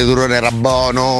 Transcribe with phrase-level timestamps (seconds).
[0.00, 1.11] turone era buono.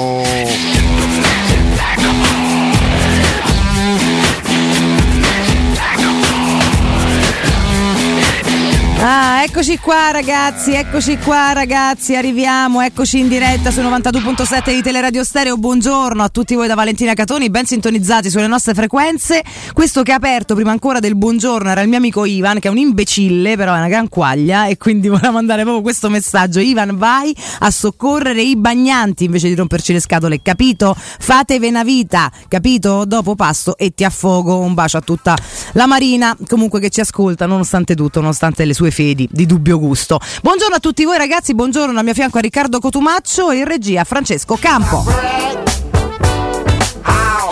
[9.54, 15.58] Eccoci qua ragazzi, eccoci qua ragazzi, arriviamo, eccoci in diretta su 92.7 di Teleradio Stereo.
[15.58, 19.42] Buongiorno a tutti voi da Valentina Catoni, ben sintonizzati sulle nostre frequenze.
[19.74, 22.70] Questo che ha aperto prima ancora del buongiorno era il mio amico Ivan, che è
[22.70, 26.58] un imbecille, però è una gran quaglia e quindi voleva mandare proprio questo messaggio.
[26.58, 30.96] Ivan, vai a soccorrere i bagnanti invece di romperci le scatole, capito?
[30.96, 33.04] Fatevi una vita, capito?
[33.04, 34.60] Dopo pasto e ti affogo.
[34.60, 35.36] Un bacio a tutta
[35.72, 40.20] la Marina, comunque che ci ascolta nonostante tutto, nonostante le sue fedi di dubbio gusto.
[40.42, 44.04] Buongiorno a tutti voi ragazzi, buongiorno a mio fianco a Riccardo Cotumaccio e in regia
[44.04, 45.04] Francesco Campo.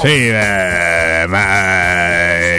[0.03, 1.80] Sì, eh, ma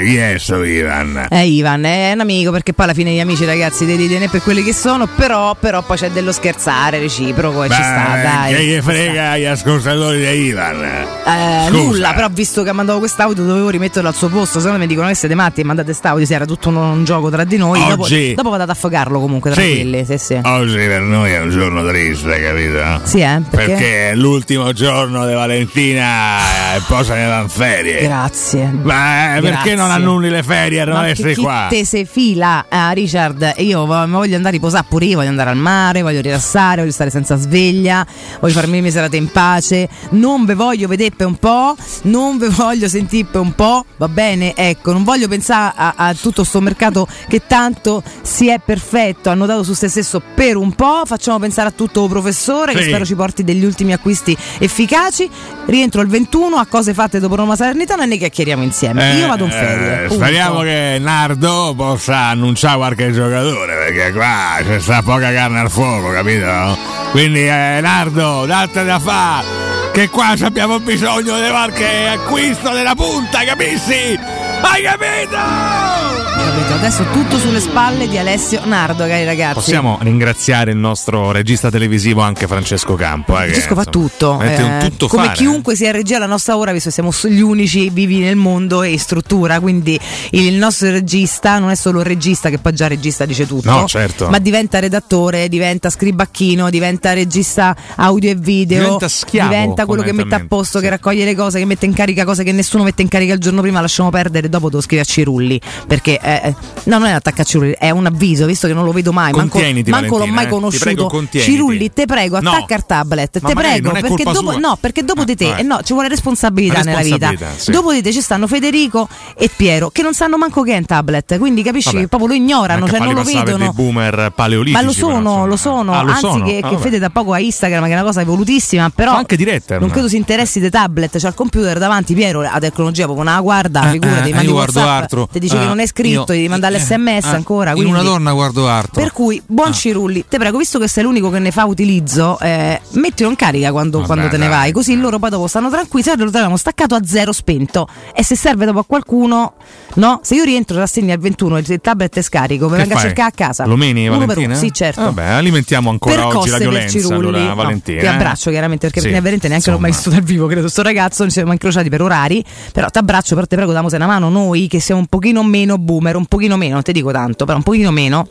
[0.04, 1.28] chi è sto Ivan?
[1.30, 4.42] È Ivan, è un amico perché poi alla fine gli amici ragazzi devi tenere per
[4.42, 8.56] quelli che sono, però, però poi c'è dello scherzare reciproco e ci sta, dai.
[8.56, 10.84] Che gli frega gli ascoltatori di Ivan?
[10.84, 14.78] Eh, nulla, però visto che ha mandato quest'audio dovevo rimetterlo al suo posto, se no
[14.78, 17.44] mi dicono che siete matti e mandate quest'audio, si era tutto un, un, gioco tra
[17.44, 18.30] di noi, Oggi...
[18.30, 20.06] dopo, dopo vado ad affogarlo comunque, tranquilli.
[20.06, 20.18] Sì.
[20.18, 20.40] Sì, sì.
[20.44, 23.02] Oggi per noi è un giorno triste, capito?
[23.04, 23.42] Sì, eh?
[23.50, 28.02] Perché, perché è l'ultimo giorno di Valentina e poi se ne va in ferie.
[28.02, 28.72] Grazie.
[28.82, 29.76] Ma eh, perché Grazie.
[29.98, 30.84] Non annulli le ferie?
[30.86, 31.68] Non essere qua.
[31.70, 35.58] te se fila, ah, Richard, io voglio andare a riposare pure io, voglio andare al
[35.58, 38.06] mare, voglio rilassare, voglio stare senza sveglia,
[38.40, 42.38] voglio farmi le mie serate in pace, non ve voglio vedere per un po', non
[42.38, 44.54] ve voglio sentire per un po', va bene?
[44.56, 49.34] Ecco, non voglio pensare a, a tutto sto mercato che tanto si è perfetto, ha
[49.34, 52.88] notato su se stesso per un po', facciamo pensare a tutto professore che Sì.
[52.88, 55.30] spero ci porti degli ultimi acquisti efficaci,
[55.66, 59.14] rientro il 21 a cose fatte dopo Roma Salernitana e ne chiacchieriamo insieme.
[59.16, 59.81] io vado in ferie.
[59.81, 60.14] eh, punto.
[60.14, 66.12] speriamo che Nardo possa annunciare qualche giocatore perché qua c'è sta poca carne al fuoco,
[66.12, 66.78] capito?
[67.12, 69.62] Quindi eh, Nardo, date da fare
[69.92, 74.18] che qua abbiamo bisogno di qualche acquisto della punta, capisci?
[74.62, 76.31] Hai capito?
[76.52, 76.74] Capito?
[76.74, 79.54] Adesso tutto sulle spalle di Alessio Nardo, cari ragazzi.
[79.54, 83.38] Possiamo ringraziare il nostro regista televisivo anche Francesco Campo.
[83.38, 85.38] Eh, che, Francesco fa tutto, eh, tutto come fare.
[85.38, 88.92] chiunque sia regia alla nostra ora, visto che siamo gli unici vivi nel mondo e
[88.92, 89.98] in struttura, quindi
[90.32, 93.88] il nostro regista non è solo un regista che poi già regista dice tutto, No,
[93.88, 94.28] certo.
[94.28, 100.12] ma diventa redattore, diventa scribacchino, diventa regista audio e video, Diventa schiavo, diventa quello che
[100.12, 100.84] mette a posto, sì.
[100.84, 103.40] che raccoglie le cose, che mette in carica cose che nessuno mette in carica il
[103.40, 106.41] giorno prima, lasciamo perdere, dopo devo scrivere a Cirulli, perché eh,
[106.86, 109.12] no, non è un attacco a Cirulli, è un avviso, visto che non lo vedo
[109.12, 110.46] mai, manco, Contieniti, manco l'ho mai Valentina, eh.
[110.46, 110.50] Ti
[110.80, 111.08] conosciuto.
[111.08, 111.28] prego.
[111.44, 115.50] Cirulli, te prego, attacca il tablet, te prego, perché dopo, no, perché dopo di te,
[115.52, 117.30] Ah, eh no, ci vuole responsabilità, nella vita.
[117.30, 117.72] Responsabilità, sì.
[117.72, 120.86] Dopo di te ci stanno Federico e Piero, che non sanno manco che è un
[120.86, 123.58] tablet, quindi capisci che proprio lo ignorano, cioè non lo vedono.
[123.58, 124.76] dei boomer paleolitici.
[124.82, 126.46] Ma lo sono, lo sono, Ah, lo anzi sono?
[126.46, 126.78] che, Ah, che.
[126.78, 130.08] Fede da poco a Instagram, che è una cosa evolutissima, però anche dirette, non credo
[130.08, 133.92] si interessi dei tablet, c'ha il computer davanti, Piero, la tecnologia proprio la guarda, Eh,
[133.92, 136.80] figurati, eh, mandi WhatsApp, ti dice che Eh, non è scritto, io- devi mandare eh,
[136.80, 139.02] l'SMS eh, ancora, In quindi una donna guardo altro.
[139.02, 139.74] per cui, buon Ah.
[139.74, 143.72] Cirulli, te prego, visto che sei l'unico che ne fa utilizzo, eh, mettilo in carica
[143.72, 146.04] quando, Vabbè, quando te ne vai, così loro poi dopo stanno tranquilli.
[146.06, 147.88] Se lo troviamo staccato a zero spento.
[148.14, 149.54] E se serve dopo a qualcuno,
[149.96, 150.20] no?
[150.24, 153.32] Se io rientro, rassegni al 21 il tablet è scarico, mi venga a cercare a
[153.32, 153.66] casa.
[153.66, 154.56] Lo meni, Uno Valentina?
[154.56, 155.02] Sì, certo.
[155.02, 157.16] Vabbè, alimentiamo ancora per oggi la violenza, Cirulli.
[157.28, 158.00] allora, No, Valentina.
[158.00, 158.10] Ti eh?
[158.10, 160.16] abbraccio chiaramente perché Sì, veramente neanche l'ho mai insomma.
[160.16, 163.46] visto dal vivo, credo sto ragazzo, ci siamo incrociati per orari, però ti abbraccio, però
[163.48, 166.76] te prego damose una mano noi che siamo un pochino meno boomer, un pochino meno,
[166.76, 168.28] non ti dico tanto, però un pochino meno.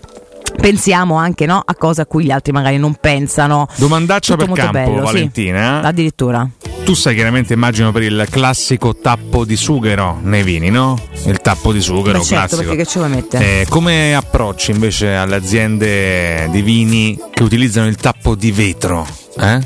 [0.60, 3.68] Pensiamo anche no, a cose a cui gli altri magari non pensano.
[3.76, 5.12] Domandaccia Tutto per campo, bello, sì.
[5.12, 5.80] Valentina.
[5.82, 6.48] Addirittura.
[6.84, 10.98] Tu sai chiaramente, immagino, per il classico tappo di sughero nei vini, no?
[11.26, 12.62] Il tappo di sughero Beh, certo, classico.
[12.62, 13.60] perché che ci vuoi mettere?
[13.60, 19.06] Eh, come approcci invece alle aziende di vini che utilizzano il tappo di vetro?
[19.38, 19.60] Eh?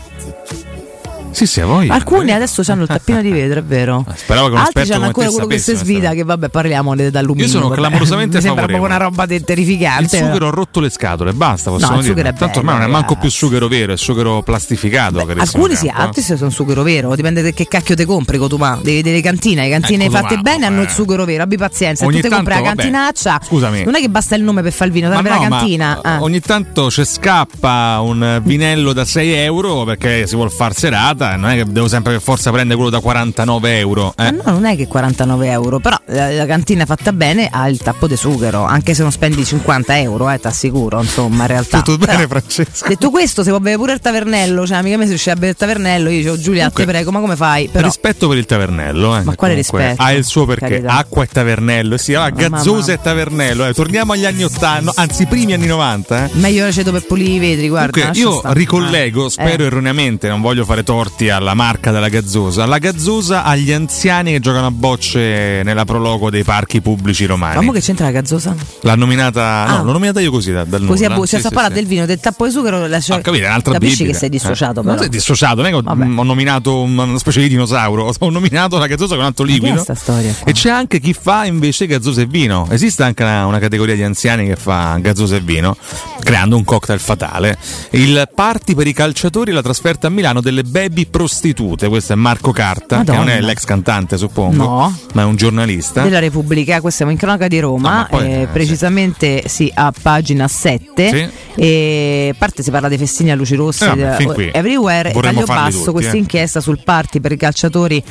[1.34, 1.88] Sì, sì, a voi.
[1.88, 4.04] Alcuni adesso hanno il tappino di vetro, è vero.
[4.14, 7.44] Speravo che Altri hanno ancora quello che si sapesse questa- che vabbè, parliamo de- d'alluminio.
[7.46, 10.16] Io sono clamorosamente Mi sembra proprio una roba te- terrificante.
[10.16, 12.32] Il sughero ha rotto le scatole, basta, possiamo il dire.
[12.34, 15.16] Tanto ormai bello, non è manco più sughero vero, è sughero plastificato.
[15.24, 16.04] carissimo Alcuni sì, Campo, eh.
[16.04, 18.78] altri sì sono sughero vero, dipende da che cacchio te compri Cotumà.
[18.80, 20.90] Devi delle cantine, le cantine Eh, fatte bene hanno il eh.
[20.92, 22.04] sughero vero, abbi pazienza.
[22.04, 23.82] Ogni Se tu te compri la cantinaccia, scusami.
[23.84, 25.96] non è che basta il nome per fare il vino, serve no, la cantina.
[25.96, 26.22] eh, ah.
[26.22, 31.36] ogni tanto ci scappa un vinello da 6 euro perché si vuol far serata serata
[31.36, 34.14] non è che devo sempre per forza prendere quello da 49 euro.
[34.16, 34.30] Ma Eh.
[34.30, 38.06] no, non è che 49 euro, però la, la cantina fatta bene ha il tappo
[38.06, 41.82] di sughero, anche se non spendi 50 euro, eh, ti assicuro, insomma, in realtà.
[41.82, 42.88] Tutto bene, Però, Francesco?
[42.88, 45.48] Detto questo, se può bere pure il tavernello, cioè amica mia se riesce a bere
[45.50, 47.68] il tavernello, io dicevo Giulia, te prego, ma come fai?
[47.68, 50.02] Però, Rispetto per il tavernello, eh, Ma quale rispetto?
[50.02, 50.68] Ha il suo perché.
[50.68, 50.96] Carità.
[50.96, 51.96] Acqua e tavernello.
[51.96, 53.66] Sì, allora, Ma- gazzosa e tavernello.
[53.66, 53.74] eh.
[53.74, 56.24] Torniamo agli anni 80, no, anzi, primi anni 90.
[56.26, 56.30] Eh.
[56.34, 57.90] meglio aceto per pulire i vetri, guarda.
[57.92, 59.30] Comunque, io ricollego, Eh.
[59.30, 60.82] spero erroneamente, non voglio fare
[61.14, 62.66] torti alla marca della gazzosa.
[62.66, 67.64] La gazzosa agli anziani che giocano a bocce nella prologo dei parchi pubblici romani.
[67.64, 68.54] Ma che c'entra la gazzosa?
[68.80, 69.82] L'ha nominata, no, Ah.
[69.82, 71.80] l'ho nominata io così da, dal Così a buccia, Sì, sì, parlando sì.
[71.82, 74.12] del vino, del tappo di sughero, la Ho capito, è un'altra capisci bibita.
[74.12, 74.82] che sei dissociato, Eh.
[74.82, 74.94] però.
[74.94, 78.78] Non sei dissociato, non è che ho, nominato un- una specie di dinosauro, ho nominato
[78.78, 79.80] la gazzosa con un altro liquido.
[79.80, 80.50] sta storia qua?
[80.50, 82.66] E c'è anche chi fa invece gazzosa e vino.
[82.70, 85.76] Esiste anche una, una categoria di anziani che fa gazzosa e vino,
[86.20, 87.56] creando un cocktail fatale.
[87.90, 91.88] Il party per i calciatori la trasferta a Milano delle baby prostitute.
[91.88, 93.18] Questo è Marco Carta, Madonna.
[93.18, 94.98] che non è l'ex cantante, suppongo, No.
[95.14, 96.02] ma è un giornalista.
[96.02, 99.70] della Repubblica, questa siamo in cronaca di No, Roma, ma poi, eh, eh, precisamente sì,
[99.74, 101.08] a pagina 7.
[101.08, 101.62] Sì.
[101.62, 104.50] E a parte si parla dei festini a luci rosse Eh, vabbè, eh, qui.
[104.52, 105.10] everywhere.
[105.10, 106.18] E Vorremmo taglio basso tutti, questa eh.
[106.18, 108.02] inchiesta sul party per i calciatori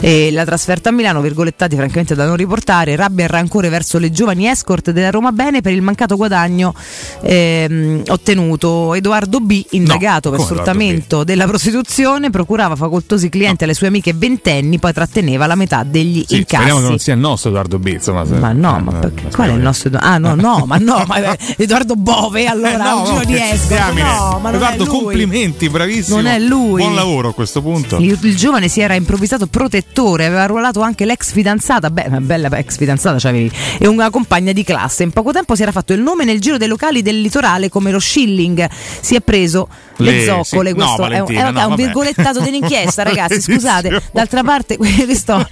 [0.00, 4.10] e la trasferta a Milano, virgolettati francamente da non riportare, rabbia e rancore verso le
[4.10, 6.74] giovani escort della Roma Bene per il mancato guadagno
[7.22, 8.94] ehm, ottenuto.
[8.94, 14.12] Edoardo B, indagato per come Edoardo sfruttamento della prostituzione, procurava facoltosi clienti alle sue amiche
[14.12, 16.44] ventenni, poi tratteneva la metà degli Sì, incassi.
[16.56, 17.86] speriamo che non sia il nostro Edoardo B.
[17.86, 20.08] Insomma, se- Ma no, eh, ma eh, perché- qual è il nostro Edoardo?
[20.08, 23.34] Ah, no, no, ma no, ma Edoardo Bove allora, Eh, no, un giro di
[23.68, 24.02] diamine.
[24.02, 26.16] No, ma Edoardo, complimenti, bravissimo.
[26.16, 26.80] Non è lui.
[26.82, 27.98] Buon lavoro a questo punto.
[27.98, 32.48] Il, il giovane si era improvvisato protettore, aveva arruolato anche l'ex fidanzata, beh, una bella
[32.58, 35.02] ex fidanzata c'avevi, e una compagna di classe.
[35.02, 37.90] In poco tempo si era fatto il nome nel giro dei locali del litorale come
[37.90, 38.68] lo Shilling.
[39.00, 39.68] Si è preso
[40.02, 40.68] le, Le- zoccole.
[40.70, 40.74] sì.
[40.74, 43.40] Questo No, è, un- è no, è un virgolettato dell'inchiesta, ragazzi.
[43.40, 45.46] Scusate, d'altra parte, questo,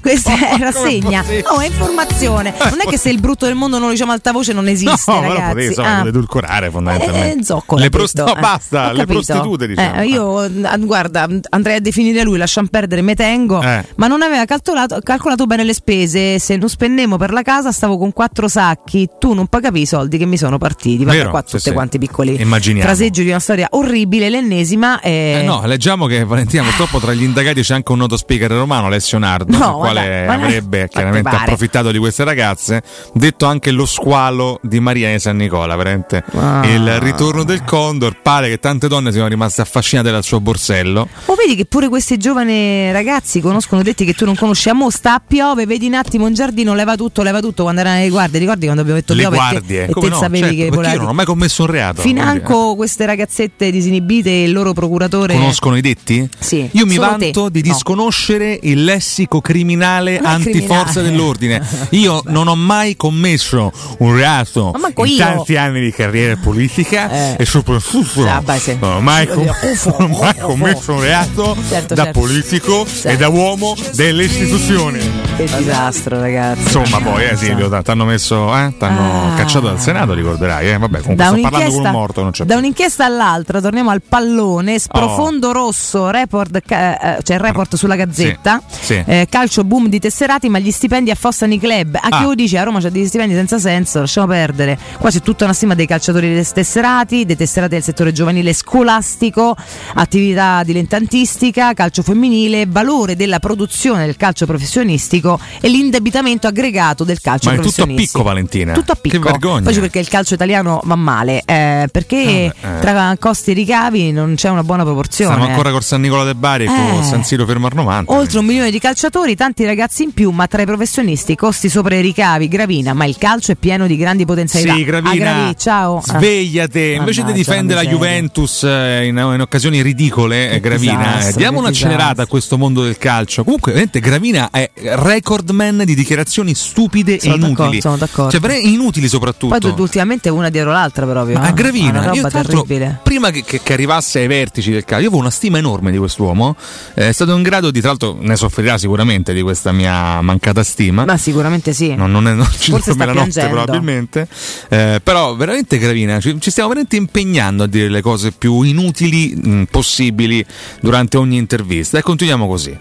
[0.00, 1.22] questa è rassegna.
[1.50, 2.54] No, è informazione.
[2.70, 4.68] Non è che se il brutto del mondo non lo diciamo a alta voce non
[4.68, 5.40] esiste, No, ragazzi.
[5.48, 6.06] potevi insomma, Ah.
[6.06, 7.40] edulcorare fondamentalmente.
[7.40, 8.40] Eh, zoccola, le ha prost- no, eh.
[8.40, 10.00] basta, Ho le prostitute diciamo.
[10.00, 13.84] Eh, io, eh, guarda, andrei a definire lui, lasciamo perdere, me tengo, Eh.
[13.96, 16.38] ma non aveva calcolato, calcolato bene le spese.
[16.38, 20.18] Se non spendemmo per la casa stavo con quattro sacchi, tu non pagavi i soldi
[20.18, 21.04] che mi sono partiti.
[21.04, 21.72] Vabbè, Vero, qua tutte sì.
[21.72, 22.86] quanti piccoli Immaginiamo.
[22.88, 25.00] fraseggi di una storia orribile, l'ennesima.
[25.00, 28.50] eh, Eh, no, leggiamo che Valentina purtroppo tra gli indagati c'è anche un noto speaker
[28.50, 32.82] romano, Alessio Nardo, No, il quale guarda, avrebbe chiaramente approfittato di queste ragazze,
[33.14, 36.22] detto anche lo squalo di Maria di San Nicola, veramente.
[36.34, 36.62] Ah.
[36.66, 41.08] Il ritorno del Condor, pare che tante donne siano rimaste affascinate dal suo borsello.
[41.26, 44.68] O vedi che pure questi giovani ragazzi conoscono detti che tu non conosci.
[44.68, 47.80] A mo sta a piove, vedi un attimo in giardino, leva tutto, leva tutto quando
[47.80, 48.38] erano le guardie.
[48.38, 50.16] Ricordi quando abbiamo detto Le piove e te- guardie, e te, no?
[50.16, 52.02] sapevi Certo, che perché io non ho mai commesso un reato.
[52.02, 55.34] Financo queste ragazzette disinibite e il loro procuratore.
[55.34, 56.28] Conoscono i detti?
[56.38, 57.50] Sì, Io mi vanto te.
[57.50, 57.72] di No.
[57.72, 61.10] disconoscere il lessico criminale antiforza criminale.
[61.10, 61.66] dell'ordine.
[61.90, 65.16] Io non ho mai commesso un reato in io.
[65.18, 67.36] tanti anni di carriera politica Eh.
[67.38, 68.76] e soprattutto Ah, beh, sì.
[68.80, 69.44] non ho mai, com-
[69.98, 72.20] non ho mai commesso un reato Certo, da certo.
[72.20, 73.18] politico e Certo.
[73.18, 74.98] da uomo delle istituzioni.
[75.36, 76.62] Che disastro, ragazzi.
[76.62, 79.34] Insomma, poi, eh, Silvio, ti hanno messo, eh, t'hanno Ah.
[79.34, 80.78] cacciato dal Senato, ricorderai, eh?
[80.78, 82.58] Vabbè, comunque Da sto parlando con un morto, non c'è da più.
[82.62, 84.78] un'inchiesta all'altra, torniamo al pallone.
[84.78, 88.62] Sprofondo rosso, report, eh, cioè report sulla gazzetta.
[88.68, 89.02] Sì, sì.
[89.06, 91.94] Eh, calcio boom di tesserati, ma gli stipendi affossano i club.
[91.94, 92.22] A chi Ah.
[92.24, 94.78] lo dice a Roma c'è degli stipendi senza senso, lasciamo perdere.
[94.98, 99.56] Qua c'è tutta una stima dei calciatori dei tesserati, dei tesserati del settore giovanile scolastico,
[99.94, 107.48] attività dilettantistica, calcio femminile, valore della produzione del calcio professionistico e l'indebitamento aggregato del calcio
[107.48, 108.18] Ma è tutto a professionistico.
[108.18, 108.72] picco, Valentina.
[108.72, 109.18] Tutto a picco.
[109.18, 109.62] Che vergogna.
[109.64, 114.12] Poi c'è perché il calcio italiano va male, eh, perché Ah, tra costi e ricavi
[114.12, 115.32] non c'è una buona proporzione.
[115.32, 117.02] Stiamo ancora con San Nicola de Bari e con Eh.
[117.04, 118.12] San Siro fermo al 90.
[118.12, 121.94] Oltre un milione di calciatori, tanti ragazzi in più, ma tra i professionisti costi sopra
[121.94, 124.74] i ricavi, Gravina, ma il calcio è pieno di grandi potenzialità.
[124.74, 125.96] Sì, Gravina, Ah, Gravi, ciao.
[125.98, 126.02] Ah.
[126.18, 126.80] svegliate.
[126.80, 127.90] Invece di difendere la.
[127.90, 132.22] Juventus eh, in, in occasioni ridicole, eh, Che Gravina, disastro, eh, diamo che un'accelerata disastro.
[132.22, 133.44] a questo mondo del calcio.
[133.44, 137.80] Comunque, veramente, Gravina è recordman di dichiarazioni stupide Sono e inutili.
[137.80, 138.30] sono d'accordo.
[138.30, 139.58] Cioè, veramente inutili soprattutto.
[139.58, 141.38] Poi ultimamente una dietro l'altra proprio.
[141.38, 141.48] Ma eh.
[141.48, 143.00] a Gravina, Una io terribile.
[143.02, 145.98] prima che, che- che arrivasse ai vertici del calcio, io avevo una stima enorme di
[145.98, 146.56] quest'uomo.
[146.94, 150.62] eh, È stato in grado di, tra l'altro, ne soffrirà sicuramente di questa mia mancata
[150.62, 151.04] stima.
[151.04, 151.94] Ma sicuramente sì.
[151.94, 154.28] non, non, è, non ci Forse sta la notte probabilmente.
[154.68, 159.34] Eh, però veramente Gravina ci, ci stiamo veramente impegnando a dire le cose più inutili
[159.34, 160.44] mh, possibili
[160.80, 161.98] durante ogni intervista.
[161.98, 162.76] E continuiamo così.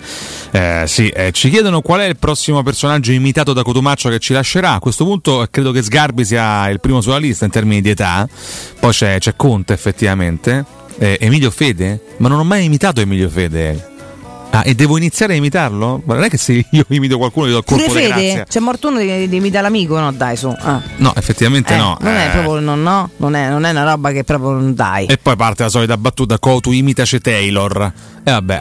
[0.52, 4.34] Eh, sì, eh, ci chiedono qual è il prossimo personaggio imitato da Cotumaccio che ci
[4.34, 4.74] lascerà.
[4.74, 7.90] A questo punto eh, credo che Sgarbi sia il primo sulla lista in termini di
[7.90, 8.28] età.
[8.80, 10.51] Poi c'è, c'è Conte effettivamente
[10.98, 12.00] Eh, Emilio Fede?
[12.18, 13.91] Ma non ho mai imitato Emilio Fede.
[14.54, 16.02] Ah, e devo iniziare a imitarlo?
[16.04, 18.46] Ma non è che se io imito qualcuno gli do il Pure colpo di Fede?
[18.50, 19.98] C'è morto uno di, di imita l'amico?
[19.98, 20.54] No, dai, su.
[20.60, 20.82] Ah.
[20.98, 21.98] No, effettivamente Eh, no.
[22.02, 24.76] Non è Eh, proprio, no, no, non è, non è una roba che proprio non
[24.76, 25.06] dai.
[25.06, 27.94] E poi parte la solita battuta, Cotu imitace Taylor.
[28.24, 28.60] E vabbè,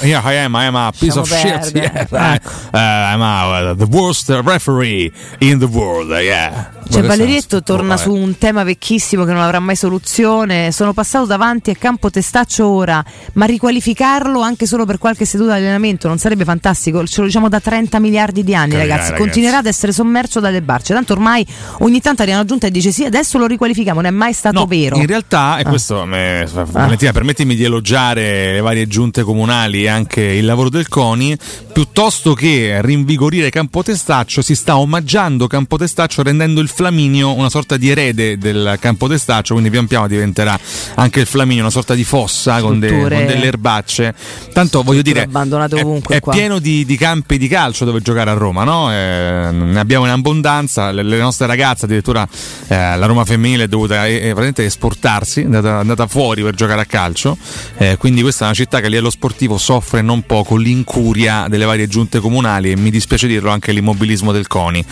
[0.06, 1.74] yeah, I am, I am a piece of Lasciamo shit.
[1.76, 2.34] Yeah.
[2.34, 2.48] Ecco.
[2.72, 6.70] Uh, I'm a, uh, the worst referee in the world, yeah.
[6.88, 10.70] Cioè, Valerietto torna su un tema vecchissimo che non avrà mai soluzione.
[10.70, 13.04] Sono passato davanti a campo testaccio ora,
[13.34, 17.04] ma riqualificarlo anche solo per qualche seduta di allenamento non sarebbe fantastico?
[17.06, 19.10] Ce lo diciamo da 30 miliardi di anni, Capirai, ragazzi.
[19.10, 19.22] ragazzi.
[19.22, 20.92] Continuerà ad essere sommerso dalle barce.
[20.94, 21.46] Tanto ormai
[21.80, 24.00] ogni tanto arriva una giunta e dice sì, adesso lo riqualifichiamo.
[24.00, 24.96] Non è mai stato No, vero.
[24.96, 25.68] In realtà, e Ah.
[25.68, 30.88] questo me- Valentina, permettimi di elogiare le varie giunte comunali e anche il lavoro del
[30.88, 31.36] CONI,
[31.72, 38.38] piuttosto che rinvigorire Campotestaccio, si sta omaggiando Campotestaccio rendendo il Flaminio una sorta di erede
[38.38, 40.58] del Campotestaccio, quindi pian piano diventerà
[40.94, 44.14] anche il Flaminio una sorta di fossa con, de- con delle erbacce.
[44.52, 46.32] Tanto voglio dire, abbandonate è- ovunque è, qua.
[46.32, 48.92] pieno di, di campi di calcio dove giocare a Roma, no?
[48.92, 52.26] Eh, ne abbiamo in abbondanza, le, le nostre ragazze addirittura
[52.68, 56.54] eh, la Roma femminile è dovuta eh, eh, esportarsi, è andata, è andata fuori per
[56.54, 57.36] giocare a calcio,
[57.76, 61.64] eh, quindi questa è una città che a livello sportivo soffre non poco l'incuria delle
[61.64, 64.84] varie giunte comunali e mi dispiace dirlo anche l'immobilismo del CONI.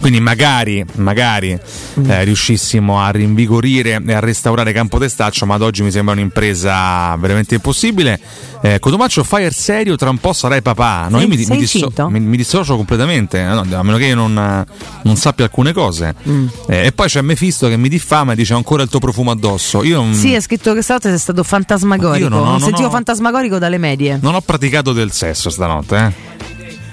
[0.00, 5.82] Quindi magari, magari eh, riuscissimo a rinvigorire e a restaurare Campo Testaccio, ma ad oggi
[5.82, 8.20] mi sembra un'impresa veramente impossibile.
[8.62, 11.06] Eh, Cotomaccio Fire serio, tra un po' sarai papà.
[11.08, 14.14] No, Sei- io mi, mi disso- mi- mi dissocio completamente, no, a meno che io
[14.14, 14.66] non,
[15.02, 16.14] non sappia alcune cose.
[16.28, 16.46] Mm.
[16.68, 19.30] Eh, e poi c'è Mefisto che mi diffama e dice "Ho ancora il tuo profumo
[19.30, 19.82] addosso.
[19.82, 22.24] Io Sì, è scritto che stanotte sei stato fantasmagorico.
[22.24, 24.18] Io non ho- non non sentivo ho- fantasmagorico dalle medie.
[24.20, 26.39] non ho praticato del sesso stanotte, eh.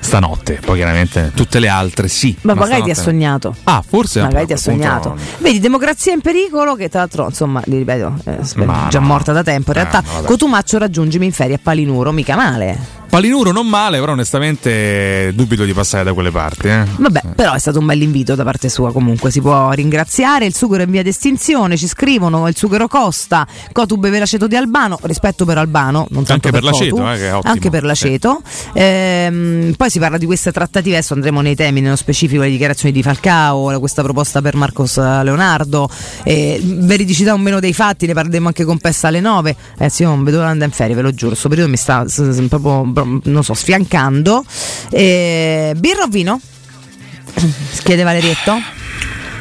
[0.08, 2.36] Stanotte, poi chiaramente tutte le altre sì.
[2.42, 3.54] Ma magari ti ha sognato.
[3.66, 5.16] Ah, forse Magari ti ha sognato.
[5.40, 9.06] Vedi, democrazia in pericolo, che tra l'altro, insomma, li ripeto, è Ma già no.
[9.06, 9.72] morta da tempo.
[9.72, 10.26] In Eh, realtà, no, vabbè.
[10.28, 12.97] Cotumaccio raggiungimi in ferie a Palinuro, mica male.
[13.10, 16.68] Palinuro non male, però onestamente dubito di passare da quelle parti.
[16.68, 16.84] Eh.
[16.98, 18.92] Vabbè, però è stato un bel invito da parte sua.
[18.92, 20.46] Comunque si può ringraziare.
[20.46, 21.78] Il sughero è in via d'estinzione.
[21.78, 23.48] Ci scrivono: il sughero costa.
[23.72, 25.00] Cotu beve l'aceto di Albano.
[25.02, 27.40] Rispetto per Albano, non tanto Anche per l'aceto, Cotu, eh.
[27.44, 28.42] Anche per l'aceto.
[28.74, 30.98] Ehm, poi si parla di queste trattative.
[30.98, 35.90] Adesso andremo nei temi, nello specifico, le dichiarazioni di Falcao, questa proposta per Marcos Leonardo.
[36.24, 39.56] Eh, veridicità o meno dei fatti, ne parleremo anche con Pessa alle 9.
[39.78, 41.30] Eh sì, io non vedo di andare in ferie, ve lo giuro.
[41.30, 44.44] Questo periodo mi sta s- s- proprio, non so, sfiancando.
[44.90, 46.40] Eh, birra o vino?
[47.84, 48.56] Chiede Valerietto.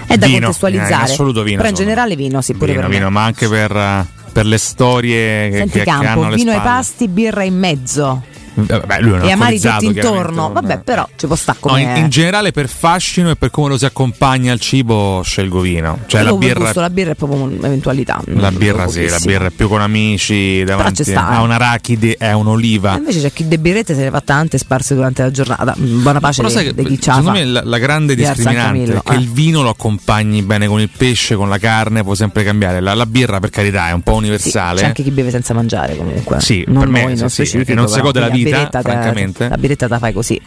[0.06, 0.92] È da Vino, contestualizzare.
[0.92, 2.96] in assoluto vino, Però in generale vino, sì, pure vino, per me.
[2.96, 6.50] vino, ma anche per, eh, per le storie Senti che, che hanno campo, alle vino
[6.52, 6.76] ai spalle.
[6.76, 8.22] pasti, birra in mezzo.
[8.58, 10.50] Eh, Beh, lui è un e amari tutti intorno.
[10.52, 13.68] Vabbè, però ci può stare No, come in, in generale per fascino e per come
[13.68, 15.98] lo si accompagna al cibo scelgo vino.
[16.06, 18.20] Cioè Io la birra, gusto, la birra è proprio un'eventualità.
[18.26, 21.34] la birra sì, la birra è più con amici, davanti sta, eh.
[21.36, 22.96] a un'arachide e a E un'oliva.
[22.96, 25.74] invece c'è chi de birrette se ne fa tante sparse durante la giornata.
[25.76, 29.16] Buona pace Però di chi c'ha secondo me la, la grande discriminante è che eh.
[29.16, 32.80] il vino lo accompagni bene con il pesce, con la carne, può sempre cambiare.
[32.80, 34.80] La, la birra, per carità, è un po' Sì, universale.
[34.80, 36.40] c'è anche chi beve senza mangiare comunque.
[36.40, 38.82] Sì, non per me noi, sì, non sì, e si gode la Quindi vita, birretta
[38.82, 39.48] te- francamente.
[39.48, 40.40] La birretta te la fai così.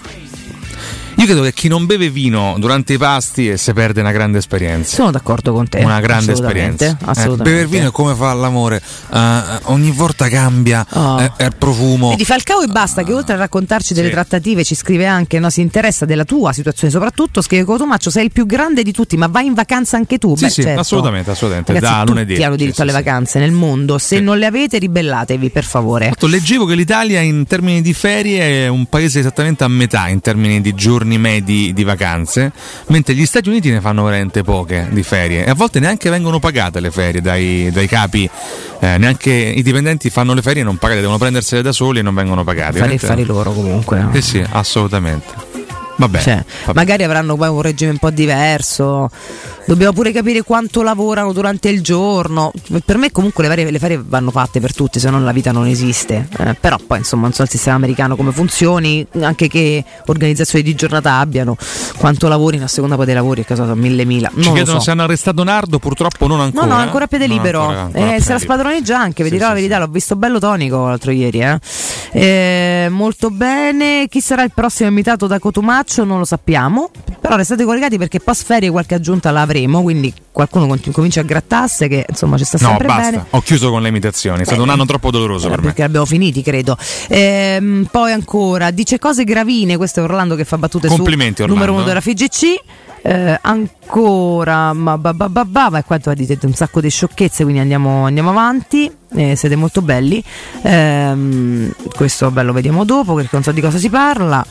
[1.20, 4.38] Io credo che chi non beve vino durante i pasti eh, si perde una grande
[4.38, 4.96] esperienza.
[4.96, 5.80] Sono d'accordo con te.
[5.80, 7.06] Una grande assolutamente, esperienza.
[7.06, 7.52] Eh, Assolutamente.
[7.52, 8.82] bever vino è come fa l'amore,
[9.14, 11.20] eh, ogni volta cambia Oh.
[11.20, 12.14] eh, è il profumo.
[12.14, 14.14] E di Falcao e basta, che oltre a raccontarci delle Sì.
[14.14, 18.32] trattative ci scrive anche, no, si interessa della tua situazione soprattutto, scrive Cotomaccio, sei il
[18.32, 20.38] più grande di tutti, ma vai in vacanza anche tu.
[20.38, 20.80] Sì, Beh, sì, certo.
[20.80, 22.44] assolutamente, assolutamente, Ragazzi, da tutti lunedì.
[22.44, 26.06] hanno Sì, diritto sì, alle vacanze nel mondo, se non le avete ribellatevi per favore.
[26.06, 30.22] Esatto, leggevo che l'Italia in termini di ferie è un paese esattamente a metà in
[30.22, 32.52] termini di giorni medi di vacanze,
[32.88, 36.40] mentre gli Stati Uniti ne fanno veramente poche di ferie e a volte neanche vengono
[36.40, 38.30] pagate le ferie dai, dai capi,
[38.80, 42.14] eh, neanche i dipendenti fanno le ferie non pagate, devono prendersele da soli e non
[42.14, 42.78] vengono pagati.
[42.80, 44.08] Fare affari loro comunque.
[44.14, 45.48] Sì, sì, assolutamente.
[45.98, 46.80] Vabbè, Cioè, vabbè.
[46.80, 49.10] magari avranno poi un regime un po' diverso.
[49.70, 52.52] Dobbiamo pure capire quanto lavorano durante il giorno.
[52.84, 55.52] Per me, comunque, le, varie- le ferie vanno fatte per tutti, se no la vita
[55.52, 56.28] non esiste.
[56.40, 60.74] Eh, però, poi, insomma, non so il sistema americano come funzioni, anche che organizzazioni di
[60.74, 61.56] giornata abbiano,
[62.00, 64.30] quanto lavorino a seconda poi dei lavori, che so, sono mille mila.
[64.30, 64.86] Ci Non lo chiedono so.
[64.86, 66.66] se hanno arrestato Nardo, purtroppo non ancora.
[66.66, 67.60] No, no, ancora a piede libero.
[67.62, 69.82] ancora, ancora a Eh, se la spadroneggia anche, vi Sì, dirò sì, la verità, sì.
[69.82, 71.42] l'ho visto bello tonico l'altro ieri.
[71.42, 71.60] Eh.
[72.12, 74.08] Eh, molto bene.
[74.10, 76.90] Chi sarà il prossimo invitato da Cotumaccio non lo sappiamo.
[77.22, 81.24] Però restate collegati perché post ferie qualche aggiunta la gratteremo, quindi qualcuno continu- comincia a
[81.24, 83.10] grattasse che insomma ci sta No, sempre basta.
[83.12, 83.26] bene.
[83.32, 84.42] Ho chiuso con le imitazioni.
[84.42, 85.66] È stato un anno troppo doloroso Eh, per me.
[85.68, 86.78] perché abbiamo finiti, credo.
[87.10, 89.78] Ehm, poi ancora dice cose gravine.
[89.78, 91.66] Questo è Orlando che fa battute Complimenti, su Orlando.
[91.66, 92.62] numero uno della FGC.
[93.02, 97.62] Eh, ancora, ma ba, ba, ba, ba, ma qua dite un sacco di sciocchezze, quindi
[97.62, 98.92] andiamo, andiamo avanti.
[99.16, 100.22] Eh, siete molto belli.
[100.64, 104.46] Ehm, questo vabbè, lo vediamo dopo perché non so di cosa si parla.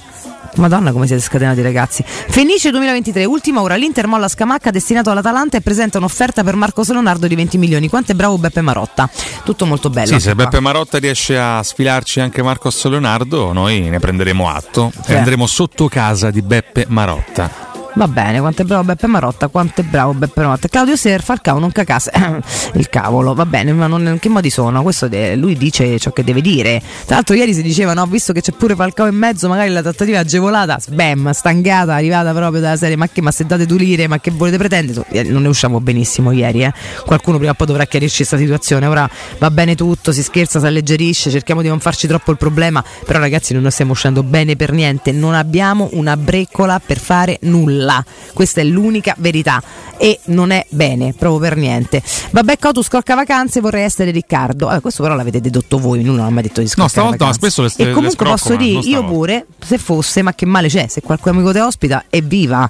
[0.58, 2.04] Madonna come siete scatenati ragazzi.
[2.06, 3.76] Fenice 2023, ultima ora.
[3.76, 7.88] L'Inter molla Scamacca destinato all'Atalanta E presenta un'offerta per Marcos Leonardo di 20 milioni.
[7.88, 9.08] Quanto è bravo Beppe Marotta?
[9.44, 10.06] Tutto molto bello.
[10.06, 10.44] Sì, se qua.
[10.44, 14.92] Beppe Marotta riesce a sfilarci anche Marcos Leonardo, noi ne prenderemo atto.
[15.06, 17.67] E andremo sotto casa di Beppe Marotta.
[17.98, 20.68] Va bene, quanto è bravo Beppe Marotta, quanto è bravo Beppe Marotta.
[20.68, 22.12] Claudio Ser, Falcao non cacasse.
[22.74, 24.84] Il cavolo, va bene, ma non, in che modi sono?
[24.84, 26.80] Questo de- lui dice ciò che deve dire.
[27.06, 29.82] Tra l'altro ieri si diceva, no, visto che c'è pure Falcao in mezzo, magari la
[29.82, 33.78] trattativa è agevolata, sbam, stangata, arrivata proprio dalla serie, ma che ma se date due
[33.78, 35.04] lire, ma che volete pretendere?
[35.10, 36.72] Ieri Non ne usciamo benissimo ieri, eh.
[37.04, 38.86] Qualcuno prima o poi dovrà chiarirci questa situazione.
[38.86, 42.80] Ora va bene tutto, si scherza, si alleggerisce, cerchiamo di non farci troppo il problema,
[43.04, 47.86] però ragazzi non stiamo uscendo bene per niente, non abbiamo una breccola per fare nulla.
[48.32, 49.62] Questa è l'unica verità
[49.96, 52.02] e non è bene proprio per niente.
[52.30, 54.70] Vabbè, Cotu scocca vacanze, vorrei essere Riccardo.
[54.70, 57.16] Eh, questo però l'avete dedotto voi, lui non ha mai detto di scocca No, stavolta
[57.26, 57.38] vacanze.
[57.38, 60.46] spesso le- E le comunque scrocco, posso ma dire, io pure, se fosse, ma che
[60.46, 60.86] male c'è?
[60.88, 62.68] Se qualche amico ti ospita, evviva.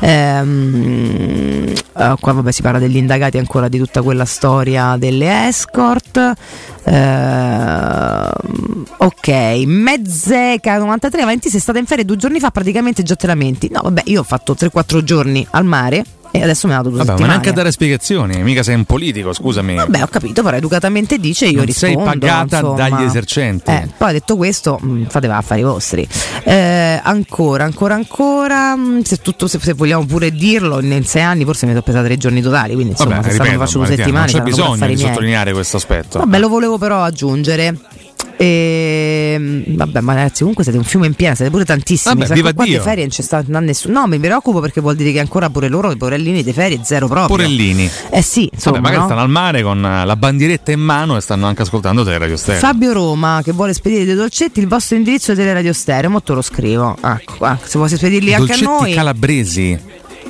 [0.00, 6.32] Ehm, eh, qua vabbè si parla degli indagati ancora di tutta quella storia delle escort.
[6.84, 9.28] Ehm, ok,
[9.66, 13.68] Mezzeca 93 Valenti sei stata in ferie due giorni fa, praticamente già te lamenti.
[13.70, 17.20] No, vabbè, io ho fatto 3-4 giorni al mare e adesso me vado due Vabbè,
[17.20, 19.74] ma neanche a dare spiegazioni, mica sei un politico, scusami.
[19.74, 21.98] Vabbè, ho capito, però educatamente dice io Non rispondo.
[21.98, 22.88] sei pagata insomma.
[22.88, 23.70] dagli esercenti.
[23.70, 26.08] Eh, poi detto questo, mh, fate affari vostri.
[26.44, 28.74] Eh, ancora, ancora, ancora.
[28.74, 32.04] mh, Se, tutto, se, se vogliamo pure dirlo, in sei anni forse mi sono pesata
[32.04, 32.72] tre giorni totali.
[32.72, 36.18] Quindi insomma, Vabbè, se ripeto, faccio due settimane, non c'è bisogno di sottolineare questo aspetto.
[36.20, 37.76] Vabbè, lo volevo però aggiungere.
[38.42, 42.16] E, vabbè, ma ragazzi, comunque siete un fiume in piena, siete pure tantissimi.
[42.16, 42.82] Vabbè, viva Dio.
[42.82, 44.00] ferie non c'è stato nessuno.
[44.00, 47.06] No, mi preoccupo perché vuol dire che ancora pure loro, i porellini di ferie, zero
[47.06, 47.28] proprio.
[47.28, 47.88] Porellini.
[48.10, 48.80] Eh sì, insomma.
[48.80, 49.04] Vabbè, magari no?
[49.06, 52.60] stanno al mare con eh, la bandieretta in mano e stanno anche ascoltando Teleradio Stereo.
[52.60, 56.32] Fabio Roma che vuole spedire dei dolcetti, il vostro indirizzo è Teleradio Stereo, mo te
[56.32, 56.96] lo scrivo.
[57.00, 58.92] Ecco, qua, se vuoi spedirli anche Dolcetti a noi.
[58.92, 59.78] calabresi.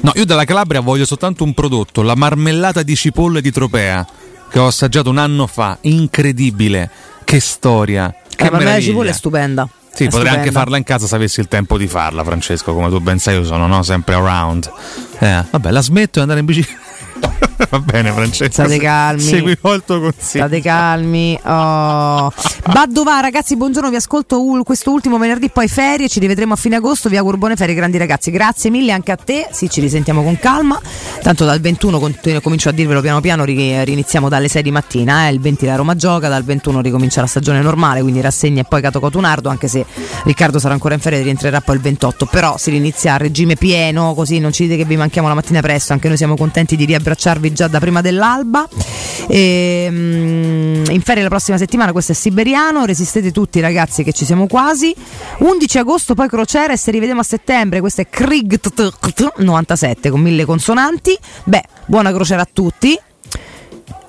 [0.02, 4.06] No, io dalla Calabria voglio soltanto un prodotto, la marmellata di cipolle di Tropea,
[4.50, 5.78] che ho assaggiato un anno fa.
[5.80, 6.90] Incredibile.
[7.32, 8.10] Che storia.
[8.12, 8.90] Che la marmellata di meraviglia.
[8.90, 9.68] cipolla è stupenda.
[9.94, 10.58] Sì, È potrei anche stupenda.
[10.60, 13.44] farla in casa se avessi il tempo di farla, Francesco, come tu ben sai, io
[13.46, 13.82] sono no?
[13.82, 14.70] sempre around.
[15.18, 16.80] Eh, vabbè, la smetto e andare in bicicletta.
[17.70, 18.50] Va bene, Francesco.
[18.52, 19.20] State calmi.
[19.22, 20.46] Seguirò il tuo consiglio.
[20.46, 21.38] State calmi.
[21.44, 22.32] Oh.
[22.72, 23.88] Badova, ragazzi, buongiorno.
[23.88, 26.08] Vi ascolto questo ultimo venerdì, poi ferie.
[26.08, 27.08] Ci rivedremo a fine agosto.
[27.08, 28.30] Vi auguro buone ferie, grandi ragazzi.
[28.30, 29.48] Grazie mille anche a te.
[29.52, 30.78] Sì, ci risentiamo con calma.
[31.22, 33.44] Tanto dal 21 continu- comincio a dirvelo piano piano.
[33.44, 35.28] ri- riniziamo dalle 6 di mattina.
[35.28, 35.32] eh.
[35.32, 36.28] Il 20 la Roma gioca.
[36.28, 38.02] Dal 21 ricomincia la stagione normale.
[38.02, 39.48] Quindi rassegna e poi Cato Cotunardo.
[39.48, 39.84] Anche se
[40.24, 42.26] Riccardo sarà ancora in ferie, rientrerà poi il 28.
[42.26, 44.14] Però si rinizia a regime pieno.
[44.14, 45.92] Così non ci dite che vi manchiamo la mattina presto.
[45.92, 48.66] Anche noi siamo contenti di riabbracciarvi già da prima dell'alba.
[49.28, 52.84] E, mm, in ferie la prossima settimana, questo è Siberiano.
[52.84, 54.94] Resistete tutti, ragazzi, che ci siamo quasi.
[55.38, 57.80] 11 agosto, poi crociera e se rivediamo a settembre.
[57.80, 58.58] Questo è Krieg
[59.36, 61.16] 97 con mille consonanti.
[61.44, 62.98] Beh, buona crociera a tutti.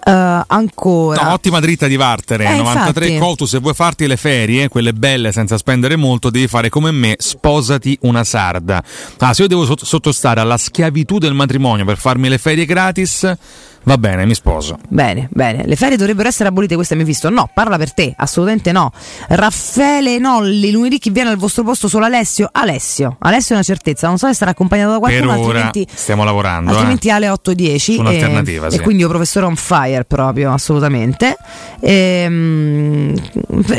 [0.06, 1.24] Eh, ancora.
[1.24, 3.26] No, ottima dritta di Vartere, Eh, 93 infatti.
[3.26, 7.16] Cotu, se vuoi farti le ferie, quelle belle senza spendere molto, devi fare come me,
[7.18, 8.84] sposati una sarda.
[9.20, 13.32] Ah, se io devo sott- sottostare alla schiavitù del matrimonio per farmi le ferie gratis,
[13.84, 14.78] va bene, mi sposo.
[14.88, 15.64] Bene, bene.
[15.66, 17.30] Le ferie dovrebbero essere abolite, questo è Mefisto.
[17.30, 18.92] No, parla per te, assolutamente no.
[19.28, 22.50] Raffaele Nolli, lunedì chi viene al vostro posto solo Alessio?
[22.52, 23.18] Alessio.
[23.20, 26.24] Alessio è una certezza, non so se sarà accompagnato da qualcuno, per ora altrimenti stiamo
[26.24, 26.72] lavorando.
[26.72, 26.74] eh.
[26.74, 28.78] altrimenti Ale 810 Su un'alternativa, e, sì.
[28.78, 31.36] e quindi io professore on fire proprio assolutamente
[31.80, 33.14] Ehm,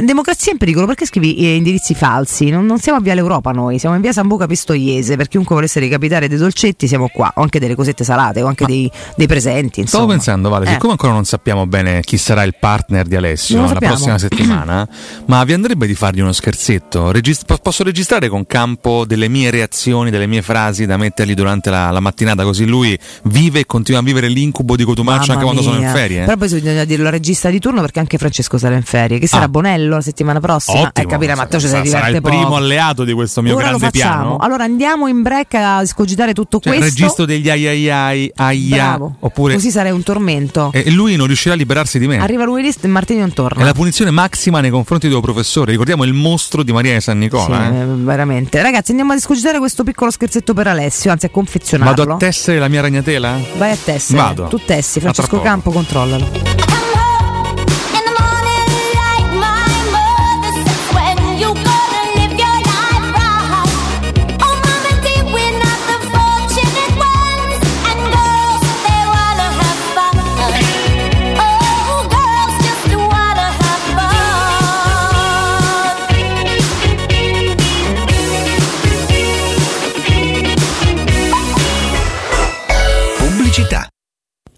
[0.02, 3.78] democrazia in pericolo perché scrivi eh, indirizzi falsi non, non siamo a via l'Europa noi
[3.78, 7.58] siamo in via Sambuca Pistoiese per chiunque volesse ricapitare dei dolcetti siamo qua o anche
[7.58, 10.12] delle cosette salate o anche dei, dei presenti Stavo insomma.
[10.12, 10.72] pensando, Vale, Eh.
[10.72, 13.94] siccome ancora non sappiamo bene chi sarà il partner di Alessio la sappiamo.
[13.94, 14.88] prossima settimana,
[15.26, 17.10] ma vi andrebbe di fargli uno scherzetto?
[17.12, 21.70] Regist- po- posso registrare con campo delle mie reazioni, delle mie frasi da mettergli durante
[21.70, 25.52] la, la mattinata, così lui vive e continua a vivere l'incubo di Cotumaccio anche Mamma
[25.58, 26.24] quando sono in ferie?
[26.24, 29.18] Però poi bisogna dirlo al regista di turno perché anche Francesco sarà in ferie.
[29.18, 29.48] Che sarà Ah.
[29.48, 30.80] Bonello la settimana prossima?
[30.80, 32.28] Ottimo, eh, capire, Matteo ci sarà, si sarà il poco.
[32.36, 34.36] primo alleato di questo mio Ora grande piano.
[34.38, 36.98] Allora andiamo in break a scogitare tutto Cioè, il questo.
[37.00, 39.16] registro degli ai ai ai aia, Bravo.
[39.20, 40.70] oppure Così sarà sarei un tormento.
[40.72, 42.18] E lui non riuscirà a liberarsi di me.
[42.18, 43.62] Arriva lunedì e Martini non torna.
[43.62, 45.72] È la punizione massima nei confronti del tuo professore.
[45.72, 47.66] Ricordiamo il mostro di Maria di San Nicola.
[47.66, 47.80] Sì, eh.
[47.80, 48.62] eh, veramente.
[48.62, 51.94] Ragazzi, andiamo a discutere questo piccolo scherzetto per Alessio, anzi a confezionarlo.
[51.94, 53.38] Vado a tessere la mia ragnatela?
[53.58, 54.18] Vai a tessere.
[54.18, 54.46] Vado.
[54.46, 55.40] Tu tessi, Francesco.
[55.40, 56.73] Campo, controllalo.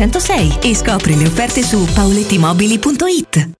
[0.00, 3.59] 606 e scopri le offerte su paulettimobili.it.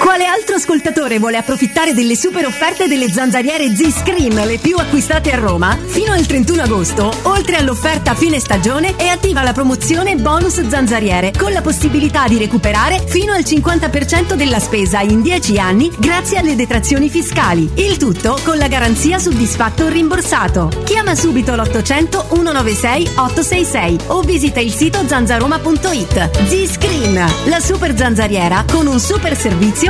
[0.00, 5.36] Quale altro ascoltatore vuole approfittare delle super offerte delle zanzariere Z-Screen, le più acquistate a
[5.36, 5.78] Roma?
[5.84, 11.52] Fino al 31 agosto, oltre all'offerta fine stagione, è attiva la promozione bonus zanzariere, con
[11.52, 17.10] la possibilità di recuperare fino al 50% della spesa in 10 anni grazie alle detrazioni
[17.10, 17.70] fiscali.
[17.74, 20.70] Il tutto con la garanzia soddisfatto o rimborsato.
[20.84, 26.46] Chiama subito l'800 196 866 o visita il sito zanzaroma.it.
[26.46, 29.89] Z-Screen, la super zanzariera con un super servizio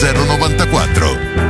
[0.00, 1.49] 094.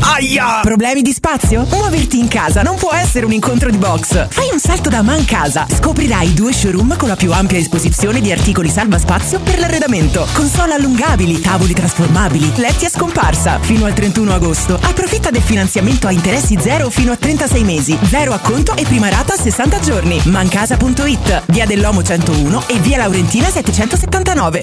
[0.00, 0.60] Aia!
[0.62, 1.66] Problemi di spazio?
[1.70, 4.28] Muoverti in casa non può essere un incontro di box.
[4.28, 5.66] Fai un salto da Man Casa.
[5.68, 10.26] Scoprirai due showroom con la più ampia esposizione di articoli salva spazio per l'arredamento.
[10.32, 13.58] Console allungabili, tavoli trasformabili, letti a scomparsa.
[13.60, 14.78] Fino al 31 agosto.
[14.80, 17.98] Approfitta del finanziamento a interessi zero fino a 36 mesi.
[18.04, 20.20] Zero acconto e prima rata a 60 giorni.
[20.24, 21.42] Mancasa.it.
[21.46, 24.62] Via dell'Omo 101 e via Laurentina 779.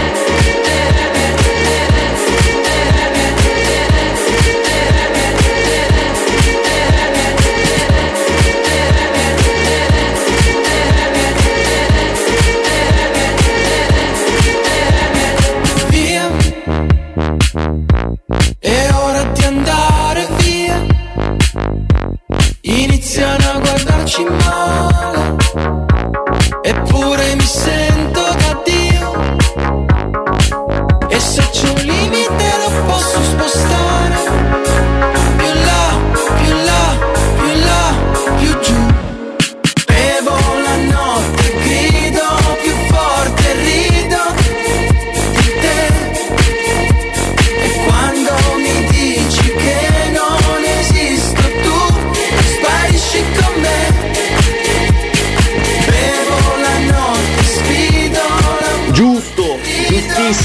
[24.19, 25.10] A guardarci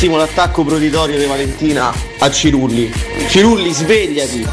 [0.06, 2.92] giustissimo l'attacco proditorio di Valentina a Cirulli.
[3.28, 4.46] Cirulli, svegliati!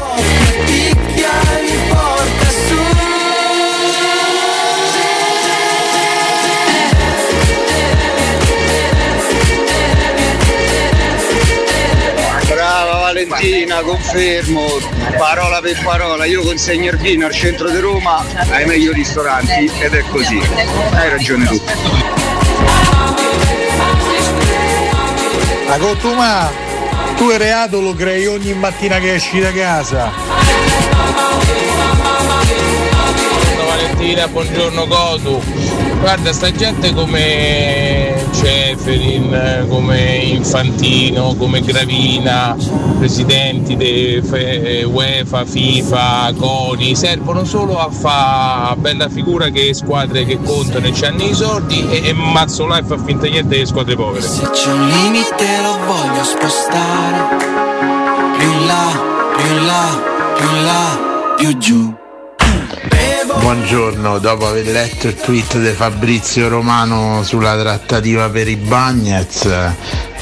[12.48, 14.66] Brava Valentina, confermo,
[15.16, 19.94] parola per parola, io consegno il vino al centro di Roma ai meglio ristoranti ed
[19.94, 20.40] è così.
[20.92, 22.23] Hai ragione tu.
[25.76, 26.48] La Cottuma,
[27.16, 30.12] tu il reato lo crei ogni mattina che esci da casa.
[33.18, 35.42] Buongiorno Valentina, buongiorno Cotu.
[35.98, 38.03] Guarda, sta gente come
[38.44, 42.54] Ceferin, come Infantino, come Gravina,
[42.98, 44.22] presidenti di
[44.84, 51.06] UEFA, FIFA, CONI, servono solo a fare bella figura che squadre che contano e ci
[51.06, 54.20] hanno i soldi e, e Mazzola e fa finta niente delle squadre povere.
[54.20, 57.36] Se c'è un limite lo voglio spostare.
[58.36, 59.00] Più là,
[59.38, 62.03] più là, più là, più giù.
[63.26, 69.48] Buongiorno, dopo aver letto il tweet di Fabrizio Romano sulla trattativa per i Bagnets,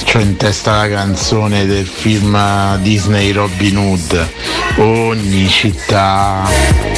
[0.04, 4.28] c'ho in testa la canzone del film Disney Robin Hood.
[4.76, 6.48] Ogni città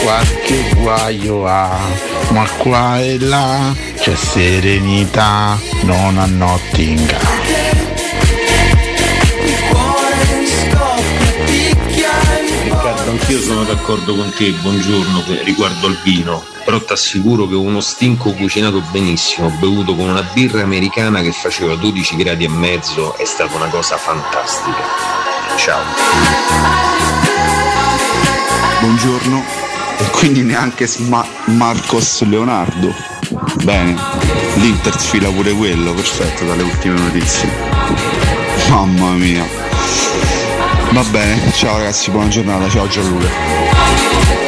[0.03, 1.79] qualche guaio ha,
[2.31, 7.94] ma qua e là c'è serenità, non a Nottingham.
[13.35, 18.31] Anch'io sono d'accordo con te, buongiorno, riguardo al vino, però ti assicuro che uno stinco
[18.33, 23.57] cucinato benissimo, bevuto con una birra americana che faceva 12 gradi e mezzo, è stata
[23.57, 24.77] una cosa fantastica.
[25.57, 25.83] Ciao.
[28.79, 29.45] Buongiorno.
[29.99, 32.95] E quindi neanche Sma- Marcos Leonardo.
[33.65, 33.97] Bene,
[34.59, 37.51] l'Inter sfila pure quello, perfetto dalle ultime notizie.
[38.69, 40.34] Mamma mia.
[40.93, 44.44] Va bene, ciao ragazzi, buona giornata, ciao Gianluca.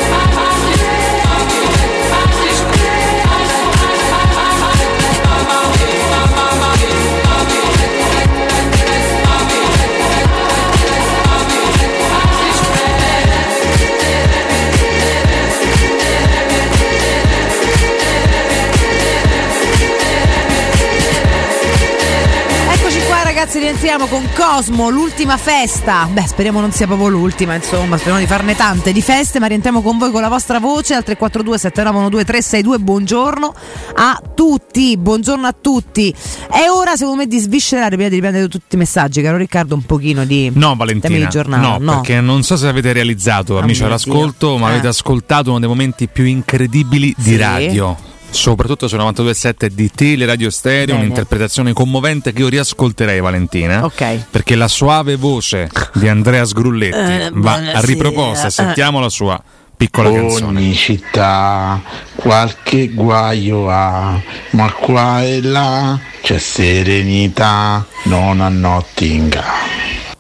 [23.46, 26.08] Ragazzi, rientriamo con Cosmo, l'ultima festa.
[26.10, 29.82] Beh, speriamo non sia proprio l'ultima, insomma, speriamo di farne tante di feste, ma rientriamo
[29.82, 32.78] con voi con la vostra voce al 342 7912 362.
[32.78, 33.54] Buongiorno
[33.94, 36.12] a tutti, buongiorno a tutti.
[36.50, 39.82] È ora secondo me di sviscerare prima di riprendere tutti i messaggi, caro Riccardo, un
[39.84, 41.16] pochino di No, Valentina.
[41.16, 41.78] di giornale.
[41.78, 44.72] No, perché non so se avete realizzato, amici mio all'ascolto, ma Eh.
[44.72, 47.36] avete ascoltato uno dei momenti più incredibili di Sì.
[47.36, 47.96] radio.
[48.36, 50.98] Soprattutto su 92.7 di Teleradio Stereo, Bene.
[51.00, 53.82] un'interpretazione commovente che io riascolterei, Valentina.
[53.84, 54.26] Ok.
[54.30, 57.80] Perché la suave voce di Andrea Sgrulletti Eh, va buonasera.
[57.80, 58.50] riproposta.
[58.50, 59.42] Sentiamo la sua
[59.74, 60.58] piccola canzone.
[60.58, 61.80] Ogni città
[62.14, 64.20] qualche guaio ha,
[64.50, 69.44] ma qua e là c'è serenità, non a Nottingham.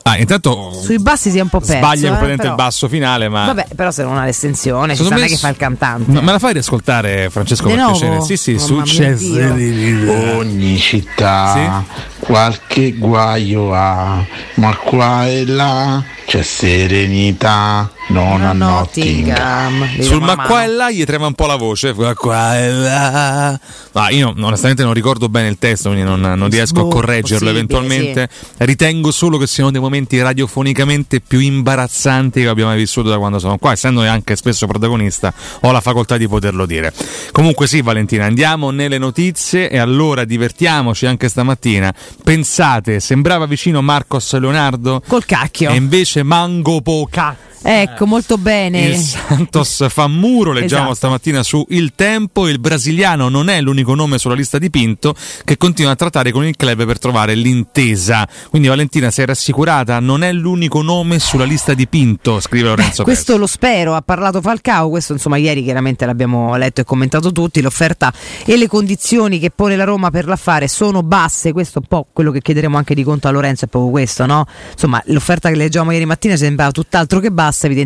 [0.08, 1.74] Ah, intanto Sui bassi si è un po' perso.
[1.78, 3.46] sbaglia eh, completamente però- il basso finale, ma.
[3.46, 6.12] Vabbè, però se non ha l'estensione, ci sa me non è che fa il cantante.
[6.12, 8.20] Ma me la fai riascoltare, Francesco, per piacere?
[8.22, 10.36] Sì, sì, Successe Dio.
[10.36, 11.82] ogni città
[12.20, 20.00] qualche guaio ha, ma qua e là c'è serenità, non a Nottingham.
[20.00, 21.92] Sul ma qua e là gli trema un po' la voce.
[21.94, 23.58] Ma qua e là.
[23.92, 27.50] Ma io onestamente non ricordo bene il testo, quindi non, non riesco Boh, a correggerlo
[27.50, 28.28] possibile, eventualmente.
[28.58, 33.38] Ritengo solo che siano dei momenti radiofonicamente più imbarazzanti che abbiamo mai vissuto da quando
[33.38, 33.72] sono qua.
[33.72, 36.92] Essendo anche spesso protagonista, ho la facoltà di poterlo dire.
[37.32, 41.92] Comunque, sì, Valentina, andiamo nelle notizie e allora divertiamoci anche stamattina.
[42.22, 45.02] Pensate, sembrava vicino Marcos Leonardo?
[45.06, 45.70] Col cacchio.
[45.70, 47.36] E invece Mango Poca.
[47.68, 48.84] Ecco, molto bene.
[48.86, 50.96] Il Santos fa muro, leggiamo Esatto.
[50.96, 52.48] stamattina su Il Tempo.
[52.48, 56.44] Il brasiliano non è l'unico nome sulla lista di Pinto che continua a trattare con
[56.44, 58.28] il club per trovare l'intesa.
[58.50, 59.98] Quindi Valentina, sei rassicurata?
[60.00, 63.04] Non è l'unico nome sulla lista di Pinto, scrive Lorenzo Pesce.
[63.04, 67.60] Questo lo spero, ha parlato Falcao, questo insomma ieri chiaramente l'abbiamo letto e commentato tutti,
[67.60, 68.12] l'offerta
[68.44, 72.06] e le condizioni che pone la Roma per l'affare sono basse, questo è un po'
[72.12, 74.46] quello che chiederemo anche di conto a Lorenzo, è proprio questo, no?
[74.72, 77.84] Insomma l'offerta che leggiamo ieri mattina sembrava tutt'altro che bassa, evidentemente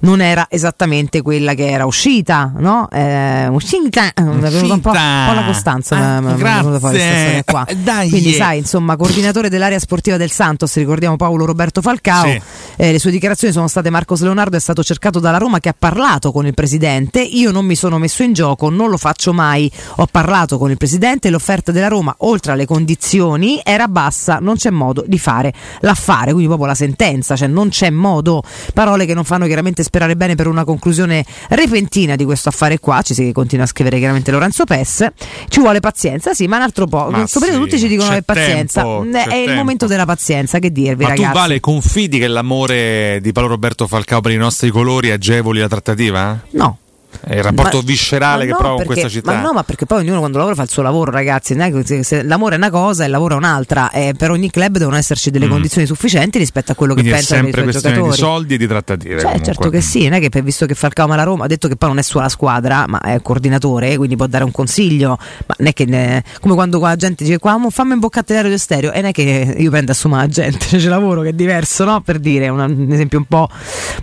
[0.00, 2.88] non era esattamente quella che era uscita, no?
[2.90, 6.36] Eh, uscita, è venuta un po', un po' la Costanza, Ah, fuori
[6.78, 7.18] questa grazie.
[7.18, 7.64] storia qua.
[7.66, 8.08] Eh, dai.
[8.08, 12.40] Quindi sai, insomma, coordinatore dell'area sportiva del Santos, ricordiamo Paolo Roberto Falcao, Sì.
[12.76, 15.74] eh, le sue dichiarazioni sono state Marcos Leonardo è stato cercato dalla Roma che ha
[15.78, 19.70] parlato con il presidente, io non mi sono messo in gioco, non lo faccio mai,
[19.96, 24.70] ho parlato con il presidente, l'offerta della Roma oltre alle condizioni era bassa, non c'è
[24.70, 28.42] modo di fare l'affare, quindi proprio la sentenza, cioè non c'è modo,
[28.74, 33.02] parole che non fanno chiaramente sperare bene per una conclusione repentina di questo affare qua,
[33.02, 35.06] ci si continua a scrivere chiaramente Lorenzo Pes,
[35.48, 38.10] ci vuole pazienza, sì, ma un altro po', Ma questo periodo sì, tutti ci dicono
[38.10, 39.60] che pazienza, tempo, c'è è il tempo.
[39.60, 41.28] momento della pazienza, che dirvi Ma ragazzi.
[41.28, 45.68] tu Vale confidi che l'amore di Paolo Roberto Falcao per i nostri colori agevoli la
[45.68, 46.40] trattativa?
[46.50, 46.78] No.
[47.20, 49.32] È il rapporto Ma- viscerale ma che no, prova con perché- questa città.
[49.34, 51.54] Ma no, ma perché poi ognuno quando lavora fa il suo lavoro, ragazzi.
[51.54, 53.90] È l'amore è una cosa e il lavoro è un'altra.
[53.90, 55.50] E per ogni club devono esserci delle Mm.
[55.50, 58.20] condizioni sufficienti rispetto a quello Quindi che è pensano dei sempre suoi questione giocatori.
[58.22, 59.20] di soldi e di trattative.
[59.20, 61.68] Cioè, certo che sì, non è che per- visto che Falcao la Roma ha detto
[61.68, 65.18] che poi non è sua la squadra, ma è coordinatore, quindi può dare un consiglio.
[65.46, 68.58] Ma non è che ne- come quando qua la gente dice qua fammi boccattello di
[68.58, 71.32] stereo, e non è che io prendo a assumere la gente, c'è lavoro che è
[71.32, 72.00] diverso, no?
[72.00, 73.48] Per dire un, un esempio un po',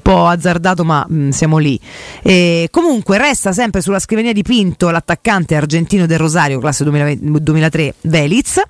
[0.02, 1.80] po' azzardato, ma mh, siamo lì.
[2.22, 7.94] E comunque resta sempre sulla scrivania di Pinto l'attaccante argentino del Rosario, classe 2020 2003,
[8.02, 8.62] Veliz.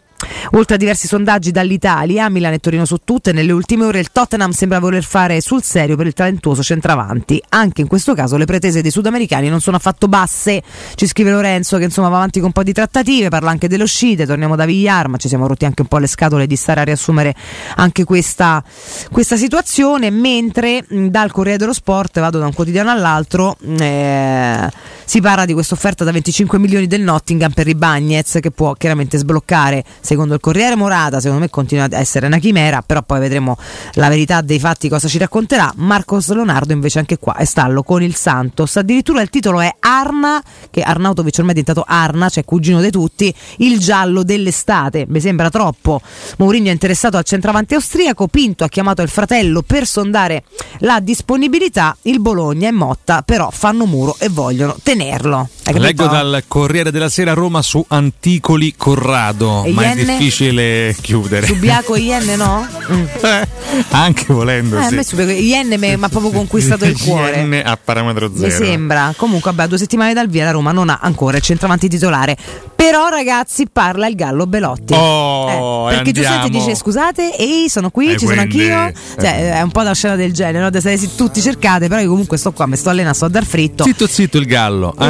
[0.51, 4.51] Oltre a diversi sondaggi dall'Italia, Milan e Torino su tutte, nelle ultime ore il Tottenham
[4.51, 7.41] sembra voler fare sul serio per il talentuoso centravanti.
[7.49, 10.61] Anche in questo caso le pretese dei sudamericani non sono affatto basse.
[10.95, 13.83] Ci scrive Lorenzo che insomma va avanti con un po' di trattative, parla anche delle
[13.83, 16.81] uscite, torniamo da Villar, ma ci siamo rotti anche un po' le scatole di stare
[16.81, 17.33] a riassumere
[17.75, 18.63] anche questa,
[19.11, 24.69] questa situazione, mentre dal Corriere dello Sport vado da un quotidiano all'altro, eh,
[25.05, 28.73] si parla di questa offerta da 25 milioni del Nottingham per i Bagnets che può
[28.73, 29.83] chiaramente sbloccare
[30.13, 33.57] secondo il Corriere Morata, secondo me continua ad essere una chimera, però poi vedremo
[33.93, 35.73] la verità dei fatti cosa ci racconterà.
[35.77, 40.41] Marcos Leonardo invece anche qua è stallo con il Santos, addirittura il titolo è Arna,
[40.69, 45.49] che Arnautovic ormai è diventato Arna, cioè cugino di tutti, il giallo dell'estate, mi sembra
[45.49, 45.99] troppo.
[46.37, 50.43] Mourinho è interessato al centravanti austriaco, Pinto ha chiamato il fratello per sondare
[50.79, 55.49] la disponibilità, il Bologna e Motta però fanno muro e vogliono tenerlo.
[55.71, 60.03] Leggo dal Corriere della Sera Roma su Anticoli Corrado, E ma è Ienne?
[60.17, 61.47] difficile chiudere.
[61.47, 62.67] Subiaco Ien no?
[62.91, 63.03] Mm.
[63.91, 64.95] Anche volendo, Eh, a sì.
[64.95, 67.37] me Subiaco Ien mi mi ha proprio conquistato il cuore.
[67.37, 68.65] Ienne a parametro Mi zero.
[68.65, 69.13] sembra.
[69.15, 72.35] Comunque, vabbè, due settimane dal via la Roma non ha ancora il centravanti titolare.
[72.75, 74.93] Però, ragazzi, parla il Gallo Belotti.
[74.93, 78.91] Oh, Eh, perché giustamente dice: Scusate, ehi, sono qui, E ci sono anch'io.
[79.17, 80.75] Cioè, è un po' una scena del genere, no?
[80.77, 83.85] Essere tutti cercate, però io comunque sto qua, mi sto allenando, sto a dar fritto.
[83.85, 84.93] Zitto zitto il Gallo.
[84.99, 85.05] eh?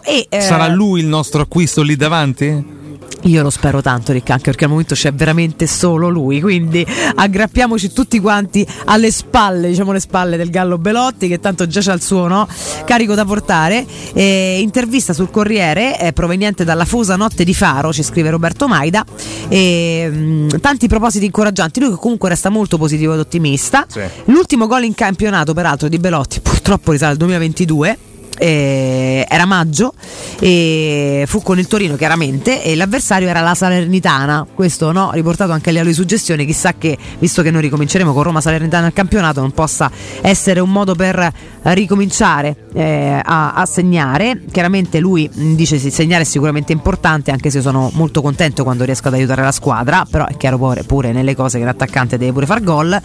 [0.00, 0.02] Esatto.
[0.02, 2.80] E, eh, Sarà lui il nostro acquisto lì davanti?
[3.26, 6.40] Io lo spero tanto, Ricca, anche perché al momento c'è veramente solo lui.
[6.40, 6.84] Quindi
[7.14, 11.92] aggrappiamoci tutti quanti alle spalle, diciamo le spalle del Gallo Belotti, che tanto già c'ha
[11.92, 12.48] il suo no?
[12.84, 13.86] carico da portare.
[14.12, 19.04] Eh, intervista sul Corriere, eh, proveniente dalla fosa notte di Faro, ci scrive Roberto Maida.
[19.48, 21.78] E, mh, tanti propositi incoraggianti.
[21.78, 23.86] Lui che comunque resta molto positivo ed ottimista.
[24.24, 27.98] L'ultimo gol in campionato, peraltro, di Belotti, purtroppo risale al 2022.
[28.42, 29.94] Eh, era maggio
[30.40, 34.44] e fu con il Torino chiaramente e l'avversario era la Salernitana.
[34.52, 38.40] Questo no, riportato anche lì alle suggestioni chissà che visto che noi ricominceremo con Roma
[38.40, 39.88] Salernitana al campionato non possa
[40.22, 41.32] essere un modo per
[41.64, 47.50] ricominciare eh, a, a segnare chiaramente lui mh, dice sì, segnare è sicuramente importante anche
[47.50, 51.12] se sono molto contento quando riesco ad aiutare la squadra però è chiaro pure, pure
[51.12, 53.00] nelle cose che l'attaccante deve pure far gol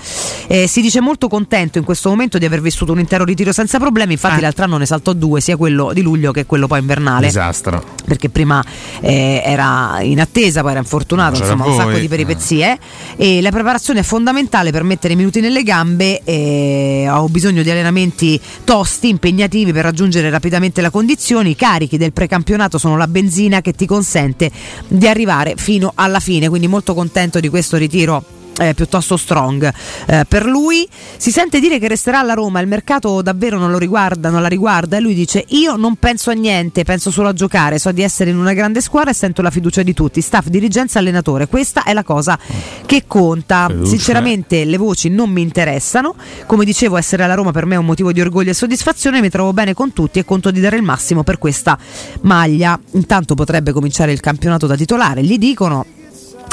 [0.48, 3.78] Eh, si dice molto contento in questo momento di aver vissuto un intero ritiro senza
[3.80, 7.28] problemi infatti l'altro anno ne saltò due sia quello di luglio che quello poi invernale.
[7.28, 7.84] Disastro.
[8.06, 8.64] Perché prima
[9.02, 11.86] eh, era in attesa, poi era infortunato, insomma, un voi.
[11.86, 12.80] sacco di peripezie.
[13.16, 16.22] E la preparazione è fondamentale per mettere i minuti nelle gambe.
[16.24, 21.50] eh, ho bisogno di allenamenti tosti, impegnativi per raggiungere rapidamente la condizione.
[21.50, 24.52] I carichi del precampionato sono la benzina che ti consente
[24.88, 26.50] di arrivare fino alla fine.
[26.50, 29.72] Quindi molto contento di questo ritiro eh, piuttosto strong
[30.08, 30.88] eh, per lui.
[31.18, 34.48] Si sente dire che resterà alla Roma, il mercato davvero non lo riguarda, non la
[34.48, 38.02] riguarda e lui dice io non penso a niente, penso solo a giocare, so di
[38.02, 41.84] essere in una grande squadra e sento la fiducia di tutti, staff, dirigenza, allenatore, questa
[41.84, 42.38] è la cosa
[42.86, 43.70] che conta.
[43.84, 47.86] Sinceramente le voci non mi interessano, come dicevo essere alla Roma per me è un
[47.86, 50.84] motivo di orgoglio e soddisfazione, mi trovo bene con tutti e conto di dare il
[50.84, 51.78] massimo per questa
[52.22, 52.80] maglia.
[52.92, 55.86] Intanto potrebbe cominciare il campionato da titolare, gli dicono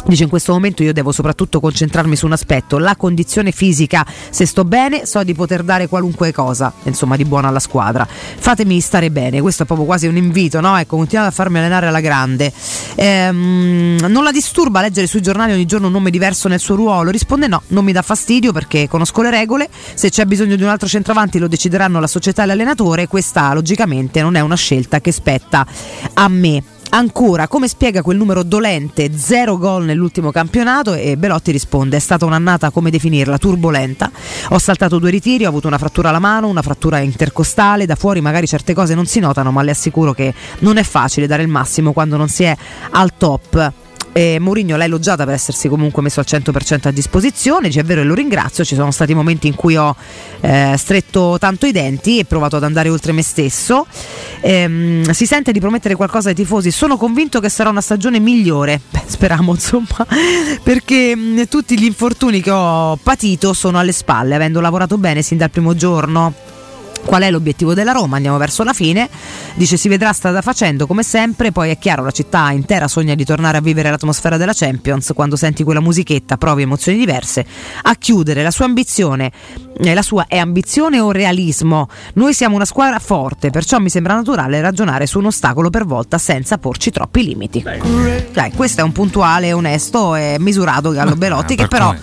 [0.07, 4.45] Dice in questo momento io devo soprattutto concentrarmi su un aspetto, la condizione fisica, se
[4.45, 8.07] sto bene so di poter dare qualunque cosa, insomma di buona alla squadra.
[8.07, 10.77] Fatemi stare bene, questo è proprio quasi un invito, no?
[10.77, 12.53] Ecco, continuate a farmi allenare alla grande.
[12.97, 17.11] Ehm, non la disturba leggere sui giornali ogni giorno un nome diverso nel suo ruolo?
[17.11, 20.69] Risponde no, non mi dà fastidio perché conosco le regole, se c'è bisogno di un
[20.69, 25.13] altro centravanti lo decideranno la società e l'allenatore, questa logicamente non è una scelta che
[25.13, 25.67] spetta
[26.13, 26.74] a me.
[26.97, 30.95] Ancora, come spiega quel numero dolente, zero gol nell'ultimo campionato?
[30.95, 34.13] E Belotti risponde: È stata un'annata, come definirla, turbolenta.
[34.51, 37.85] Ho saltato due ritiri, ho avuto una frattura alla mano, una frattura intercostale.
[37.85, 41.27] Da fuori magari certe cose non si notano, ma le assicuro che non è facile
[41.27, 42.57] dare il massimo quando non si è
[42.91, 43.73] al top.
[44.17, 48.01] E Mourinho l'ha elogiata per essersi comunque messo al 100% a disposizione, dice è vero
[48.01, 49.97] e lo ringrazio, ci sono stati momenti in cui ho
[50.41, 53.89] eh, stretto tanto i denti e provato ad andare oltre me stesso.
[54.41, 58.81] Ehm, si sente di promettere qualcosa ai tifosi, sono convinto che sarà una stagione migliore,
[58.89, 60.07] Beh, speriamo insomma,
[60.63, 65.39] perché mh, tutti gli infortuni che ho patito sono alle spalle, avendo lavorato bene sin
[65.39, 66.54] dal primo giorno.
[67.05, 68.17] Qual è l'obiettivo della Roma?
[68.17, 69.09] Andiamo verso la fine.
[69.55, 71.53] Dice si vedrà strada facendo come sempre.
[71.53, 75.13] Poi è chiaro, la città intera sogna di tornare a vivere l'atmosfera della Champions.
[75.15, 77.47] Quando senti quella musichetta provi emozioni diverse.
[77.83, 79.31] A chiudere, la sua ambizione,
[79.79, 81.89] la sua è ambizione o realismo?
[82.15, 86.19] Noi siamo una squadra forte, perciò mi sembra naturale ragionare su un ostacolo per volta
[86.19, 87.65] senza porci troppi limiti.
[88.33, 91.95] Dai, questo è un puntuale, onesto e misurato Gallo Belotti che per però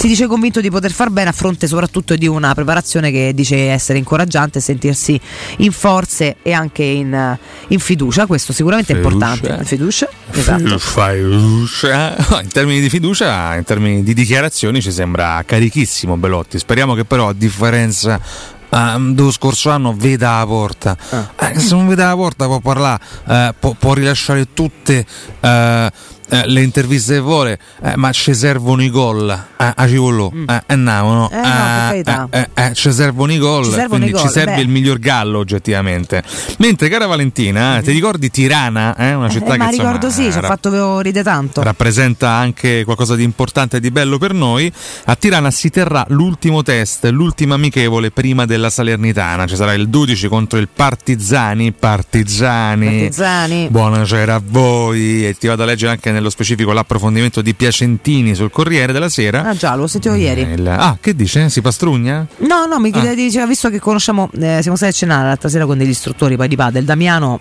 [0.00, 3.68] si dice convinto di poter far bene a fronte soprattutto di una preparazione che dice
[3.70, 5.20] essere incoraggiante sentirsi
[5.58, 8.26] in forze e anche in, eh, in fiducia.
[8.26, 9.14] Questo sicuramente è Fiducia.
[9.14, 9.64] importante.
[9.64, 10.78] Fiducia, esatto.
[10.78, 12.16] Fiducia.
[12.30, 16.58] No, In termini di fiducia, in termini di dichiarazioni ci sembra carichissimo Belotti.
[16.58, 18.20] Speriamo che però a differenza
[18.70, 20.96] ehm, dello scorso anno veda la porta.
[21.36, 25.04] Eh, se non vede la porta può parlare, eh, può, può rilasciare tutte
[25.40, 25.90] eh,
[26.30, 29.28] eh, le interviste che vuole, eh, ma ci servono i gol.
[29.30, 31.30] Eh, a Civolo, eh, andiamo, no?
[31.32, 31.34] Mm.
[31.34, 32.28] Eh, no, per carità.
[32.30, 34.60] eh, eh, eh, ci servono i gol, Ci servono quindi gol, ci serve beh.
[34.60, 36.22] il miglior gallo oggettivamente.
[36.58, 40.10] Mentre cara Valentina, eh, ti ricordi Tirana, eh, una città Eh, che ma insomma, ricordo
[40.10, 41.62] sì, ci ha fatto ridere tanto.
[41.62, 44.72] rappresenta anche qualcosa di importante e di bello per noi.
[45.06, 49.46] A Tirana si terrà l'ultimo test, l'ultima amichevole prima della Salernitana.
[49.46, 51.72] Ci sarà il 12 contro il Partizani.
[51.72, 52.86] Partizani.
[52.86, 53.68] Partigiani.
[53.70, 55.26] Buonasera a voi.
[55.26, 59.42] E ti vado a leggere anche nello specifico l'approfondimento di Piacentini sul Corriere della Sera.
[59.44, 60.42] Ah già, lo sentivo ieri.
[60.42, 61.48] Il- ah, che dice?
[61.48, 62.26] Si pastrugna?
[62.38, 63.14] No, no, mi Ah.
[63.14, 66.48] diceva, visto che conosciamo, eh, siamo stati a cenare l'altra sera con degli istruttori poi
[66.48, 67.40] di padel, Damiano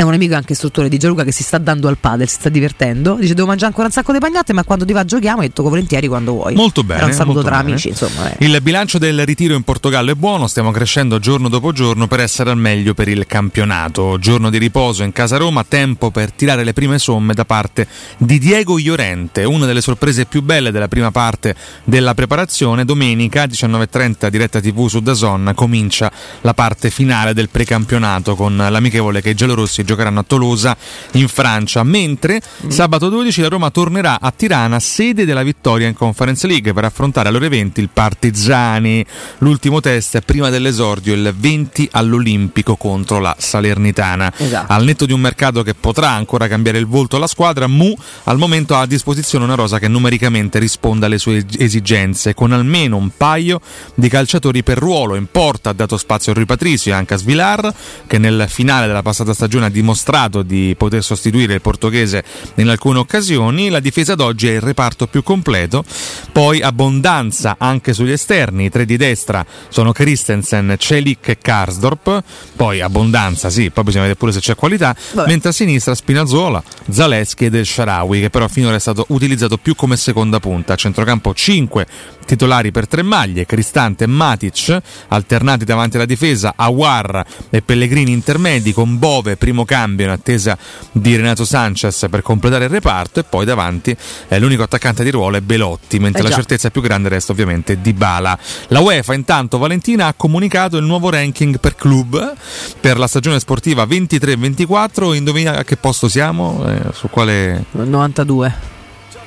[0.00, 2.48] è un amico anche istruttore di Gianluca che si sta dando al padel, si sta
[2.48, 3.16] divertendo.
[3.20, 5.68] Dice devo mangiare ancora un sacco di pagnate, ma quando ti va giochiamo e tocco
[5.68, 6.54] volentieri quando vuoi.
[6.54, 7.00] Molto bene.
[7.00, 7.72] Era un saluto tra bene.
[7.72, 8.32] amici, insomma.
[8.32, 8.46] eh.
[8.46, 12.48] Il bilancio del ritiro in Portogallo è buono, stiamo crescendo giorno dopo giorno per essere
[12.48, 14.16] al meglio per il campionato.
[14.18, 17.86] Giorno di riposo in casa Roma, tempo per tirare le prime somme da parte
[18.16, 22.86] di Diego Iorente, una delle sorprese più belle della prima parte della preparazione.
[22.86, 29.28] Domenica 19.30 diretta TV su Dazon comincia la parte finale del precampionato con l'amichevole che
[29.28, 30.76] i giallorossi giocheranno a Tolosa
[31.12, 36.46] in Francia, mentre sabato 12 la Roma tornerà a Tirana, sede della vittoria in Conference
[36.46, 39.04] League per affrontare alle ore 20 il Partizani.
[39.38, 44.32] L'ultimo test è prima dell'esordio il 20 all'Olimpico contro la Salernitana.
[44.36, 44.72] Esatto.
[44.72, 48.38] Al netto di un mercato che potrà ancora cambiare il volto alla squadra, Mu al
[48.38, 53.10] momento ha a disposizione una rosa che numericamente risponda alle sue esigenze, con almeno un
[53.16, 53.60] paio
[53.94, 55.16] di calciatori per ruolo.
[55.16, 57.72] In porta ha dato spazio a Rui Patricio e anche a Svilar,
[58.06, 62.22] che nel finale della passata stagione ha dimostrato di poter sostituire il portoghese
[62.56, 63.70] in alcune occasioni.
[63.70, 65.84] La difesa d'oggi è il reparto più completo,
[66.32, 72.22] poi abbondanza anche sugli esterni, i tre di destra sono Christensen, Celik e Karsdorp,
[72.54, 75.28] poi abbondanza sì, poi bisogna vedere pure se c'è qualità, Vabbè.
[75.28, 79.74] mentre a sinistra Spinazzola, Zaleschi ed El Sharawi che però finora è stato utilizzato più
[79.74, 81.86] come seconda punta, a centrocampo 5
[82.30, 84.78] titolari per tre maglie, Cristante e Matic
[85.08, 90.56] alternati davanti alla difesa, Awar e Pellegrini intermedi con Bove primo cambio in attesa
[90.92, 93.96] di Renato Sanchez per completare il reparto e poi davanti
[94.28, 97.80] eh, l'unico attaccante di ruolo è Belotti, mentre Eh la certezza più grande resta ovviamente
[97.80, 98.38] di Bala.
[98.68, 102.34] La UEFA intanto Valentina ha comunicato il nuovo ranking per club
[102.80, 106.64] per la stagione sportiva 23-24, indovina a che posto siamo?
[106.66, 108.78] Eh, su quale 92.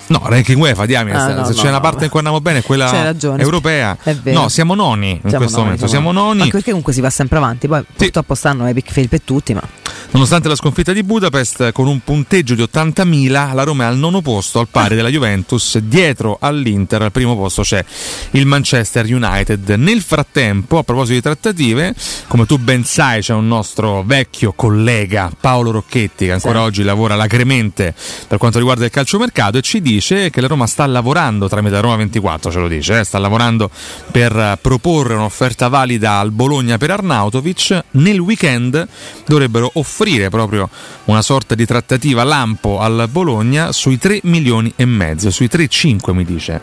[0.08, 1.18] No, ranking UEFA, diamine.
[1.18, 1.80] Ah, se no, se no, c'è una no.
[1.80, 3.42] parte in cui andiamo bene quella ragione.
[3.42, 3.98] europea.
[4.24, 5.88] No, siamo noni in Siamo questo noni, momento.
[5.88, 6.40] Siamo noni.
[6.42, 7.68] Anche perché comunque si va sempre avanti.
[7.68, 9.62] Poi purtroppo stanno epic fail per tutti, ma
[10.12, 14.22] Nonostante la sconfitta di Budapest, con un punteggio di 80.000, la Roma è al nono
[14.22, 15.80] posto, al pari della Juventus.
[15.80, 17.84] Dietro all'Inter, al primo posto c'è
[18.32, 19.68] il Manchester United.
[19.70, 21.96] Nel frattempo, a proposito di trattative,
[22.28, 26.66] come tu ben sai, c'è un nostro vecchio collega, Paolo Rocchetti, che ancora Sì.
[26.66, 27.96] oggi lavora alacremente
[28.28, 31.98] per quanto riguarda il calciomercato e ci dice che la Roma sta lavorando tramite Roma
[31.98, 33.70] 24, ce lo dice, eh, sta lavorando
[34.12, 37.84] per eh, proporre un'offerta valida al Bologna per Arnautovic.
[37.92, 38.88] Nel weekend
[39.26, 40.70] dovrebbero offrire proprio
[41.06, 46.26] una sorta di trattativa lampo al Bologna sui 3 milioni e mezzo, sui 3,5 mi
[46.26, 46.62] dice.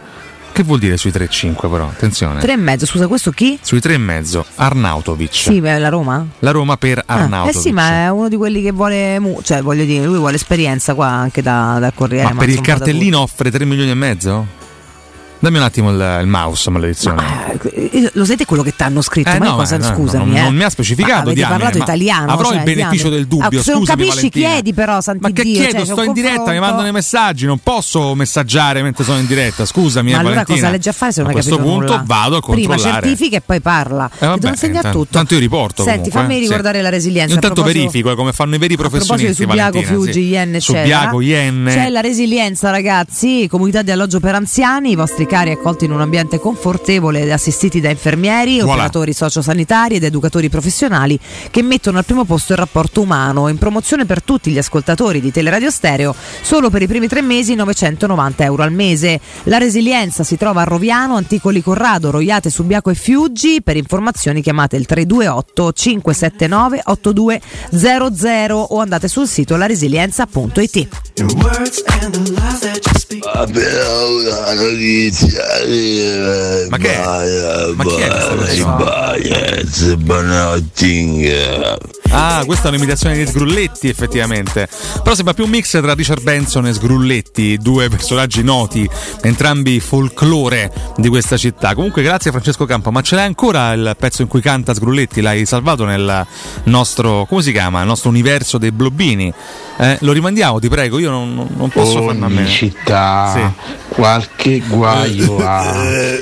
[0.53, 1.87] Che vuol dire sui 3,5 però?
[1.87, 2.41] Attenzione.
[2.41, 2.85] tre e mezzo.
[2.85, 3.59] Scusa, questo chi?
[3.63, 5.33] Sui 3,5 Arnautovic.
[5.35, 6.27] Sì, la Roma?
[6.41, 7.61] La Roma per Ah, eh Arnautovic.
[7.61, 10.95] sì, ma è uno di quelli che vuole, mu- cioè voglio dire, lui vuole esperienza
[10.95, 12.33] qua anche da, dal Corriere.
[12.33, 14.59] Ma per il da cartellino offre 3 milioni e mezzo?
[15.43, 17.59] Dammi un attimo il, il mouse, maledizione.
[17.73, 19.31] Eh, Lo sapete quello che ti hanno scritto?
[19.31, 20.43] Eh, ma no, cosa, ma no, scusami, non- eh.
[20.43, 22.31] non mi ha specificato, Ma avete diamine, parlato ma italiano.
[22.33, 23.17] avrò cioè, il beneficio diamine.
[23.17, 24.49] del dubbio, Ah, se non scusami, capisci, Valentina.
[24.51, 25.77] chiedi però, santi Ma che Dio, chiedo?
[25.79, 29.65] cioè, sto in diretta, mi mandano i messaggi, non posso messaggiare mentre sono in diretta.
[29.65, 30.59] Scusami, Ma eh, allora Valentina.
[30.59, 32.03] cosa leggi a fare se non a hai questo punto nulla?
[32.05, 33.07] vado a Prima controllare.
[33.07, 34.11] certifica e poi parla.
[34.19, 35.07] Eh, vabbè, intanto- tutto.
[35.11, 35.83] Tanto io riporto.
[35.85, 37.33] Senti, fammi eh, ricordare la resilienza.
[37.35, 39.33] Intanto A verifico come fanno i veri A professionisti.
[39.33, 40.21] Subiaco, Valentina, Fiuggi.
[40.21, 40.61] Yen.
[40.61, 41.65] Subiaco, Yen.
[41.67, 43.47] C'è la resilienza, ragazzi.
[43.49, 44.91] Comunità di alloggio per anziani.
[44.91, 48.73] I vostri cari accolti in un ambiente confortevole ed assistiti da infermieri, Voilà.
[48.73, 51.17] operatori sociosanitari ed educatori professionali
[51.53, 53.47] che mettono al primo posto il rapporto umano.
[53.47, 57.55] In promozione per tutti gli ascoltatori di Teleradio Stereo, solo per i primi tre mesi
[57.55, 59.21] 990 euro al mese.
[59.45, 63.63] La resilienza si trova a Roviano, Anticoli Corrado, Roiate, Subiaco e Fiuggi.
[63.63, 70.89] Per informazioni chiamate il 328 579 8200 o andate sul sito laresilienza.it.
[76.69, 77.73] Ma che è?
[77.75, 78.73] Ma chi è questa persona?
[78.77, 81.29] Baez, Bonotting
[82.13, 84.69] Ah, questa è un'imitazione di Sgrulletti, effettivamente.
[85.03, 88.89] Però sembra più un mix tra Richard Benson e Sgrulletti, due personaggi noti,
[89.23, 91.73] entrambi folklore di questa città.
[91.75, 92.91] Comunque, grazie Francesco Campo.
[92.91, 95.21] Ma ce l'hai ancora il pezzo in cui canta Sgrulletti?
[95.21, 96.27] L'hai salvato nel
[96.65, 97.81] nostro, come si chiama?
[97.81, 99.33] Il nostro universo dei blobbini.
[99.79, 100.99] Eh, lo rimandiamo, ti prego.
[100.99, 102.49] Io non, non- posso farne a Ogni meno.
[102.49, 103.95] città Sì.
[103.95, 105.75] qualche guaio ha,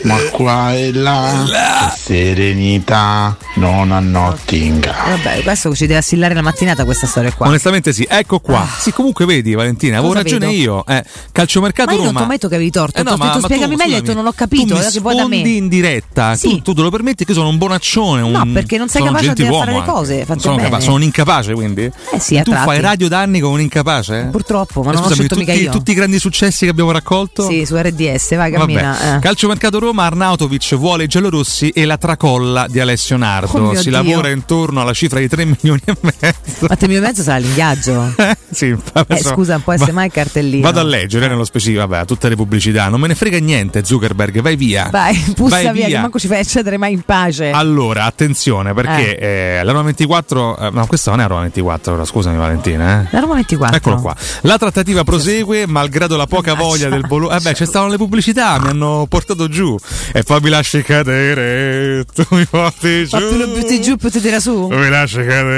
[0.03, 4.95] ma qua e là che serenità non a Nottingham.
[5.16, 7.47] Vabbè, questo ci deve assillare la mattinata questa storia qua.
[7.49, 8.66] Onestamente sì, ecco qua.
[8.79, 10.59] Sì, comunque vedi Valentina, avevo ragione vedo?
[10.59, 10.87] io.
[10.87, 11.03] Eh,
[11.33, 12.18] calciomercato Ma io non Roma.
[12.18, 14.01] ti ho mai detto che avevi torto, Eh no, ho detto spiegami tu, meglio, scusami,
[14.01, 15.37] detto non ho capito, tu mi eh, che vuoi da me.
[15.37, 16.49] in diretta, Sì.
[16.49, 19.33] tu, tu te lo permetti che sono un bonaccione, un, No, perché non sei capace
[19.33, 20.81] di fare le cose, sono, bene.
[20.81, 21.91] sono un incapace quindi?
[22.12, 24.29] Eh sì, tu fai radio da anni come un incapace?
[24.31, 25.70] Purtroppo, ma Eh, non ho scelto tutti, mica io.
[25.70, 27.47] tutti i grandi successi che abbiamo raccolto?
[27.49, 29.16] Sì, su RDS, vai cammina.
[29.16, 29.20] Eh.
[29.20, 33.57] Calciomercato Roma, Arnautovic vuole i giallorossi e la tracolla di Alessio Nardo.
[33.59, 36.66] Oh si lavora intorno alla cifra di 3 milioni e mezzo.
[36.68, 38.14] Ma te mio mezzo sarà l'ingaggio.
[38.50, 40.62] sì, vabbè, Eh, insomma, scusa, può essere mai il cartellino.
[40.62, 42.88] Vado a leggere nello specifico, vabbè, tutte le pubblicità.
[42.88, 44.88] Non me ne frega niente, Zuckerberg, vai via.
[44.90, 47.50] Vai, pussa Vai via, che manco ci fai accedere mai in pace.
[47.50, 50.58] Allora, attenzione, perché eh, la Roma 24.
[50.58, 53.02] eh, no, questa non è Roma 24, però, scusami, Valentina.
[53.02, 53.08] Eh.
[53.10, 53.76] La Roma 24.
[53.76, 54.16] Eccolo qua.
[54.42, 57.36] La trattativa prosegue, malgrado la poca voglia del Bologna.
[57.36, 59.76] Eh beh, ci stavano le pubblicità, mi hanno portato giù.
[60.12, 63.16] E poi mi lasci cadere, tu mi porti giù.
[63.16, 64.66] Ma tu lo butti giù, poi ti tira su?
[64.68, 65.57] Mi lasci cadere.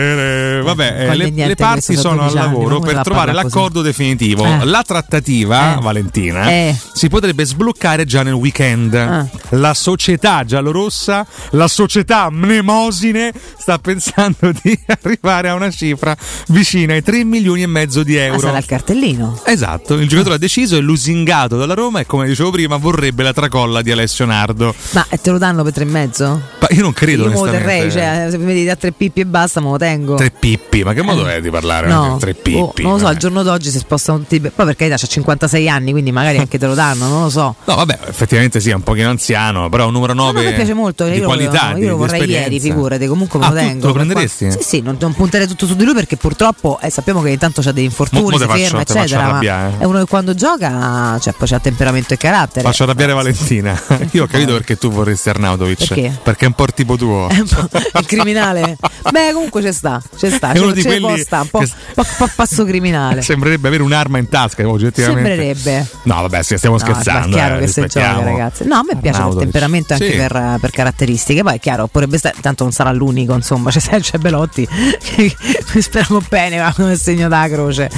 [0.62, 3.54] Vabbè, eh, le, le parti sono al 12 anni, lavoro per trovare parla così?
[3.54, 4.44] l'accordo definitivo.
[4.44, 4.64] Eh.
[4.64, 5.80] La trattativa, Eh.
[5.80, 6.76] Valentina, Eh.
[6.92, 8.94] si potrebbe sbloccare già nel weekend.
[8.94, 9.26] Ah.
[9.50, 16.16] La società giallorossa, la società Mnemosine, sta pensando di arrivare a una cifra
[16.48, 18.38] vicina ai 3 milioni e mezzo di Ah, euro.
[18.40, 19.40] sarà il cartellino.
[19.44, 23.32] Esatto, il giocatore ha deciso, è lusingato dalla Roma e come dicevo prima vorrebbe la
[23.32, 24.74] tracolla di Alessio Nardo.
[24.92, 26.24] Ma te lo danno per tre e mezzo?
[26.60, 27.58] Ma io non credo Io onestamente.
[27.58, 30.14] terrei, cioè, se mi vedi da tre pippi e basta, me lo tengo.
[30.14, 31.88] Tre pippi, ma che modo è di parlare?
[31.88, 32.34] No, Tre Oh,
[32.68, 32.82] pippi.
[32.82, 33.14] non lo so, vabbè.
[33.14, 34.38] al giorno d'oggi si spostano tutti.
[34.40, 37.54] Poi per carità, c'ha 56 anni, quindi magari anche te lo danno, non lo so.
[37.70, 40.54] No, vabbè, effettivamente sì, è un pochino anziano, però un numero 9 No, no, me
[40.54, 41.04] piace molto.
[41.04, 43.06] di io qualità, lo, io lo vorrei ieri, figurati.
[43.06, 43.80] Comunque me Ah, lo tengo.
[43.80, 44.50] te lo prenderesti?
[44.52, 47.62] Sì, sì, non, non punterei tutto su di lui perché purtroppo eh, sappiamo che intanto
[47.62, 49.20] c'ha dei infortuni, Mo- mo si faccio- ferma, eccetera.
[49.22, 49.78] Ma arrabbiare, eh.
[49.78, 52.62] è uno che quando gioca, cioè, poi c'ha temperamento e carattere.
[52.66, 53.80] Faccio arrabbiare Valentina.
[54.12, 55.86] Io ho capito perché tu vorresti Arnautovic.
[56.22, 56.44] Perché?
[56.44, 57.28] è un po' il tipo tuo.
[57.30, 58.76] il criminale.
[59.10, 60.52] Beh, comunque ci sta, ci sta.
[60.52, 63.22] È uno di quelli sta, un po', che- po', po' pazzo criminale.
[63.22, 65.28] Sembrerebbe avere un'arma in tasca, oggettivamente.
[65.28, 65.86] Sembrerebbe.
[66.04, 67.28] No, vabbè, stiamo No, scherzando.
[67.28, 68.64] è chiaro eh, che se gioca, ragazzi.
[68.66, 69.42] No, a me piace per Arnautovic.
[69.42, 70.16] temperamento e anche Sì.
[70.16, 71.42] per, per caratteristiche.
[71.42, 74.66] Poi è chiaro, potrebbe stare, tanto non sarà l'unico, insomma, c'è Sergio Belotti.
[75.80, 77.88] speriamo bene, ma come segno da croce.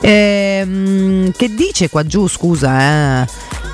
[0.00, 3.26] Ehm, che dice qua giù, scusa, eh?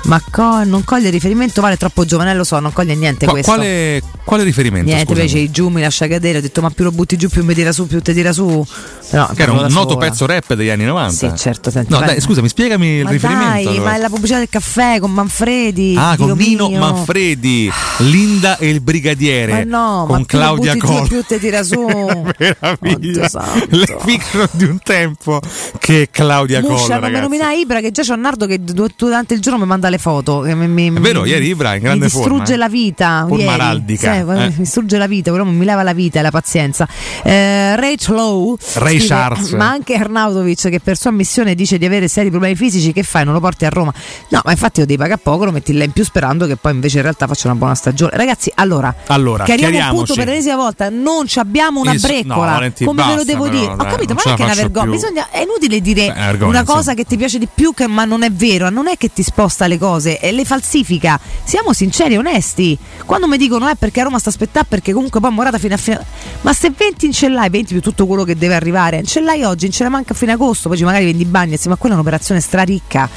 [0.03, 3.51] Ma co- non coglie riferimento, vale troppo giovane, lo so, non coglie niente Qua- questo.
[3.51, 4.85] quale, quale riferimento?
[4.87, 5.25] Niente, scusami?
[5.27, 7.53] invece i giù mi lascia cadere, ho detto ma più lo butti giù più mi
[7.53, 8.65] tira su, più ti tira su.
[9.09, 10.05] No, Che era un noto sola.
[10.05, 11.13] pezzo rap degli anni 90.
[11.13, 12.07] Sì, certo, senti, No, vai.
[12.07, 13.49] dai, scusami, spiegami il Ma riferimento.
[13.51, 13.83] dai, allora.
[13.83, 15.95] ma è la pubblicità del caffè con Manfredi.
[15.97, 16.79] Ah, Dio con Nino mio.
[16.79, 19.51] Manfredi, Linda e il Brigadiere.
[19.51, 21.07] Ma no, con ma più Claudia lo butti giù, Col.
[21.07, 21.85] più ti tira su.
[22.37, 23.29] Meraviglia.
[23.69, 25.39] Le fiction di un tempo
[25.79, 26.71] che Claudia Col.
[26.71, 27.21] Muscia, non mi ragazzi.
[27.21, 30.41] nomina Ibra che già c'ho Nardo che du- durante il giorno mi manda le foto.
[30.41, 32.57] Che mi, mi- È vero, ieri Ibra in grande mi distrugge forma, eh.
[32.57, 33.25] la vita.
[33.27, 33.53] Forma ieri.
[33.53, 34.23] araldica, Sì, eh.
[34.23, 36.87] Mi distrugge la vita, però mi leva la vita e la pazienza.
[37.23, 39.51] Eh, Rach Lowe, Ray scrive, Charles.
[39.51, 42.91] ma anche Arnautovic che per sua ammissione dice di avere seri problemi fisici.
[42.93, 43.23] Che fai?
[43.25, 43.93] Non lo porti a Roma?
[44.29, 46.73] No, ma infatti lo devi pagare poco, lo metti là in più sperando che poi
[46.73, 48.11] invece in realtà faccia una buona stagione.
[48.15, 52.07] Ragazzi, allora, Allora, chiariamo un punto per l'ennesima volta: non ci abbiamo una Is- no,
[52.09, 52.51] breccola.
[52.51, 53.71] Valenti, come ve lo basta, devo però, dire?
[53.71, 54.91] Ho capito, ma non è che è una vergogna.
[54.91, 58.23] Bisogna, è inutile dire Beh, una cosa che ti piace di più, che, ma non
[58.23, 61.19] è vero, non è che ti sposta le cose e le falsifica.
[61.43, 62.77] Siamo sinceri e onesti.
[63.05, 65.77] Quando mi dicono è perché a Roma sta aspettando, perché comunque poi Morata fino a
[65.77, 66.05] fine.
[66.41, 69.43] Ma se 20 in ce l'hai, 20 più tutto quello che deve arrivare, ce l'hai
[69.43, 71.95] oggi, non ce la manca a fine agosto, poi ci magari vendi Bagnets, ma quella
[71.95, 73.09] è un'operazione straricca.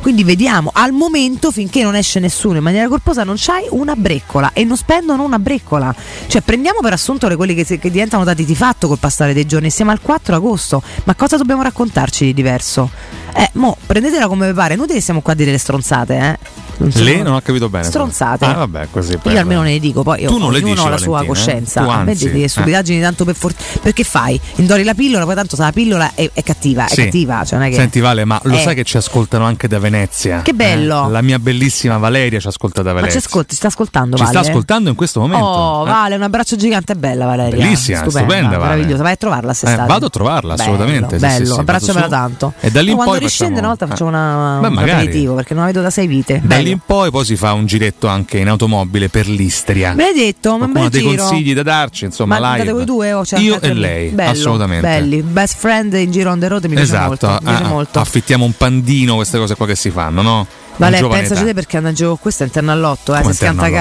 [0.00, 4.50] Quindi vediamo, al momento finché non esce nessuno in maniera corposa non c'hai una breccola
[4.52, 5.94] e non spendono una breccola.
[6.26, 9.46] Cioè prendiamo per assunto le quelli che, che diventano dati di fatto col passare dei
[9.46, 12.90] giorni, siamo al 4 agosto, ma cosa dobbiamo raccontarci di diverso?
[13.38, 16.38] Eh, mo, prendetela come vi pare, inutile che siamo qua a dire le stronzate, eh.
[16.78, 17.84] Non Le non ho capito bene.
[17.84, 18.44] Stronzate.
[18.44, 19.18] Ah, vabbè, così.
[19.22, 21.26] Io almeno ne dico, poi io Tu non le dici, ha la sua eh?
[21.26, 21.82] coscienza.
[21.82, 22.48] Tu a me anzi, delle eh.
[22.48, 23.56] stupidaggini tanto per forza.
[23.80, 24.38] Perché fai?
[24.56, 27.02] Indori la pillola, poi tanto la pillola è, è cattiva, è Sì.
[27.04, 27.44] cattiva.
[27.44, 27.76] Cioè non è che...
[27.76, 28.60] Senti Vale, ma lo Eh.
[28.62, 30.42] sai che ci ascoltano anche da Venezia?
[30.42, 31.06] Che bello.
[31.06, 33.20] Eh, La mia bellissima Valeria ci ascolta da Ma ci Venezia.
[33.26, 34.36] ascolti, sta ascoltando Ci Vale?
[34.38, 35.44] sta ascoltando in questo momento.
[35.44, 35.90] Oh, Eh.
[35.90, 37.62] Vale, un abbraccio gigante, è bella Valeria.
[37.64, 38.74] Bellissima, stupenda, Vale.
[38.74, 39.02] meravigliosa.
[39.02, 42.52] Vai a trovarla se Eh, vado a trovarla, assolutamente, Bello, sì, sì, abbracciamela tanto.
[42.60, 43.88] E da lì in quando poi riscende una volta eh.
[43.88, 46.40] Beh, un aperitivo perché non la vedo da sei vite.
[46.44, 46.65] Bello.
[46.66, 49.92] Lì in poi poi si fa un giretto anche in automobile per l'Istria.
[49.92, 51.24] Benedetto, ma Qualcuno ha un bel dei giro.
[51.26, 52.72] consigli da darci, insomma, Ma live.
[52.72, 54.86] voi due o c'è Io e lei, Bello, assolutamente.
[54.86, 57.26] Belli, best friend in giro on the road mi piace Esatto, molto.
[57.30, 57.98] Mi piace ah, molto.
[58.00, 60.46] affittiamo un pandino, queste cose qua che si fanno, no?
[60.76, 61.44] Vale, pensaci età.
[61.44, 63.78] te perché andando giù questa è interna all'otto, eh, Come si schianta che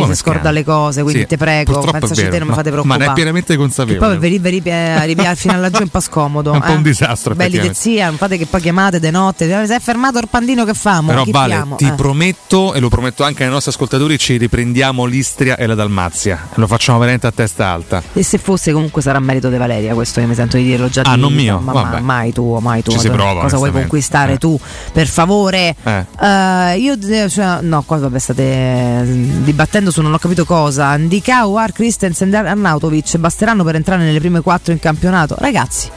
[0.00, 2.76] Come si scorda le cose, quindi Sì, ti prego, pensaci te, non mi fate ma-
[2.76, 3.04] ma preoccupare.
[3.04, 3.98] ne è pienamente consapevole.
[3.98, 4.70] Che poi vi vi ripi-
[5.06, 6.52] ripi- fino a laggiù è un po' scomodo.
[6.52, 6.74] È un po' eh.
[6.76, 10.18] un disastro, Belli che zia, non fate che poi chiamate de notte, se è fermato
[10.18, 11.08] il pandino che famo?
[11.08, 11.92] Però Vale, ti Eh.
[11.92, 16.48] prometto e lo prometto anche ai nostri ascoltatori, ci riprendiamo l'Istria e la Dalmazia.
[16.54, 18.02] Lo facciamo veramente a testa alta.
[18.12, 21.02] E se fosse comunque sarà merito di Valeria, questo io mi sento di dirlo già
[21.04, 21.58] Ah, di non mio?
[21.60, 22.92] ma, mai tuo, mai tuo.
[22.94, 24.38] Ci si Cosa- prova, Cosa vuoi conquistare Eh.
[24.38, 24.58] tu?
[24.92, 25.74] Per favore.
[25.82, 26.06] Eh.
[26.30, 29.04] Eh, io eh, cioè, no, qua vabbè state eh,
[29.42, 30.96] dibattendo su non ho capito cosa.
[30.96, 35.34] Ndikau, Ar, Christensen Arnautovic basteranno per entrare nelle prime quattro in campionato.
[35.38, 35.90] Ragazzi,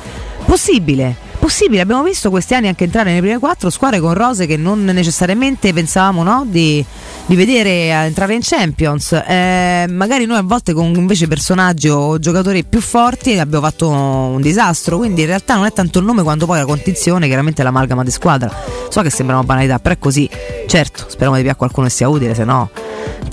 [0.45, 1.31] possibile.
[1.43, 4.85] Possibile, abbiamo visto questi anni anche entrare nelle prime quattro squadre con rose che non
[4.85, 6.83] necessariamente pensavamo no, di,
[7.25, 9.11] di vedere entrare in Champions.
[9.11, 14.39] Eh, magari noi a volte con invece personaggi o giocatori più forti abbiamo fatto un
[14.39, 14.99] disastro.
[14.99, 18.11] Quindi in realtà non è tanto il nome quanto poi la condizione, chiaramente l'amalgama di
[18.11, 18.49] squadra.
[18.87, 20.29] So che sembrano banalità, però è così.
[20.65, 22.69] Certo, speriamo di piacere a qualcuno che sia utile, se no.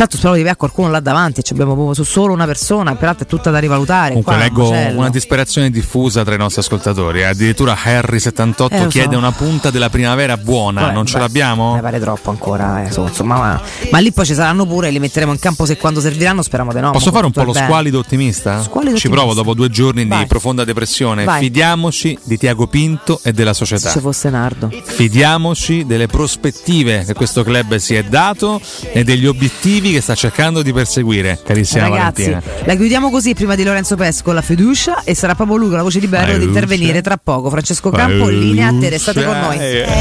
[0.01, 1.43] Intanto speriamo di piacere a qualcuno là davanti.
[1.45, 4.09] Ci abbiamo proprio su solo una persona, peraltro è tutta da rivalutare.
[4.09, 4.99] Comunque Qua, leggo macello.
[4.99, 7.21] una disperazione diffusa tra i nostri ascoltatori.
[7.21, 7.25] eh.
[7.25, 9.19] Addirittura Harry78 Eh, chiede so.
[9.19, 10.87] una punta della primavera buona.
[10.87, 11.75] Beh, non ce beh, l'abbiamo?
[11.75, 14.99] Mi pare troppo ancora, eh, so, insomma, ma, ma lì poi ci saranno pure, li
[14.99, 16.93] metteremo in campo se quando serviranno, speriamo di no.
[16.93, 18.63] Posso fare un po' lo squalido ottimista?
[18.63, 19.11] Squalido Ci ottimista.
[19.11, 20.21] provo dopo due giorni Vai.
[20.21, 21.25] di profonda depressione.
[21.25, 21.43] Vai.
[21.43, 23.89] Fidiamoci di Tiago Pinto e della società.
[23.91, 24.71] Se ci fosse Nardo.
[24.83, 28.63] Fidiamoci delle prospettive che questo club si è dato
[28.95, 32.65] e degli obiettivi che sta cercando di perseguire, carissima Ragazzi, Valentina.
[32.65, 35.83] la chiudiamo così prima di Lorenzo Pesco la fiducia e sarà proprio lui con la
[35.83, 36.59] voce di di Fiducia.
[36.59, 37.51] intervenire tra poco.
[37.51, 39.59] Francesco Campo, linea a te, restate con noi.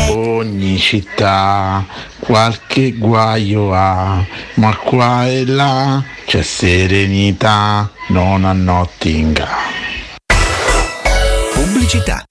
[0.09, 1.85] Ogni città
[2.19, 4.25] qualche guaio ha,
[4.55, 9.47] ma qua e là c'è serenità, non a Nottingham.
[11.53, 12.28] pubblicità.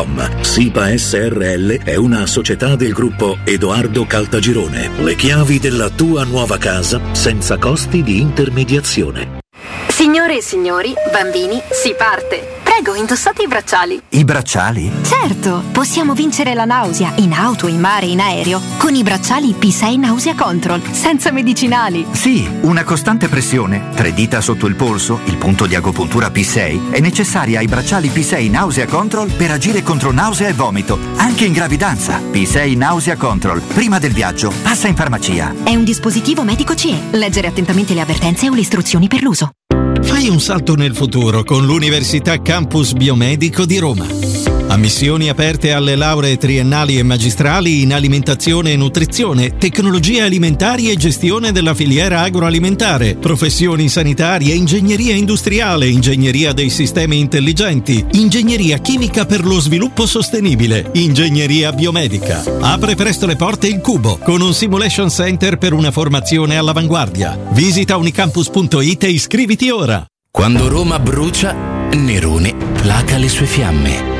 [0.00, 0.42] www.keicalt.com.
[0.42, 4.90] SIPA SRL è una società del gruppo Edoardo Caltagirone.
[5.02, 9.38] Le chiavi della tua nuova casa senza costi di intermediazione.
[9.88, 12.59] Signore e signori, bambini, si parte.
[12.70, 14.00] Prego, indossate i bracciali.
[14.10, 14.90] I bracciali?
[15.02, 19.98] Certo, possiamo vincere la nausea in auto, in mare, in aereo con i bracciali P6
[19.98, 22.06] Nausea Control, senza medicinali.
[22.12, 27.00] Sì, una costante pressione, tre dita sotto il polso, il punto di agopuntura P6 è
[27.00, 32.20] necessaria ai bracciali P6 Nausea Control per agire contro nausea e vomito, anche in gravidanza.
[32.20, 35.52] P6 Nausea Control, prima del viaggio, passa in farmacia.
[35.64, 37.08] È un dispositivo medico CE.
[37.10, 39.50] Leggere attentamente le avvertenze o le istruzioni per l'uso.
[40.02, 44.49] Fai un salto nel futuro con l'Università Campus Biomedico di Roma.
[44.70, 51.50] Ammissioni aperte alle lauree triennali e magistrali in alimentazione e nutrizione, tecnologie alimentari e gestione
[51.50, 59.58] della filiera agroalimentare, professioni sanitarie, ingegneria industriale, ingegneria dei sistemi intelligenti, ingegneria chimica per lo
[59.58, 62.44] sviluppo sostenibile, ingegneria biomedica.
[62.60, 67.36] Apre presto le porte il Cubo con un simulation center per una formazione all'avanguardia.
[67.50, 70.04] Visita unicampus.it e iscriviti ora.
[70.30, 74.19] Quando Roma brucia, Nerone placa le sue fiamme.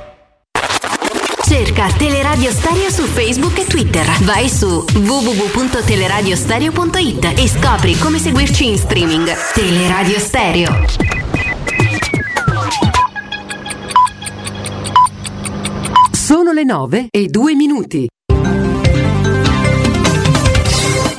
[1.51, 4.05] Cerca Teleradio Stereo su Facebook e Twitter.
[4.21, 9.29] Vai su www.teleradiostereo.it e scopri come seguirci in streaming.
[9.53, 10.85] Teleradio Stereo.
[16.13, 18.07] Sono le 9 e 2 minuti.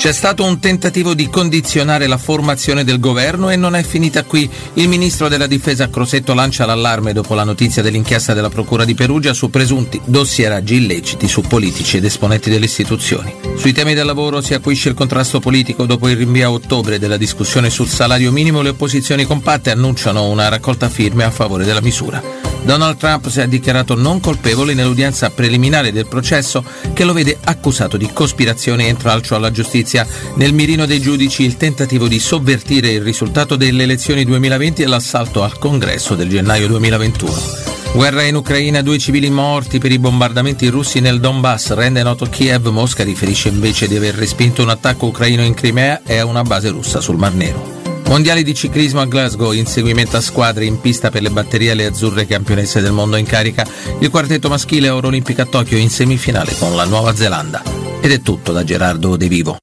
[0.02, 4.50] C'è stato un tentativo di condizionare la formazione del governo e non è finita qui.
[4.74, 9.32] Il ministro della difesa Crosetto lancia l'allarme dopo la notizia dell'inchiesta della Procura di Perugia
[9.32, 13.32] su presunti dossieraggi illeciti su politici ed esponenti delle istituzioni.
[13.56, 17.16] Sui temi del lavoro si acuisce il contrasto politico dopo il rinvio a ottobre della
[17.16, 18.60] discussione sul salario minimo.
[18.60, 22.51] Le opposizioni compatte annunciano una raccolta firme a favore della misura.
[22.64, 27.96] Donald Trump si è dichiarato non colpevole nell'udienza preliminare del processo che lo vede accusato
[27.96, 30.06] di cospirazione e intralcio alla giustizia.
[30.34, 35.42] Nel mirino dei giudici il tentativo di sovvertire il risultato delle elezioni 2020 e l'assalto
[35.42, 37.70] al congresso del gennaio 2021.
[37.94, 42.68] Guerra in Ucraina, due civili morti per i bombardamenti russi nel Donbass, rende noto Kiev,
[42.68, 46.70] Mosca riferisce invece di aver respinto un attacco ucraino in Crimea e a una base
[46.70, 47.81] russa sul Mar Nero.
[48.08, 52.26] Mondiali di ciclismo a Glasgow, inseguimento a squadre in pista per le batterie alle azzurre
[52.26, 53.66] campionesse del mondo in carica,
[54.00, 57.62] il quartetto maschile Oro Olimpica a Tokyo in semifinale con la Nuova Zelanda.
[58.00, 59.56] Ed è tutto da Gerardo De Vivo.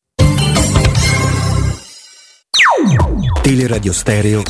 [3.41, 4.41] Teleradio Stereo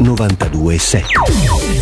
[0.00, 1.81] 92.7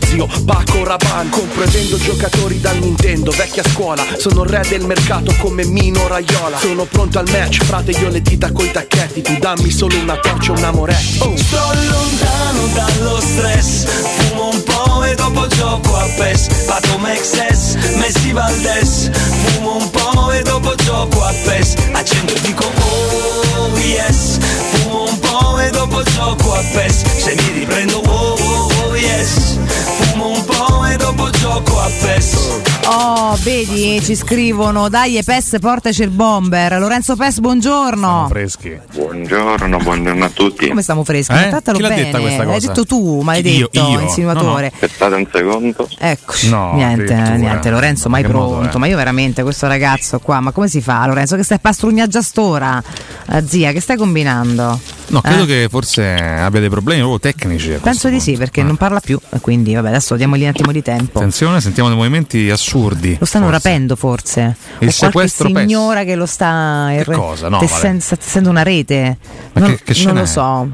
[0.00, 5.34] zio Paco Rabanne Compro e vendo giocatori da Nintendo Vecchia scuola Sono re del mercato
[5.38, 6.58] come Mino Raiola.
[6.58, 10.52] Sono pronto al match Frate io le dita coi tacchetti Tu dammi solo una torcia
[10.52, 11.36] un amoretto oh.
[11.36, 16.46] Sto lontano dallo stress Fumo un po' e dopo gioco a PES.
[16.66, 19.10] Pato Mexes, Messi Valdes
[19.44, 21.74] Fumo un po' e dopo gioco a PES.
[21.92, 24.38] Accendo e dico oh yes
[24.70, 27.02] Fumo un po' e dopo gioco a PES.
[27.18, 29.58] Se mi riprendo oh, oh, oh yes
[31.52, 36.78] gioco a PES Oh, vedi, ci scrivono, dai e PES portaci il bomber.
[36.80, 38.26] Lorenzo PES, buongiorno.
[38.28, 38.76] freschi.
[38.94, 40.66] Buongiorno, buongiorno a tutti.
[40.68, 41.32] Come stiamo freschi?
[41.32, 41.48] Eh?
[41.48, 42.02] Trattalo Chi l'ha bene.
[42.04, 42.66] detta questa L'hai cosa?
[42.68, 44.00] detto tu, maledetto, Io, io.
[44.00, 44.66] insinuatore.
[44.72, 45.88] Aspettate un secondo.
[45.96, 48.76] Eccoci, No, niente, niente, Lorenzo, mai Che modo pronto.
[48.76, 48.80] è?
[48.80, 51.36] Ma io veramente, questo ragazzo qua, ma come si fa, Lorenzo?
[51.36, 52.82] Che stai pastrugnando già stora?
[53.30, 54.80] Eh, zia, che stai combinando?
[55.12, 55.46] No, credo Eh?
[55.46, 57.78] che forse abbia dei problemi proprio tecnici.
[57.82, 60.80] Penso di sì, perché non parla più, e quindi vabbè, adesso diamogli un attimo di
[60.80, 61.18] tempo.
[61.18, 63.16] Attenzione, sentiamo dei movimenti assurdi.
[63.18, 63.62] Lo stanno forse.
[63.62, 64.40] rapendo forse?
[64.40, 65.60] Il o qualche sequestro PES.
[65.66, 67.48] signora che lo sta Che cosa?
[67.50, 69.18] No, tessendo una rete.
[69.52, 70.68] Ma non, che- che non lo so.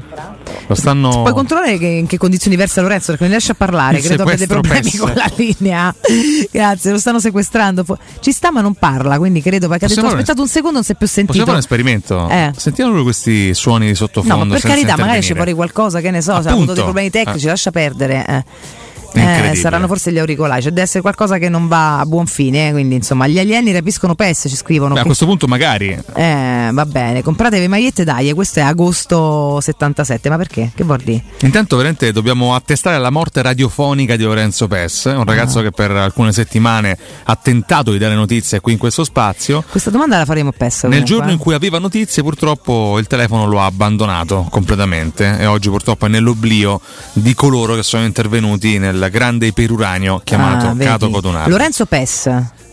[0.67, 1.21] Lo stanno.
[1.21, 4.23] Puoi controllare che- in che condizioni versa Lorenzo perché non riesce a parlare, Il credo
[4.23, 4.99] abbia dei problemi PES.
[4.99, 5.95] con la linea.
[6.51, 7.85] Grazie, lo stanno sequestrando.
[8.19, 10.83] Ci sta ma non parla, quindi credo perché ha detto Possiamo aspettato un secondo non
[10.83, 11.45] si è più Possiamo sentito.
[11.45, 12.29] fare un esperimento?
[12.29, 12.51] Eh.
[12.55, 14.35] Sentiamo proprio questi suoni di sottofondo.
[14.37, 15.35] No, ma per carità, magari intervenire.
[15.35, 17.49] fuori qualcosa, che ne so, se ha avuto dei problemi tecnici, Eh.
[17.49, 18.25] lascia perdere.
[18.27, 18.43] eh.
[19.19, 22.69] Eh, saranno forse gli auricolari, c'è deve essere qualcosa che non va a buon fine,
[22.69, 24.93] eh, quindi insomma gli alieni rapiscono PES, ci scrivono.
[24.93, 25.97] Beh, a questo punto magari.
[26.15, 30.71] Eh, va bene, compratevi magliette, dai, questo è agosto 77, ma perché?
[30.73, 31.23] Che vuol dire?
[31.41, 35.63] Intanto veramente dobbiamo attestare la morte radiofonica di Lorenzo Pes, un ragazzo Ah.
[35.63, 39.63] che per alcune settimane ha tentato di dare notizie qui in questo spazio.
[39.69, 40.83] Questa domanda la faremo PES.
[40.83, 41.33] Nel giorno eh.
[41.33, 46.09] in cui aveva notizie, purtroppo il telefono lo ha abbandonato completamente e oggi purtroppo è
[46.09, 46.79] nell'oblio
[47.13, 50.75] di coloro che sono intervenuti nel grande iperuranio chiamato Ah.
[50.77, 51.49] Cato Cotonaro.
[51.49, 52.29] Lorenzo PES.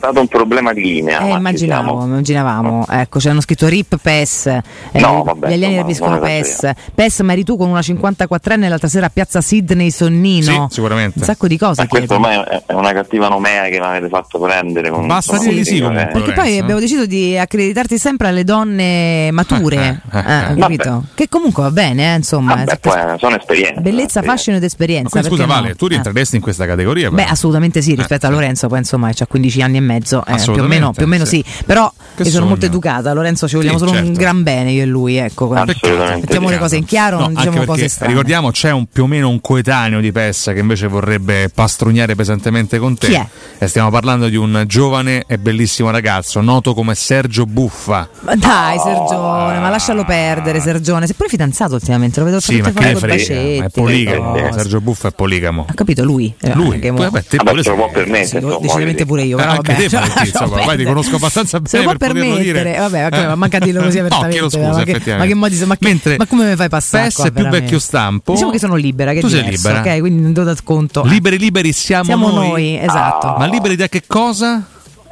[0.07, 1.19] È stato un problema di linea.
[1.19, 2.87] Eh, immaginavo, immaginavamo.
[2.89, 4.47] Ecco, c'erano scritto RIP PES.
[4.47, 4.63] eh,
[5.01, 6.71] No, vabbè, gli alieni non PES.
[6.95, 10.69] PES, ma eri tu con una 54enne l'altra sera a piazza Sydney Sonnino.
[10.69, 11.19] Sì, sicuramente.
[11.19, 11.83] Un sacco di cose.
[11.83, 14.91] Ma questo ormai è- una cattiva nomea che mi avete fatto prendere.
[14.91, 18.45] Con, Basta dire di sì un comunque, Perché poi abbiamo deciso di accreditarti sempre alle
[18.45, 21.05] donne mature, Eh, eh, eh, capito?
[21.15, 22.55] Che comunque va bene, eh, insomma.
[22.55, 23.81] Vabbè, eh, poi sono esperienze.
[23.81, 25.17] Bellezza, fascino ed esperienza.
[25.21, 25.61] Ma scusa perché no?
[25.63, 25.89] Vale, tu Eh.
[25.89, 27.11] rientreresti in questa categoria?
[27.11, 29.95] Beh, assolutamente sì, rispetto a Lorenzo, poi insomma ha 15 anni e mezzo.
[29.97, 31.43] Mezzo, eh, più o meno, più o meno sì.
[31.47, 31.65] sì.
[31.65, 32.47] Però Che sono sogno.
[32.49, 34.21] molto educata, Lorenzo ci vogliamo Sì, solo un certo.
[34.21, 35.49] gran bene io e lui, ecco.
[35.49, 38.13] Mettiamo le cose in chiaro, No, non diciamo anche cose strane.
[38.13, 42.79] ricordiamo c'è un, più o meno un coetaneo di Pessa che invece vorrebbe pastrugnare pesantemente
[42.79, 43.27] con te Chi è?
[43.59, 48.79] e stiamo parlando di un giovane e bellissimo ragazzo noto come Sergio Buffa Ma dai,
[48.79, 51.07] Sergione, ma lascialo perdere, Sergione.
[51.07, 53.57] Sei pure fidanzato ultimamente, lo vedo sì tutte fare con bacetti.
[53.59, 54.53] è poligamo cose.
[54.53, 56.35] Sergio Buffa è poligamo Ha capito lui?
[56.41, 58.25] Eh, lui mo- vabbè, te pure se lo sei- può permettere.
[58.27, 60.77] Sì, insomma, decisamente pure io, Eh, però anche vabbè, te, cioè, Valentina, lasciamo insomma, ormai
[60.77, 63.27] ti conosco abbastanza Se lo bene può per permettere, vabbè, ma- Eh.
[63.27, 64.39] ma manca di dirlo così No, apertamente.
[64.39, 67.05] chiedo scusa, ma, che, ma che modi ma, che- Mentre ma come mi fai passare?
[67.05, 67.65] PES qua, è più veramente?
[67.65, 69.93] vecchio stampo Diciamo che sono libera, che Tu sei diverso, libera.
[69.95, 70.01] ok?
[70.01, 71.03] Quindi non devo dar conto.
[71.05, 73.35] liberi liberi siamo, Siamo noi, esatto.
[73.39, 74.63] ma liberi da che cosa?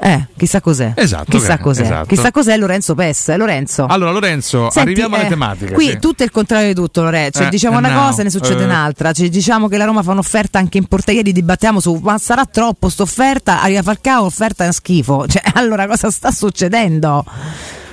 [0.06, 0.92] Eh, chissà cos'è.
[0.96, 1.80] Esatto, Chissà cos'è.
[1.82, 2.06] esatto.
[2.08, 3.30] Chissà cos'è Lorenzo Pes.
[3.30, 3.86] Eh, Lorenzo.
[3.88, 5.98] allora Lorenzo Senti, arriviamo alle eh, tematiche Qui sì.
[5.98, 7.38] tutto è il contrario di tutto, Lorenzo.
[7.38, 8.66] Cioè, Eh, diciamo eh, una no, cosa e ne succede eh.
[8.66, 9.12] un'altra.
[9.12, 11.12] Cioè, diciamo che la Roma fa un'offerta anche importante.
[11.20, 13.62] Ieri dibattiamo su ma sarà troppo sta offerta?
[13.62, 15.24] Arriva Falcao, offerta è schifo.
[15.34, 17.24] Cioè, allora cosa sta succedendo?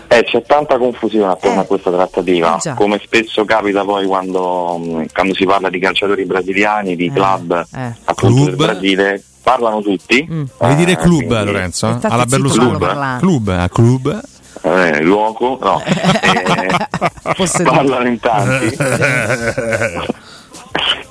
[0.10, 2.74] Eh, c'è tanta confusione attorno a questa trattativa, eh già.
[2.74, 7.94] come spesso capita poi quando, mh, quando si parla di calciatori brasiliani, di club eh.
[8.04, 8.48] appunto Club?
[8.48, 10.26] del Brasile, parlano tutti.
[10.58, 11.88] Vuoi dire Eh, club quindi- Lorenzo?
[11.98, 13.20] State alla Berlusconi parlare.
[13.20, 14.22] club eh, club
[14.64, 18.76] eh, luogo, no, eh, parlano in tanti.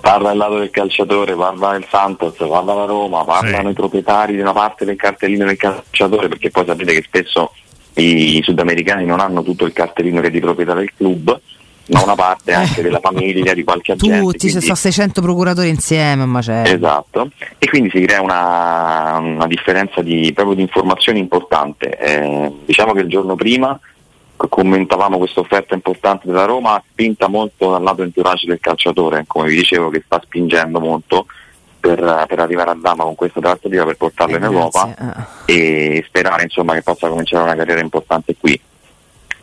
[0.01, 4.41] parla il lato del calciatore, parla il Santos, parla la Roma, parlano i proprietari di
[4.41, 7.53] una parte del cartellino del calciatore, perché poi sapete che spesso
[7.95, 11.39] i, i sudamericani non hanno tutto il cartellino che è di proprietà del club,
[11.91, 14.19] ma una parte anche della famiglia, di qualche agente.
[14.19, 16.63] Tutti, ci quindi- sono 600 procuratori insieme, ma c'è.
[16.67, 21.97] Esatto, e quindi si crea una, una differenza di, proprio di informazioni importante.
[21.99, 23.79] Eh, diciamo che il giorno prima
[24.49, 29.57] commentavamo questa offerta importante della Roma, spinta molto dal lato entourage del calciatore, come vi
[29.57, 31.27] dicevo che sta spingendo molto
[31.79, 36.75] per, per arrivare a Dama con questa trattativa per portarlo in Europa e sperare insomma,
[36.75, 38.59] che possa cominciare una carriera importante qui.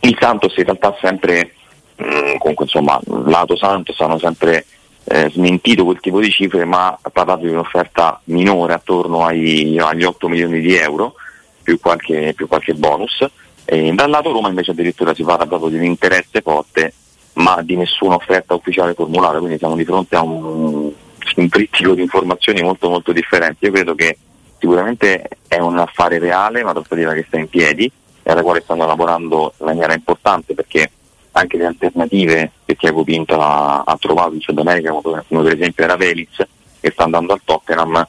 [0.00, 1.54] Il Santos in realtà sempre,
[1.98, 4.64] mh, comunque insomma, lato Santos hanno sempre
[5.04, 10.04] eh, smentito quel tipo di cifre, ma ha parlato di un'offerta minore attorno ai- agli
[10.04, 11.14] 8 milioni di euro,
[11.62, 13.26] più qualche, più qualche bonus.
[13.64, 16.92] E dal lato Roma invece addirittura si parla proprio di un interesse forte,
[17.34, 20.90] ma di nessuna offerta ufficiale formulata, quindi siamo di fronte a un,
[21.36, 23.66] un trittico di informazioni molto molto differenti.
[23.66, 24.16] Io credo che
[24.58, 27.90] sicuramente è un affare reale, una trattativa che sta in piedi
[28.22, 30.90] e alla quale stanno lavorando in maniera importante perché
[31.32, 35.84] anche le alternative che Tiago Pinto ha, ha trovato in Sud America, come per esempio
[35.84, 36.46] era Velez,
[36.80, 38.06] che sta andando al Tottenham,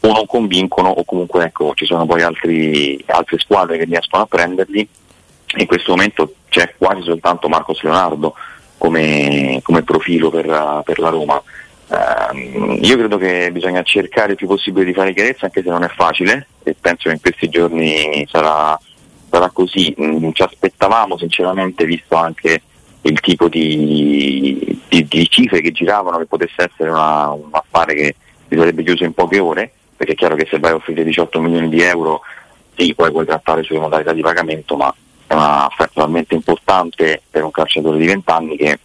[0.00, 4.26] o non convincono o comunque ecco, ci sono poi altri- altre squadre che riescono a
[4.26, 4.88] prenderli.
[5.56, 8.34] In questo momento c'è quasi soltanto Marcos Leonardo
[8.78, 11.42] come, come profilo per, per la Roma.
[11.88, 15.84] Ehm, io credo che bisogna cercare il più possibile di fare chiarezza, anche se non
[15.84, 18.78] è facile, e penso che in questi giorni sarà,
[19.30, 19.94] sarà così.
[20.00, 22.62] Mm, ci aspettavamo sinceramente, visto anche
[23.02, 28.14] il tipo di, di- di cifre che giravano, che potesse essere una- un affare che
[28.48, 31.40] si sarebbe chiuso in poche ore, perché è chiaro che se vai a offrire 18
[31.40, 32.20] milioni di euro,
[32.76, 34.92] sì, poi puoi trattare sulle modalità di pagamento, ma
[35.26, 38.78] è una offerta talmente importante per un calciatore di 20 anni che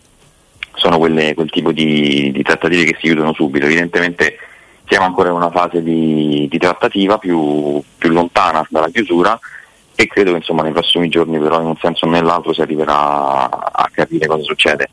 [0.75, 3.65] sono quelle- quel tipo di, di trattative che si chiudono subito.
[3.65, 4.37] Evidentemente
[4.87, 9.37] siamo ancora in una fase di, di trattativa più, più lontana dalla chiusura
[9.95, 13.49] e credo che insomma, nei prossimi giorni però in un senso o nell'altro si arriverà
[13.49, 14.89] a capire cosa succede.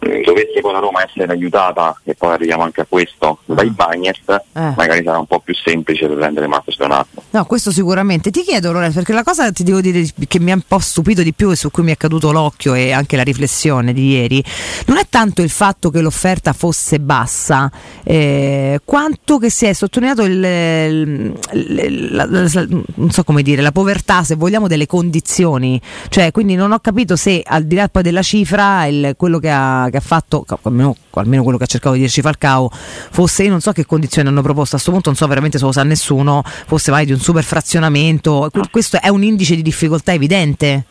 [0.00, 4.20] Eh, Dovesse poi la Roma essere aiutata, e poi arriviamo anche a questo, dai Bagnets,
[4.52, 4.72] Eh.
[4.76, 7.22] magari sarà un po' più semplice per prendere Marcos Leonardo.
[7.30, 8.30] No, questo sicuramente.
[8.30, 11.22] Ti chiedo, Lorenzo, perché la cosa ti devo dire che mi ha un po' stupito
[11.22, 14.42] di più e su cui mi è caduto l'occhio e anche la riflessione di ieri,
[14.86, 17.70] non è tanto il fatto che l'offerta fosse bassa,
[18.04, 23.72] eh, quanto che si è sottolineato il, il- la- la- non so come dire, la
[23.72, 25.80] povertà, se vogliamo, delle condizioni.
[26.08, 29.50] Cioè, quindi non ho capito se al di là poi della cifra, il- quello che
[29.50, 33.50] ha, che ha fatto, almeno, almeno quello che ha cercato di dirci Falcao, fosse, io
[33.50, 35.82] non so che condizioni hanno proposto, a questo punto non so veramente se lo sa
[35.82, 40.84] nessuno, fosse vai di un super frazionamento, Que- questo è un indice di difficoltà evidente.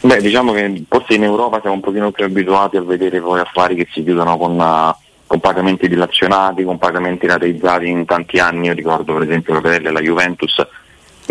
[0.00, 3.74] Beh, diciamo che forse in Europa siamo un pochino più abituati a vedere poi affari
[3.74, 4.94] che si chiudono con, uh,
[5.26, 8.66] con pagamenti dilazionati, con pagamenti rateizzati in tanti anni.
[8.66, 10.64] Io ricordo per esempio la Pirelli e la Juventus,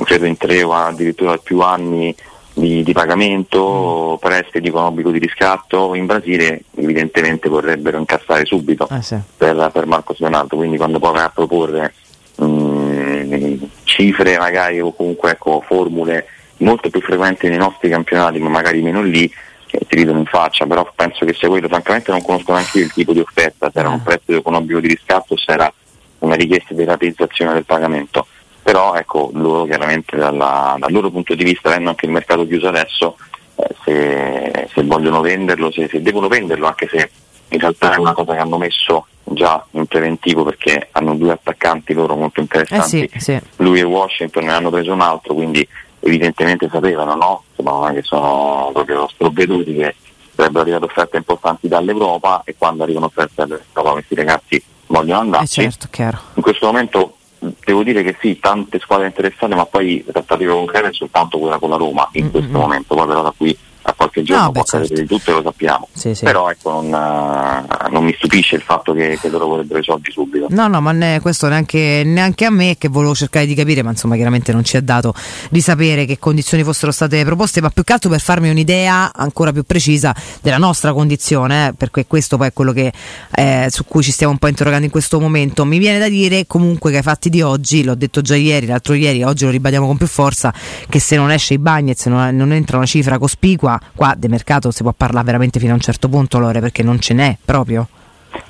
[0.03, 2.13] credo in tre o addirittura più anni
[2.55, 5.93] di, di pagamento, prestiti con obbligo di riscatto.
[5.93, 8.87] In Brasile evidentemente vorrebbero incassare subito
[9.37, 11.93] per, per Marcos Leonardo, quindi quando poi vai a proporre
[12.41, 16.27] mm, cifre magari o comunque ecco, formule
[16.57, 19.29] molto più frequenti nei nostri campionati ma magari meno lì
[19.69, 20.65] eh, ti ridono in faccia.
[20.65, 23.69] Però penso che sia quello francamente non conosco neanche il tipo di offerta.
[23.69, 25.71] Se era un prestito con obbligo di riscatto o se era
[26.19, 28.25] una richiesta di rateizzazione del pagamento
[28.65, 32.67] però ecco loro chiaramente dalla- dal loro punto di vista, avendo anche il mercato chiuso
[32.67, 33.15] adesso,
[33.57, 37.11] eh, se, se vogliono venderlo, se, se devono venderlo, anche se
[37.49, 41.93] in realtà è una cosa che hanno messo già in preventivo perché hanno due attaccanti
[41.93, 43.39] loro molto Eh interessanti, sì, sì.
[43.57, 45.67] lui e Washington ne hanno preso un altro, quindi
[45.99, 47.43] evidentemente sapevano no?
[47.55, 49.95] Insomma, che sono proprio sprovveduti che
[50.35, 55.61] sarebbero arrivate offerte importanti dall'Europa e quando arrivano offerte dall'Europa questi ragazzi vogliono Eh andarci.
[55.61, 56.17] certo, chiaro.
[56.33, 60.93] In questo momento devo dire che sì, tante squadre interessate, ma poi trattative concrete è
[60.93, 63.57] soltanto quella con la Roma in questo momento, poi però da qui
[63.87, 64.85] a qualche giorno No, può beh, certo.
[64.85, 65.87] accadere di tutto e lo sappiamo.
[65.93, 66.23] Sì, sì.
[66.23, 70.11] Però ecco, non, eh, non mi stupisce il fatto che, che loro vorrebbero i soldi
[70.11, 70.47] subito.
[70.49, 73.91] No, no, ma ne- questo neanche, neanche a me che volevo cercare di capire, ma
[73.91, 75.13] insomma chiaramente non ci è dato
[75.49, 79.51] di sapere che condizioni fossero state proposte, ma più che altro per farmi un'idea ancora
[79.51, 82.91] più precisa della nostra condizione, eh, perché questo poi è quello che,
[83.35, 85.63] eh, su cui ci stiamo un po' interrogando in questo momento.
[85.63, 88.95] Mi viene da dire comunque che ai fatti di oggi, l'ho detto già ieri, l'altro
[88.95, 90.51] ieri, oggi lo ribadiamo con più forza,
[90.89, 94.71] che se non esce i Bagnets, non, non entra una cifra cospicua, qua di mercato
[94.71, 97.87] si può parlare veramente fino a un certo punto, Lore, perché non ce n'è proprio.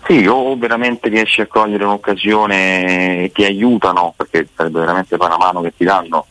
[0.08, 5.38] Sì, o veramente riesci a cogliere un'occasione e ti aiutano, perché sarebbe veramente poi una
[5.38, 6.26] mano che ti danno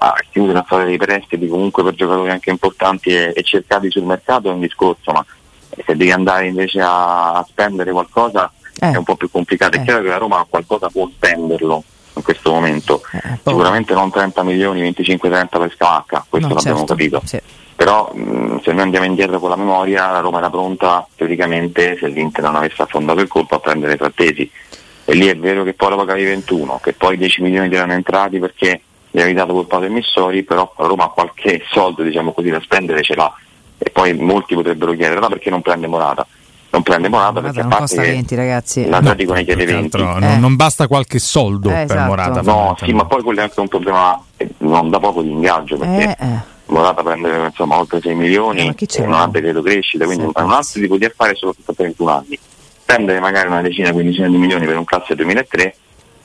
[0.00, 4.04] a chiudere a fare dei prestiti comunque per giocatori anche importanti e, e cercati sul
[4.04, 5.24] mercato è un discorso, ma
[5.70, 9.76] se devi andare invece a, a spendere qualcosa è un po' più complicato.
[9.76, 11.82] È chiaro che la Roma qualcosa può spenderlo
[12.18, 13.02] in questo momento,
[13.42, 17.22] sicuramente non 30 milioni, 25-30 per Scamacca, questo No, l'abbiamo certo, capito.
[17.24, 17.40] sì.
[17.74, 22.08] Però mh, se noi andiamo indietro con la memoria, la Roma era pronta teoricamente se
[22.08, 24.50] l'Inter non avesse affondato il colpo a prendere Frattesi.
[25.04, 27.92] E lì è vero che poi la pagavi 21, che poi 10 milioni ti erano
[27.92, 32.50] entrati perché gli avevi dato quel pato emissori, però la Roma qualche soldo diciamo così
[32.50, 33.32] da spendere ce l'ha.
[33.78, 36.26] E poi molti potrebbero chiedere, no perché non prende Morata?
[36.70, 38.86] Non prende Morata perché a non parte costa che 20 ragazzi.
[38.88, 39.96] l'Atletico ne chiede 20.
[39.96, 42.06] Altro, non, non basta qualche soldo Eh, per esatto.
[42.08, 42.42] Morata.
[42.42, 45.76] No, sì, ma poi quello è anche un problema eh, non da poco di ingaggio
[45.78, 46.38] perché Eh, eh.
[46.66, 50.52] Morata prende insomma oltre 6 milioni Eh, e non ha decreto crescita, quindi è un
[50.52, 52.38] altro tipo di affare soprattutto a 31 anni.
[52.84, 55.74] Prendere magari una decina, quindicina di milioni per un classe 2003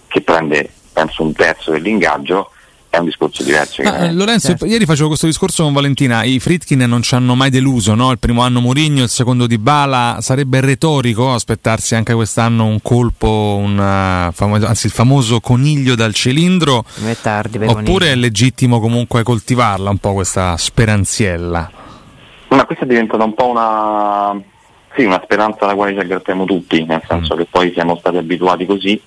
[0.07, 2.51] che prende penso un terzo dell'ingaggio
[2.93, 3.81] è un discorso diverso.
[3.81, 4.13] Ah, eh.
[4.13, 4.65] Lorenzo, Certo.
[4.65, 6.23] ieri facevo questo discorso con Valentina.
[6.23, 8.11] I Fritkin non ci hanno mai deluso, no?
[8.11, 10.17] Il primo anno Mourinho, il secondo Di Bala.
[10.21, 16.13] Sarebbe retorico aspettarsi anche quest'anno un colpo, un, eh, famo- anzi il famoso coniglio dal
[16.13, 16.85] cilindro.
[17.03, 21.71] è tardi per Oppure è legittimo comunque coltivarla un po' questa speranziella?
[22.49, 24.39] Ma questa è diventata un po' una,
[24.95, 28.67] sì, una speranza alla quale ci aggrappiamo tutti, nel senso che poi siamo stati abituati
[28.67, 29.01] così,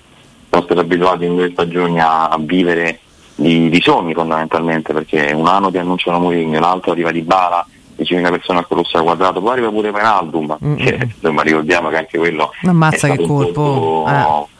[0.48, 2.98] siamo stati abituati in due stagioni a, a vivere
[3.36, 7.64] di, di sogni fondamentalmente, perché un anno ti annunciano Mourinho, l'altro arriva di Bala,
[7.98, 12.18] 10.000 persone al Colosso al quadrato, poi arriva pure Penaldum, che insomma ricordiamo che anche
[12.18, 14.04] quello Ammazza è che colpo.
[14.08, 14.54] Eh,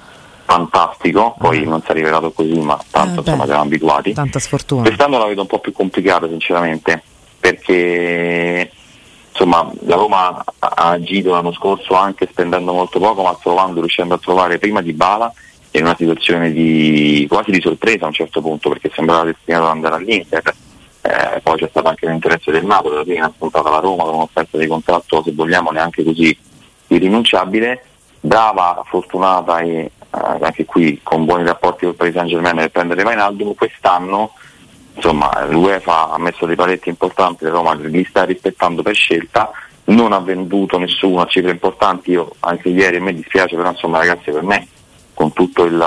[0.45, 3.45] fantastico, poi non si è rivelato così, ma tanto Eh, beh.
[3.45, 4.13] siamo abituati.
[4.13, 4.83] tanta sfortuna.
[4.83, 7.03] Quest'anno la vedo un po' più complicata sinceramente,
[7.41, 8.71] perché
[9.31, 14.19] insomma la Roma ha agito l'anno scorso anche spendendo molto poco, ma trovando, riuscendo a
[14.19, 15.33] trovare prima di Bala
[15.79, 19.71] in una situazione di quasi di sorpresa a un certo punto, perché sembrava destinato ad
[19.71, 20.55] andare all'Inter.
[21.03, 24.15] Eh, poi c'è stato anche l'interesse del Napoli, alla fine ha affrontato la Roma con
[24.15, 26.37] un'offerta di contratto, se vogliamo, neanche così
[26.89, 27.85] irrinunciabile.
[28.21, 33.03] Brava, fortunata e eh, anche qui con buoni rapporti col Paris Saint Germain per prendere
[33.05, 34.33] Vainaldum, quest'anno
[34.97, 39.51] insomma l'UEFA ha messo dei paletti importanti, la Roma li sta rispettando per scelta,
[39.85, 43.99] non ha venduto nessuno a cifre importanti, io anche ieri a me dispiace, però insomma
[43.99, 44.67] ragazzi per me
[45.17, 45.83] con tutto il,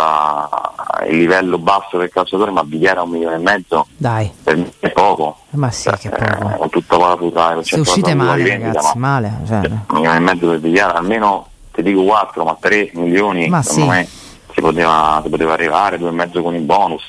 [1.08, 4.90] il livello basso del calciatore, ma Bigliera un milione e mezzo Dai, per me è
[4.90, 6.50] poco, ma sì, che poco.
[6.50, 9.32] eh, con tutta la futura Se uscite male, ragazzi, male.
[9.48, 13.62] Cioè, un milione e mezzo per Bigliara, almeno ti dico 4, ma 3 milioni Ma
[13.62, 13.98] secondo sì.
[13.98, 14.08] me
[14.52, 17.04] si poteva, si poteva arrivare, due e mezzo con i bonus.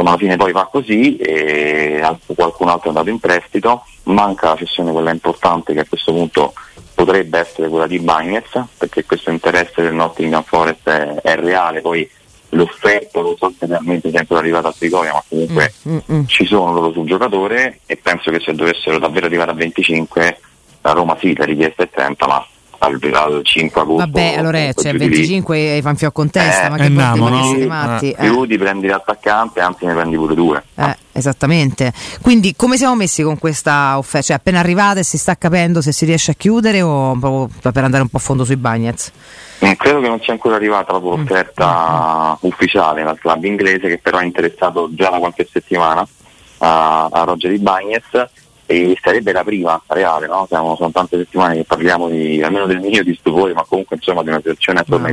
[0.00, 2.00] Insomma, alla fine poi va così e
[2.34, 6.54] qualcun altro è andato in prestito, manca la cessione quella importante che a questo punto
[6.94, 8.48] potrebbe essere quella di Bagnez,
[8.78, 12.08] perché questo interesse del Nottingham Forest è, è reale, poi
[12.50, 16.72] l'offerta non so se realmente sia ancora arrivata a Trigoria, ma comunque Mm, ci sono
[16.72, 20.40] loro sul giocatore e penso che se dovessero davvero arrivare a 25
[20.82, 22.46] la Roma sì, la richiesta è 30, ma
[22.80, 26.66] al, al 5 agosto Vabbè, allora giù di lì, 25 e fan fiocco in testa,
[26.66, 27.44] Eh, ma che eh, che no?
[27.44, 28.10] siete matti?
[28.10, 30.62] Eh, più ti prendi l'attaccante, anzi ne prendi pure due.
[30.76, 31.92] eh, esattamente.
[32.20, 34.26] Quindi come siamo messi con questa offerta?
[34.28, 38.02] Cioè appena arrivate si sta capendo se si riesce a chiudere o proprio per andare
[38.02, 39.12] un po' a fondo sui Bagnets?
[39.64, 41.02] Mm, Credo che non sia ancora arrivata Mm.
[41.04, 46.06] la l'offerta ufficiale dal club inglese che però è interessato già da qualche settimana
[46.58, 48.04] a, a Roger Bagnez
[48.70, 50.46] e sarebbe la prima reale, no?
[50.46, 54.22] Siamo, sono tante settimane che parliamo di, almeno del mio di stupore, ma comunque insomma
[54.22, 55.12] di una situazione attorno ai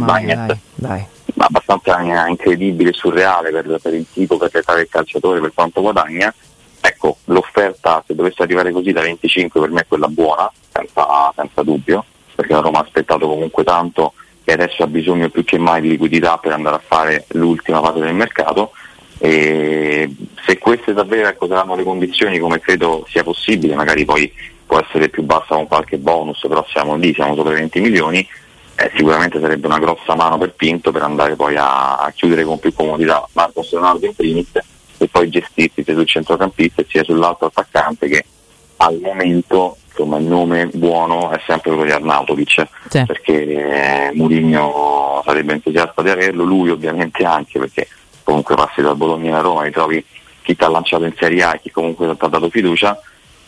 [0.76, 1.04] dai.
[1.38, 6.32] abbastanza incredibile e surreale per, per il tipo, per l'età del calciatore, per quanto guadagna.
[6.80, 11.64] Ecco, l'offerta se dovesse arrivare così da 25 per me è quella buona, senza, senza
[11.64, 12.06] dubbio,
[12.36, 14.14] perché la Roma ha aspettato comunque tanto
[14.44, 18.02] e adesso ha bisogno più che mai di liquidità per andare a fare l'ultima fase
[18.02, 18.74] del mercato
[19.20, 20.16] e
[20.46, 24.32] se queste davvero ecco, saranno le condizioni come credo sia possibile, magari poi
[24.66, 28.28] può essere più bassa con qualche bonus, però siamo lì, siamo sopra i 20 milioni,
[28.76, 32.60] eh, sicuramente sarebbe una grossa mano per Pinto per andare poi a, a chiudere con
[32.60, 34.52] più comodità Marcos Leonardo in primis
[35.00, 38.26] e poi gestirsi sia sul centrocampista sia sull'altro attaccante che
[38.78, 43.04] al momento insomma, il nome buono è sempre quello di Arnautovic Sì.
[43.06, 47.88] perché eh, Mourinho sarebbe entusiasta di averlo, lui ovviamente anche perché
[48.28, 50.04] comunque passi dal Bologna alla Roma, ritrovi
[50.42, 53.00] chi ti ha lanciato in Serie A e chi comunque ti ha dato fiducia,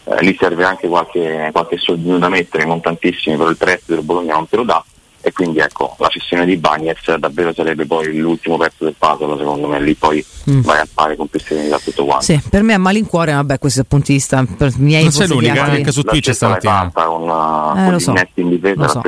[0.05, 4.05] eh, lì serve anche qualche, qualche soldino da mettere, non tantissimi, però il prestito del
[4.05, 4.81] Bologna non te lo dà
[5.21, 9.67] e quindi ecco la cessione di Bagnets davvero sarebbe poi l'ultimo pezzo del puzzle secondo
[9.67, 10.61] me, lì poi Mm.
[10.61, 12.23] vai a fare con più serenità tutto quanto.
[12.25, 15.11] Sì, per me a malincuore, vabbè, questo è il punto di vista per miei Non
[15.11, 16.89] sei l'unica, anche su La Twitch stamattina.
[16.91, 18.13] fatta con, uh, Eh, con lo so.
[18.35, 19.01] in difesa, Lo so.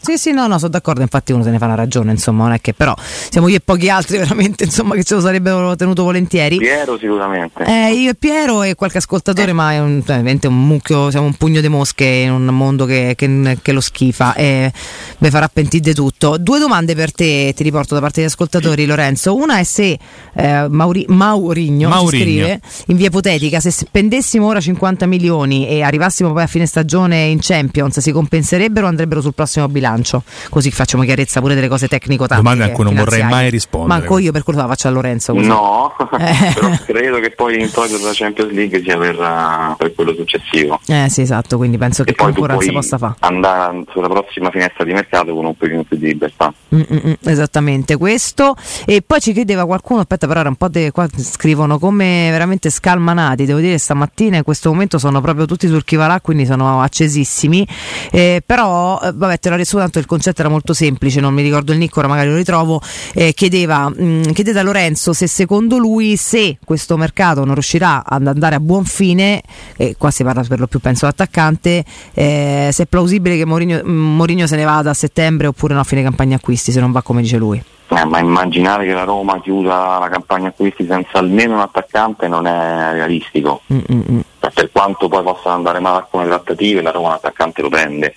[0.00, 2.52] Sì, sì, no, no, sono d'accordo, infatti uno se ne fa una ragione, insomma, non
[2.52, 6.02] è che però siamo io e pochi altri veramente, insomma, che ce lo sarebbero tenuto
[6.02, 6.58] volentieri.
[6.58, 7.64] Piero sicuramente.
[7.64, 11.24] Eh, io e Piero e qualche ascoltatore, ma è un, cioè, veramente un mucchio, siamo
[11.26, 14.70] un pugno di mosche in un mondo che, che- che lo schifa e
[15.18, 16.36] mi farà pentire di tutto.
[16.38, 19.34] Due domande per te, ti riporto da parte degli ascoltatori, Lorenzo.
[19.34, 19.98] Una è se
[20.34, 22.22] eh, Mauri- Maurigno, Maurigno.
[22.22, 27.24] scrive in via ipotetica, se spendessimo ora 50 milioni e arrivassimo poi a fine stagione
[27.24, 30.22] in Champions, si compenserebbero o andrebbero sul prossimo bilancio?
[30.50, 32.42] Così facciamo chiarezza pure delle cose tecnico-tattiche.
[32.48, 34.00] Domande a cui non vorrei mai rispondere.
[34.00, 35.32] Manco io per quello la faccio a Lorenzo.
[35.34, 35.46] Così.
[35.46, 36.52] No, Eh.
[36.54, 40.80] però credo che poi l'introito della Champions League sia per, uh, per quello successivo.
[40.86, 43.14] Eh sì, esatto, quindi penso che E poi tu concorrenza puoi possa fare.
[43.20, 46.52] andare sulla prossima finestra di mercato con un più di libertà.
[46.74, 48.54] Mm, mm, mm, esattamente questo.
[48.86, 52.70] E poi ci chiedeva qualcuno, aspetta, però era un po' de, qua scrivono come veramente
[52.70, 53.44] scalmanati.
[53.44, 56.80] Devo dire, stamattina in questo momento sono proprio tutti sul chi va là, quindi sono
[56.80, 57.66] accesissimi.
[58.10, 61.42] Eh, però, eh, vabbè, te l'ho reso tanto il concetto era molto semplice, non mi
[61.42, 62.80] ricordo il nick, ora magari lo ritrovo.
[63.14, 68.26] Eh, chiedeva, mm, chiedete a Lorenzo se secondo lui, se questo mercato non riuscirà ad
[68.26, 69.42] andare a buon fine,
[69.76, 74.14] e qua si parla per lo più penso l'attaccante, eh, se è plausibile che mm,
[74.16, 77.22] Mourinho se ne vada a settembre oppure no fine campagna acquisti, se non va come
[77.22, 77.62] dice lui.
[77.88, 82.46] Eh, ma immaginare che la Roma chiuda la campagna acquisti senza almeno un attaccante non
[82.46, 83.60] è realistico.
[83.66, 88.14] Per quanto poi possano andare male alcune trattative, la Roma un attaccante lo prende.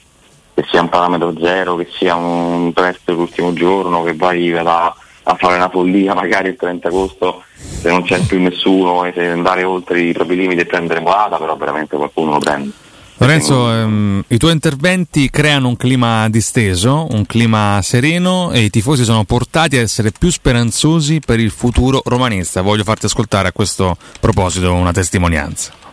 [0.53, 5.35] Che sia un parametro zero, che sia un prestito l'ultimo giorno, che vai a, a
[5.35, 7.43] fare una follia magari il 30 agosto
[7.85, 11.37] se non c'è più nessuno e se andare oltre i propri limiti e prendere Morata,
[11.37, 12.71] però veramente qualcuno lo prende.
[13.17, 19.05] Lorenzo, ehm, i tuoi interventi creano un clima disteso, un clima sereno e i tifosi
[19.05, 22.61] sono portati a essere più speranzosi per il futuro romanista.
[22.61, 25.84] Voglio farti ascoltare a questo proposito una testimonianza.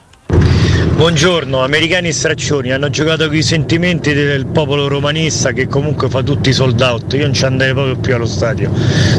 [1.03, 6.51] Buongiorno, americani straccioni hanno giocato con i sentimenti del popolo romanista che comunque fa tutti
[6.51, 7.15] i sold out.
[7.15, 8.71] Io non ci andrei proprio più allo stadio.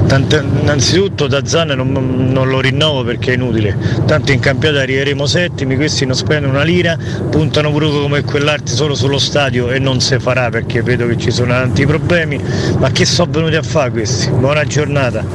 [0.07, 1.91] Tanto, innanzitutto da Zan non,
[2.31, 3.77] non lo rinnovo perché è inutile.
[4.05, 6.97] Tanto in campionato arriveremo settimi, questi non spendono una lira,
[7.29, 11.31] puntano pure come quell'arte solo sullo stadio e non si farà perché vedo che ci
[11.31, 12.39] sono tanti problemi.
[12.77, 14.29] Ma che sono venuti a fare questi?
[14.29, 15.25] Buona giornata.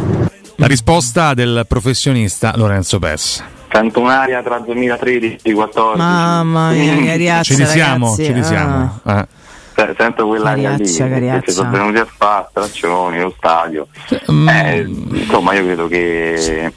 [0.54, 3.56] La risposta del professionista Lorenzo Pes.
[3.70, 5.98] Sento un'aria tra 2013 e 2014.
[5.98, 9.00] Mamma mia, che riazza, Ci risiamo, ci risiamo.
[9.06, 9.26] Eh.
[9.74, 11.50] Se- Sento quell'aria lì, Cariaccia, che cariaccia.
[11.50, 13.86] si sono venuti a fare, straccioni, lo stadio.
[14.32, 14.48] mm.
[14.48, 14.78] Eh,
[15.12, 16.72] insomma, io credo che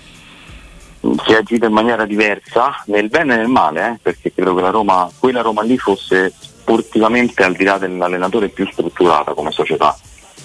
[1.01, 4.61] si è agito in maniera diversa, nel bene e nel male, eh, perché credo che
[4.61, 9.97] la Roma, quella Roma lì fosse sportivamente al di là dell'allenatore più strutturata come società,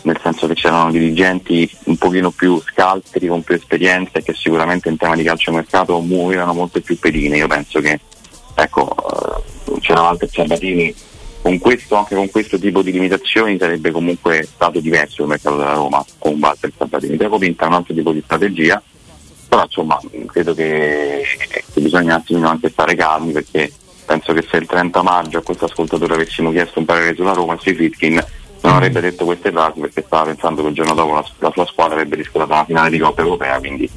[0.07, 4.89] nel senso che c'erano dirigenti un pochino più scaltri, con più esperienza e che sicuramente
[4.89, 7.37] in tema di calciomercato muovevano molte più pedine.
[7.39, 7.99] Io penso che
[8.55, 10.95] ecco, eh, c'era Walter Sabatini
[11.43, 15.75] con questo, anche con questo tipo di limitazioni sarebbe comunque stato diverso il mercato della
[15.75, 17.17] Roma con Walter Sabatini.
[17.17, 18.81] Tiago Pinta un altro tipo di strategia,
[19.49, 21.23] però insomma credo che,
[21.73, 23.73] che bisogna un attimino anche stare calmi perché
[24.07, 27.55] penso che se il 30 maggio a questo ascoltatore avessimo chiesto un parere sulla Roma
[27.55, 28.25] e sui Fitkin
[28.63, 31.67] non avrebbe detto queste frasi perché stava pensando che il giorno dopo la, la sua
[31.67, 33.91] squadra avrebbe disputato una finale di Coppa Europea, quindi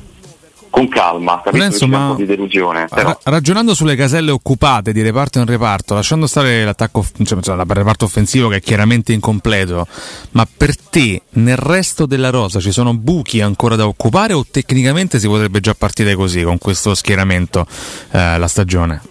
[0.69, 4.93] con calma, capisco c'è ma- un po' di delusione, però Ra- ragionando sulle caselle occupate
[4.93, 9.87] di reparto in reparto, lasciando stare l'attacco, cioè, il reparto offensivo che è chiaramente incompleto,
[10.31, 15.19] ma per te nel resto della rosa ci sono buchi ancora da occupare o tecnicamente
[15.19, 17.65] si potrebbe già partire così con questo schieramento
[18.11, 19.01] eh, la stagione?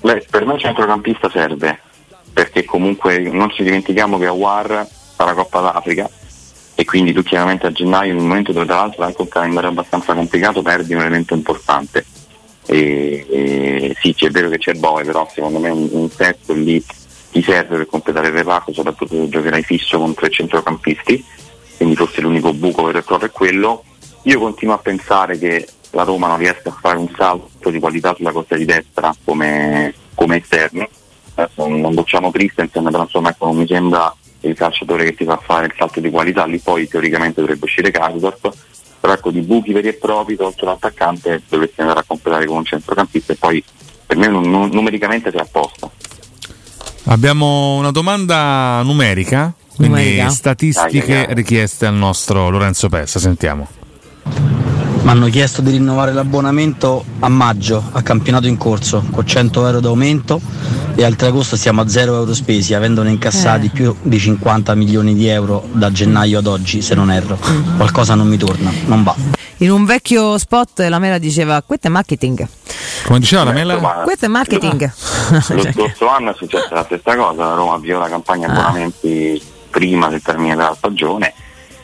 [0.00, 1.80] Beh, per me il centrocampista serve,
[2.36, 6.06] perché comunque non ci dimentichiamo che Awar fa la Coppa d'Africa
[6.74, 9.70] e quindi tu chiaramente a gennaio, in un momento dove tra l'altro anche un calendario
[9.70, 12.04] abbastanza complicato, perdi un elemento importante.
[12.66, 16.84] E, e sì, è vero che c'è Boe, però secondo me un, un testo lì
[17.32, 21.24] ti serve per completare il reparto, soprattutto se giocherai fisso con tre centrocampisti,
[21.78, 23.82] quindi forse l'unico buco vero e proprio è quello.
[24.24, 28.14] Io continuo a pensare che la Roma non riesca a fare un salto di qualità
[28.14, 30.86] sulla corsia di destra come, come esterni.
[31.38, 35.36] Adesso non bocciamo Christensen, però insomma ecco, non mi sembra il calciatore che ti fa
[35.42, 38.52] fare il salto di qualità, lì poi teoricamente dovrebbe uscire Karsdorp,
[39.00, 42.64] però ecco di buchi veri e propri tolto l'attaccante dovresti andare a completare con un
[42.64, 43.62] centrocampista e poi
[44.06, 45.90] per me non- numericamente sei a posto.
[47.08, 50.28] Abbiamo una domanda numerica, quindi Numerica?
[50.30, 51.34] statistiche Dai, dai, dai.
[51.34, 53.18] richieste al nostro Lorenzo Pessa.
[53.18, 53.68] Sentiamo.
[55.06, 59.78] Mi hanno chiesto di rinnovare l'abbonamento a maggio, a campionato in corso, con 100 euro
[59.78, 60.40] d'aumento
[60.96, 63.70] e al 3 agosto siamo a 0 euro spesi, avendone incassati Eh.
[63.70, 67.38] più di 50 milioni di euro da gennaio ad oggi, se non erro.
[67.76, 69.14] Qualcosa non mi torna, non va.
[69.58, 72.44] In un vecchio spot la mela diceva questo è marketing.
[73.04, 73.76] Come diceva la mela?
[74.02, 74.90] Questo è marketing.
[75.30, 80.08] Lo scorso anno è successa la stessa cosa, la Roma avviò la campagna abbonamenti prima
[80.08, 81.32] del termine della stagione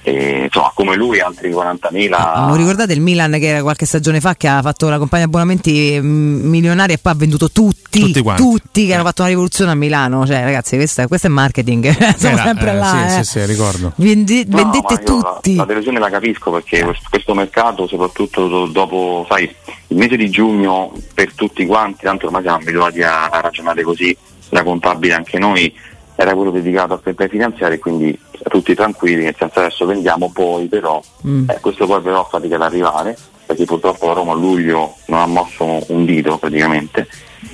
[0.05, 4.35] e insomma come lui altri 40.000 Non ricordate il Milan che era qualche stagione fa
[4.35, 8.43] che ha fatto la compagnia abbonamenti mm, milionari e poi ha venduto tutti, Tutti quanti.
[8.43, 10.27] tutti che hanno fatto una rivoluzione a Milano.
[10.27, 11.89] Cioè, ragazzi, questo, è- questo è marketing.
[12.17, 12.87] Siamo Era, sempre eh, là.
[13.09, 13.23] sì, eh.
[13.25, 13.93] sì, sì, ricordo.
[13.97, 15.05] Vendi- No, vendette io la-
[15.35, 15.55] tutti.
[15.55, 19.45] La, delusione la capisco perché questo, questo mercato, soprattutto do- dopo, sai,
[19.89, 24.17] il mese di giugno per tutti quanti, tanto ormai siamo abituati a, a ragionare così,
[24.49, 25.73] la contabile anche noi,
[26.17, 30.67] era quello dedicato a fair play finanziari, quindi tutti tranquilli, nel senso adesso vendiamo poi
[30.69, 31.49] però, Mm.
[31.51, 33.17] eh, questo poi però fatica ad arrivare,
[33.47, 37.07] perché purtroppo la Roma a luglio non ha mosso un dito praticamente,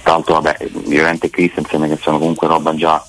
[0.02, 0.56] tanto vabbè,
[0.86, 3.04] Violente e Christensen che sono comunque roba già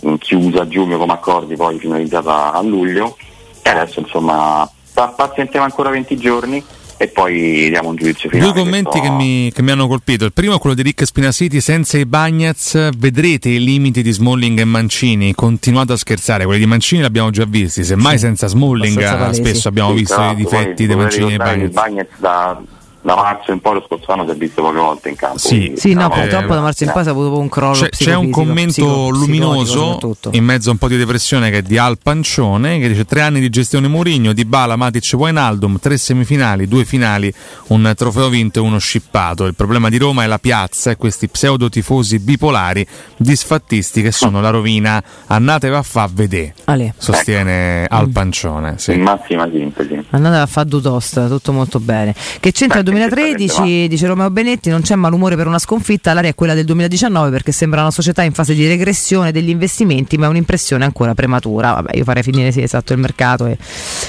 [0.00, 3.16] mh, chiusa a giugno come accordi, poi finalizzata a luglio.
[3.62, 6.64] E adesso insomma pa- pazientiamo ancora 20 giorni
[6.98, 8.52] e poi diamo un giudizio finale.
[8.52, 10.24] Due commenti Questo- che mi, che mi hanno colpito.
[10.24, 11.60] Il primo è quello di Rick Spinasiti.
[11.60, 15.34] Senza i Bagnets vedrete i limiti di Smalling e Mancini.
[15.34, 16.44] Continuate a scherzare.
[16.44, 17.84] Quelli di Mancini li abbiamo già visti.
[17.84, 21.72] Semmai senza Smalling spesso abbiamo Sì, visto i difetti poi di Mancini e che Bagnets.
[21.74, 22.62] Bagnets da,
[23.06, 25.38] da marzo in poi lo scorso anno si è visto poche volte in campo.
[25.38, 25.58] Sì.
[25.58, 28.14] quindi, Sì, no, purtroppo da marzo in poi si è avuto un crollo C'è, c'è
[28.14, 31.98] un commento psico- luminoso in mezzo a un po' di depressione che è di Al
[32.02, 36.84] Pancione che dice tre anni di gestione Mourinho, di Bala, Matic, Wijnaldum, tre semifinali, due
[36.84, 37.32] finali,
[37.68, 39.44] un trofeo vinto e uno scippato.
[39.44, 42.84] Il problema di Roma è la piazza e questi pseudo tifosi bipolari
[43.16, 45.00] disfattisti che sono la rovina.
[45.28, 46.92] Andatevi a fa vedere, Ale.
[46.98, 48.78] sostiene Al Pancione.
[48.78, 48.94] Sì.
[48.94, 50.04] In massima sintesi.
[50.10, 52.12] Andate a fare due toast, tutto molto bene.
[52.40, 56.34] Che c'entra il 2013, dice Romeo Benetti, non c'è malumore per una sconfitta, l'area è
[56.34, 60.28] quella del 2019 perché sembra una società in fase di regressione degli investimenti, ma è
[60.28, 61.72] un'impressione ancora prematura.
[61.74, 63.56] Vabbè, io farei finire sì, esatto il mercato e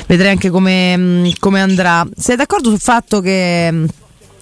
[0.08, 2.08] vedrei anche come, mh, come andrà.
[2.16, 3.70] Sei d'accordo sul fatto che...
[3.72, 3.86] mh,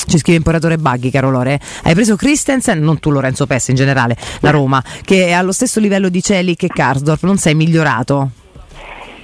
[0.08, 1.60] Ci scrive Imperatore Baghi, caro Lore.
[1.84, 5.80] Hai preso Christensen, non tu Lorenzo Pesce in generale, la Roma, che è allo stesso
[5.80, 8.30] livello di Celic e Karsdorp, non sei migliorato?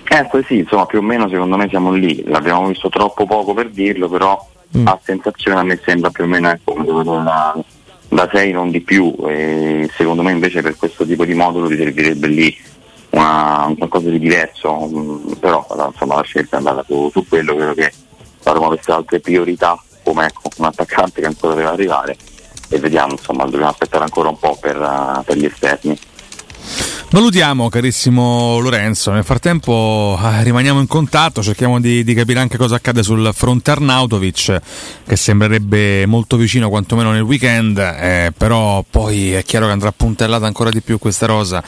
[0.09, 2.23] Eh, sì, insomma, più o meno secondo me siamo lì.
[2.25, 4.45] L'abbiamo visto troppo poco per dirlo, però
[4.83, 7.55] a sensazione a me sembra più o meno ecco, da,
[8.09, 9.13] da 6, non di più.
[9.27, 12.57] E secondo me invece per questo tipo di modulo ti servirebbe lì
[13.11, 14.87] una, un qualcosa di diverso.
[14.87, 17.91] mm, Però insomma, la scelta è andata su, su quello, credo che
[18.43, 22.17] la Roma avesse altre priorità, come ecco, un attaccante che ancora deve arrivare.
[22.69, 25.99] E vediamo, insomma, dobbiamo aspettare ancora un po' per, eh, per gli esterni.
[27.13, 29.11] Valutiamo, carissimo Lorenzo.
[29.11, 33.69] Nel frattempo eh, rimaniamo in contatto, cerchiamo di, di capire anche cosa accade sul fronte
[33.71, 34.61] Arnautovic,
[35.05, 40.45] che sembrerebbe molto vicino quantomeno nel weekend, eh, però poi è chiaro che andrà puntellata
[40.45, 41.61] ancora di più questa rosa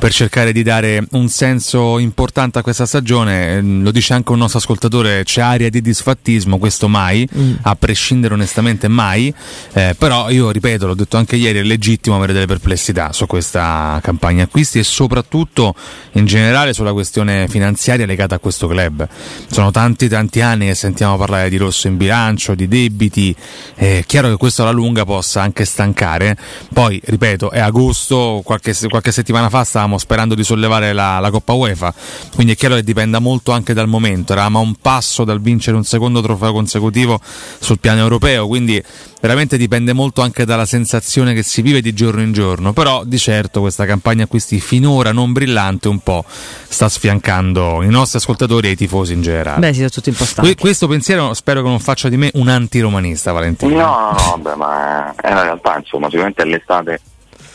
[0.00, 3.58] per cercare di dare un senso importante a questa stagione.
[3.58, 7.28] Eh, Lo dice anche un nostro ascoltatore, c'è aria di disfattismo, questo mai,
[7.62, 9.32] a prescindere onestamente mai,
[9.74, 14.00] eh, però io ripeto, l'ho detto anche ieri, è legittimo avere delle perplessità su questa
[14.02, 15.74] campagna acquisti e soprattutto
[16.12, 19.06] in generale sulla questione finanziaria legata a questo club.
[19.50, 23.34] Sono tanti tanti anni che sentiamo parlare di rosso in bilancio, di debiti,
[23.74, 26.36] è chiaro che questo alla lunga possa anche stancare.
[26.72, 31.52] Poi, ripeto, è agosto, qualche, qualche settimana fa stavamo sperando di sollevare la, la Coppa
[31.52, 31.94] UEFA,
[32.34, 34.32] quindi è chiaro che dipenda molto anche dal momento.
[34.32, 37.20] Eravamo a un passo dal vincere un secondo trofeo consecutivo
[37.58, 38.82] sul piano europeo, quindi
[39.20, 42.72] veramente dipende molto anche dalla sensazione che si vive di giorno in giorno.
[42.72, 48.18] Però di certo questa campagna acquisti finora non brillante un po' sta sfiancando i nostri
[48.18, 49.58] ascoltatori e i tifosi in generale.
[49.60, 50.46] Beh, si sono tutti impostati.
[50.46, 53.74] Que- questo pensiero spero che non faccia di me un antiromanista, Valentino.
[53.74, 57.00] No, no, no, vabbè, ma è la realtà, insomma, sicuramente all'estate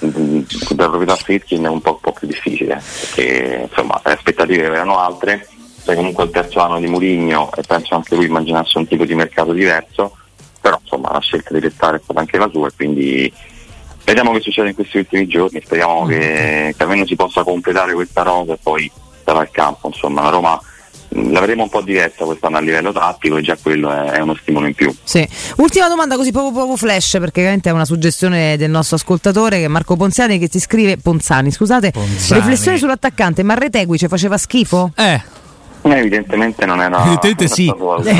[0.05, 4.65] mm, da proprietà Fritkin è un po', un po' più difficile, perché insomma le aspettative
[4.65, 5.47] erano altre
[5.87, 9.15] sei comunque al terzo anno di Murigno e penso anche lui immaginasse un tipo di
[9.15, 10.17] mercato diverso,
[10.59, 13.33] però insomma la scelta di restare è stata anche la sua e quindi
[14.07, 18.23] vediamo che succede in questi ultimi giorni, speriamo che, che almeno si possa completare questa
[18.23, 18.89] rosa e poi
[19.25, 20.61] sarà il campo, insomma la Roma
[21.09, 24.33] mh, la vedremo un po' diversa quest'anno a livello tattico e già quello è, uno
[24.41, 24.95] stimolo in più.
[25.03, 25.27] Sì.
[25.57, 29.65] Ultima domanda così proprio, proprio flash perché veramente è una suggestione del nostro ascoltatore che
[29.65, 32.39] è Marco Ponziani che ti scrive Ponzani, scusate, Ponzani.
[32.39, 34.91] riflessione sull'attaccante, ma Retegui ci faceva schifo?
[34.95, 35.21] Eh.
[35.83, 37.65] Eh, evidentemente non era Evidentemente sì.
[37.65, 38.15] stato valutato.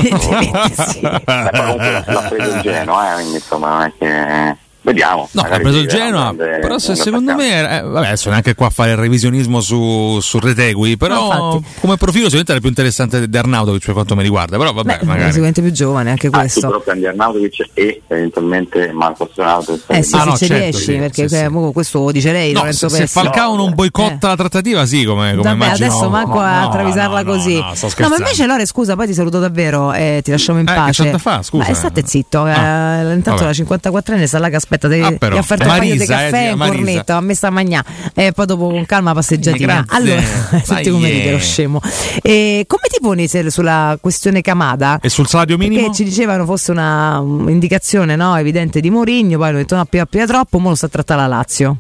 [1.02, 4.58] Beh, poi comunque l'ha preso il Genoa, eh, quindi insomma non è che
[4.88, 5.28] vediamo.
[5.32, 8.70] No, ha preso il Genoa, però se secondo me, eh, vabbè, adesso neanche qua a
[8.70, 13.38] fare il revisionismo su, su Retegui, però No, come profilo sicuramente era più interessante di
[13.38, 15.26] Arnautovic per quanto mi riguarda, però vabbè, Beh, è magari.
[15.28, 16.68] sicuramente più giovane anche Ah, tu questo.
[16.68, 19.80] però prendi Arnautovic e eventualmente Marco Stonato.
[19.88, 22.12] Eh sì, Ah, se no, ci certo, riesci, sì, perché sì, eh, mo questo lo
[22.12, 23.08] dice lei, No, Lorenzo se, se.
[23.08, 25.86] Falcao non boicotta la trattativa, sì, come, come Vabbè, immagino.
[25.88, 27.56] adesso manco a No, travisarla no, no, così.
[27.56, 27.74] no,
[28.10, 31.44] ma invece Lore, scusa, poi ti saluto davvero e ti lasciamo in Eh, che pace.
[31.44, 31.64] scusa?
[31.64, 33.44] Ma eh, state zitto, eh, intanto vabbè.
[33.44, 35.36] la 54enne sta là che aspetta, ti, Ah, ti però.
[35.36, 36.76] ha offerto un paio di Marisa, eh, caffè e un Marisa.
[36.76, 37.86] cornetto, a me sta a magnà.
[38.14, 39.86] E poi dopo con calma passeggiatina.
[39.90, 40.22] Allora,
[40.64, 41.42] senti come ride lo eh.
[41.42, 41.82] scemo.
[42.22, 45.00] E come ti poni se- sulla questione Camada?
[45.02, 45.82] E sul salario minimo?
[45.82, 49.86] Perché ci dicevano fosse una um, indicazione no, evidente di Mourinho, poi hanno detto no,
[49.86, 51.78] più, più troppo, mo lo sta a trattare la Lazio.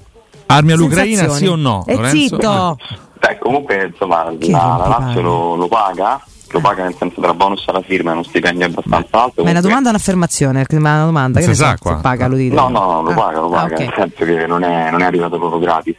[0.47, 1.83] Armi all'Ucraina, sì o no?
[1.85, 2.15] E Lorenzo?
[2.17, 2.77] zitto!
[3.19, 4.31] Beh, comunque insomma la,
[4.77, 8.23] la Lazio lo, lo paga, lo paga nel senso della bonus alla firma, è uno
[8.23, 9.43] stipendio abbastanza alto.
[9.43, 10.65] Ma è una domanda o un'affermazione?
[10.69, 11.95] Ma è una domanda, che sa qua.
[11.97, 12.55] paga, lo dite.
[12.55, 13.13] No, no, no, lo Ah.
[13.13, 13.79] paga, lo Ah, paga, ok.
[13.79, 15.95] nel senso che non è, non è arrivato proprio gratis.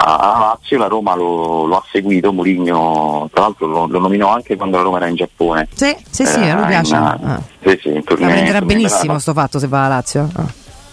[0.00, 4.32] A a Lazio la Roma lo, lo ha seguito, Mourinho tra l'altro lo, lo nominò
[4.32, 5.66] anche quando la Roma era in Giappone.
[5.74, 6.94] Sì, sì, sì, a lui Eh, piace.
[6.94, 7.40] in- Ah.
[7.64, 10.28] Sì, sì, in tournée- prenderà tournée benissimo della- sto fatto se va alla Lazio.
[10.36, 10.44] Ah.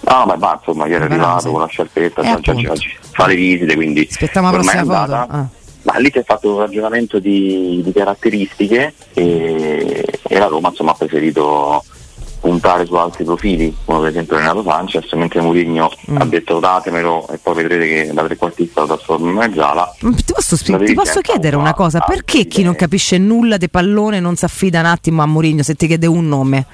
[0.07, 1.49] No, ma va, insomma, ieri è arrivato sì.
[1.51, 2.53] con la sciarpetta, Eh, appunto.
[2.55, 2.73] già,
[3.11, 5.13] fa le visite, quindi Aspettiamo la prossima foto.
[5.13, 5.45] Ah.
[5.85, 10.91] Ma lì si è fatto un ragionamento di, di caratteristiche e, e la Roma insomma,
[10.91, 11.83] ha preferito
[12.39, 16.17] puntare su altri profili, come per esempio Renato Sanchez, mentre Mourinho Mm.
[16.21, 19.95] ha detto datemelo e poi vedrete che da trequartista lo trasforma in mezzala.
[20.01, 21.99] Ma Ti posso, La ti posso chiedere una cosa?
[22.01, 25.73] Perché chi non capisce nulla di pallone non si affida un attimo a Mourinho se
[25.73, 26.65] ti chiede un nome?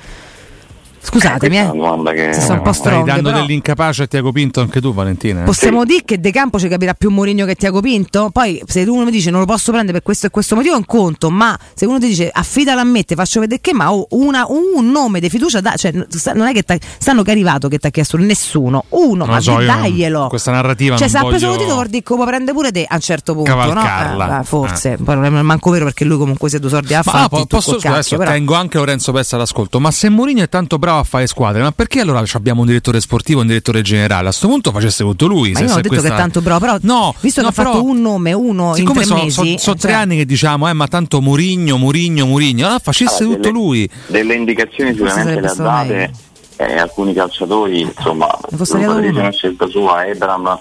[1.03, 1.61] Scusatemi, eh.
[1.63, 4.61] una domanda che Si sta un po' Stai strong, dando però- dell'incapace a Tiago Pinto
[4.61, 5.41] anche tu, Valentina?
[5.41, 5.43] eh?
[5.45, 8.29] Possiamo dire che De Campo ci capirà più Mourinho che Tiago Pinto?
[8.31, 10.77] Poi se uno mi dice non lo posso prendere per questo e questo motivo è
[10.77, 13.91] un conto, ma se uno ti dice affidalo a me, ti faccio vedere che, ma
[13.91, 17.33] oh, una- un nome di fiducia, da, cioè, non è che t'ha- stanno che è
[17.33, 20.27] arrivato che ti ha chiesto nessuno, uno, Non ma so, daglielo.
[20.27, 22.53] questa narrativa Cioè non se ha preso voglio- il titolo vuol dire che può prendere
[22.53, 24.25] pure te a un certo punto, Cavalcarla.
[24.27, 24.39] no?
[24.39, 24.97] Eh, forse, Eh.
[24.97, 27.23] poi non è manco vero perché lui comunque si è due sordi a Ma fare.
[27.25, 28.29] ah, po- posso adesso però.
[28.31, 31.71] tengo anche Lorenzo Pessa all'ascolto, ma se Mourinho è tanto bravo a fare squadre, ma
[31.71, 34.29] perché allora ci abbiamo un direttore sportivo e un direttore generale?
[34.29, 35.51] A sto punto facesse tutto lui.
[35.51, 37.49] Ma se- io non ho detto questa- che è tanto bravo, però No, visto no,
[37.49, 39.99] che ha fatto un nome, uno Siccome in tre sono mesi, so, so tre cioè-
[40.01, 43.89] anni che diciamo, eh, ma tanto Mourinho, Mourinho, Mourinho, ah, facesse Allora, tutto delle- lui.
[44.07, 46.11] Delle indicazioni sicuramente le ha date
[46.57, 50.59] eh, alcuni calciatori, insomma, una scelta sua, Ebram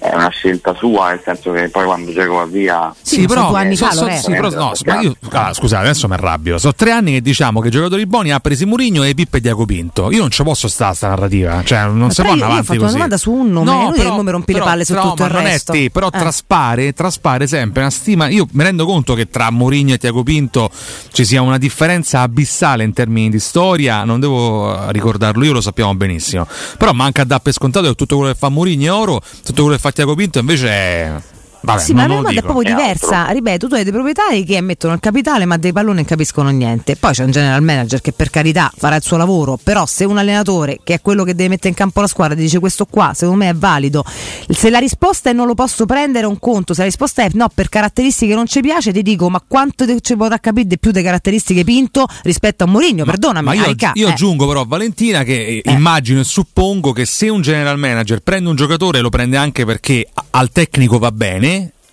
[0.00, 2.94] è una scelta sua, nel senso che poi quando Geco va via...
[3.00, 4.24] Sì, sono due anni so- fa, so- Lorenzo.
[4.24, 6.58] sì, però- no, ma io- ah, scusate, adesso mi arrabbio.
[6.58, 9.40] Sono tre anni che diciamo che i giocatori buoni ha presi Mourinho e Pippo e
[9.40, 10.10] Diaco Pinto.
[10.10, 12.58] Io non ci posso stare sta narrativa, cioè non Ma si però può andare io
[12.58, 14.92] ho avanti una domanda su un nome, lui il nome rompi le però- palle su
[14.92, 15.72] però, tutto il resto.
[15.72, 16.18] Te, però Eh.
[16.18, 18.28] traspare, traspare sempre una stima.
[18.28, 20.70] Io mi rendo conto che tra Mourinho e Tiago Pinto
[21.12, 24.04] ci sia una differenza abissale in termini di storia.
[24.04, 26.46] Non devo eh, ricordarlo, io lo sappiamo benissimo.
[26.76, 29.62] Però manca a dare per scontato che tutto quello che fa Mourinho è oro, tutto
[29.62, 31.12] quello che fa Tiago Pinto invece è.
[31.60, 33.26] Vabbè, sì, ma la domanda è proprio diversa.
[33.30, 36.96] Ripeto, tu hai dei proprietari che mettono il capitale, ma dei palloni non capiscono niente.
[36.96, 40.18] Poi c'è un general manager che per carità farà il suo lavoro, però se un
[40.18, 43.12] allenatore che è quello che deve mettere in campo la squadra ti dice questo qua,
[43.14, 44.04] secondo me è valido.
[44.48, 47.28] Se la risposta è non lo posso prendere è un conto, se la risposta è
[47.32, 50.90] no, per caratteristiche non ci piace, ti dico, ma quanto ci potrà capire di più
[50.92, 53.04] le caratteristiche Pinto rispetto a Mourinho?
[53.04, 54.10] Perdonami, Ma io, Arica, io eh.
[54.12, 58.56] aggiungo però Valentina che eh, immagino e suppongo che se un general manager prende un
[58.56, 61.47] giocatore lo prende anche perché al tecnico va bene.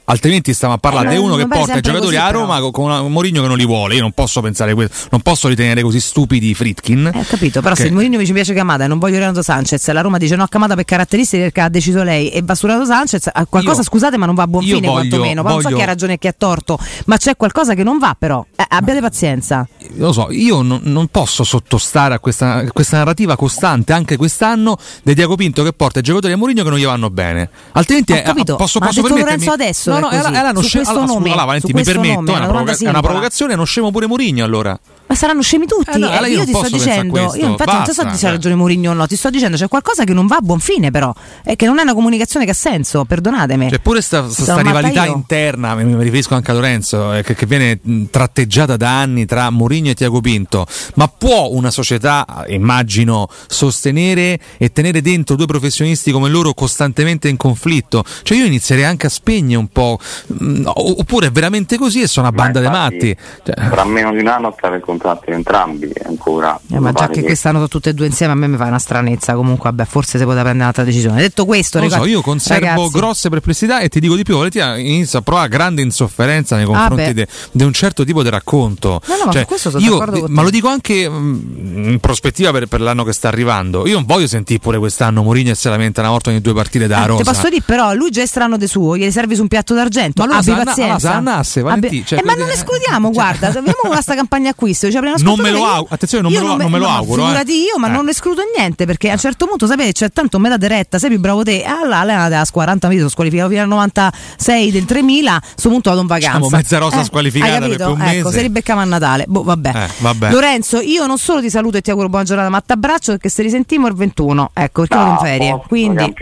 [0.08, 2.42] Altrimenti stiamo a parlare Eh, di uno che porta i giocatori a però.
[2.42, 3.96] Roma con- con un Mourinho che non li vuole.
[3.96, 7.12] Io non posso pensare questo, non posso ritenere così stupidi Fritkin.
[7.14, 9.18] Eh, ho capito, però Che- se il Mourinho mi ci piace Camada e non voglio
[9.18, 12.42] Renato Sanchez, la Roma dice no a Camada per caratteristiche perché ha deciso lei e
[12.44, 15.42] va su Renato Sanchez, qualcosa Io- scusate ma non va a buon fine voglio- quantomeno,
[15.42, 17.84] Poi non so voglio- chi ha ragione e chi ha torto, ma c'è qualcosa che
[17.84, 19.68] non va però, Eh, abbiate pazienza.
[19.96, 25.14] lo so, io non, non posso sottostare a questa, questa narrativa costante anche quest'anno di
[25.16, 27.50] Diaco Pinto che porta i giocatori a Mourinho che non gli vanno bene.
[27.72, 28.22] Altrimenti eh,
[28.56, 30.84] posso, ma posso permettermi Lorenzo adesso No, che no, è era, era uno su scemo.
[30.84, 33.56] questo allora, nome, scusa, Valentino, su mi permetto, nome, è una, provoca- è una provocazione,
[33.56, 34.80] non scemo pure Mourinho allora.
[35.08, 35.92] Ma saranno scemi tutti.
[35.92, 38.04] Eh no, allora Eh, io io non ti sto dicendo, io infatti non ti sto
[38.04, 38.32] Basta, dicendo cioè.
[38.32, 40.90] ragione Mourinho o no, ti sto dicendo c'è qualcosa che non va a buon fine
[40.90, 41.14] però,
[41.44, 43.70] e che non è una comunicazione che ha senso, perdonatemi.
[43.70, 45.14] Cioè, pure sta, sta- sta Sono matta rivalità io.
[45.14, 47.80] interna, mi, mi riferisco anche a Lorenzo, eh, che, che viene
[48.10, 50.66] tratteggiata da anni tra Mourinho e Tiago Pinto.
[50.96, 57.38] Ma può una società, immagino, sostenere e tenere dentro due professionisti come loro costantemente in
[57.38, 58.04] conflitto?
[58.24, 60.00] Cioè, io inizierei anche a spegnere un po'.
[60.28, 63.16] mh, oppure è veramente così e sono una banda di matti.
[63.44, 66.60] Cioè, Tra meno di un anno scade il contratto di entrambi ancora.
[66.72, 68.66] Eh, ma già che che- quest'anno sono tutte e due insieme a me mi fa
[68.66, 69.34] una stranezza.
[69.36, 71.22] Comunque, vabbè, forse si poteva prendere un'altra decisione.
[71.22, 74.78] Detto questo, lo so, io conservo ragazzi, grosse perplessità e ti dico di più, Valentina
[74.78, 77.14] inizio a provare grande insofferenza nei confronti Ah, beh.
[77.14, 79.02] de- di un certo tipo di racconto.
[79.08, 80.34] No, no, ma Cioè, sono io, d'accordo con te.
[80.34, 83.86] ma lo dico anche mm, in prospettiva per, per l'anno che sta arrivando.
[83.88, 86.88] Io non voglio sentire pure quest'anno Mourinho e se lamenta una volta ogni due partite
[86.88, 87.24] da Eh, Rosa.
[87.24, 89.74] Ti posso dire, però, lui già è strano di suo, gli servi su un piatto
[89.74, 90.22] d'argento.
[90.22, 91.00] Ma allora abbi sa- pazienza.
[91.00, 94.85] sa annasse, Valentì, Abbi- cioè, eh, ma non escludiamo, guarda, abbiamo questa campagna acquisto.
[94.92, 97.22] Ci apriamo Non me lo auguro, attenzione, non me lo- non me lo no, auguro,
[97.22, 97.26] eh.
[97.26, 97.92] Figurati io, ma Eh.
[97.92, 101.20] non escludo niente, perché a un certo punto sapete c'è tanto metà diretta, sei più
[101.20, 101.62] bravo te.
[101.62, 105.42] E allora allenate la squadra, 40 minuti, sono squalificato fino al 96 del 3000, a
[105.56, 106.38] sto punto vado in vacanza.
[106.38, 108.32] Diciamo, mezza rosa Eh, squalificata hai per un Ecco, mese.
[108.32, 109.26] se ribeccamo a Natale.
[109.28, 109.72] Boh, vabbè.
[109.76, 110.32] Eh, vabbè.
[110.32, 113.30] Lorenzo, io non solo ti saluto e ti auguro buona giornata, ma ti abbraccio perché
[113.30, 114.52] se risentimo il 21.
[114.54, 115.52] Ecco, perché vado in Ah, ferie.
[115.52, 116.14] posto, Quindi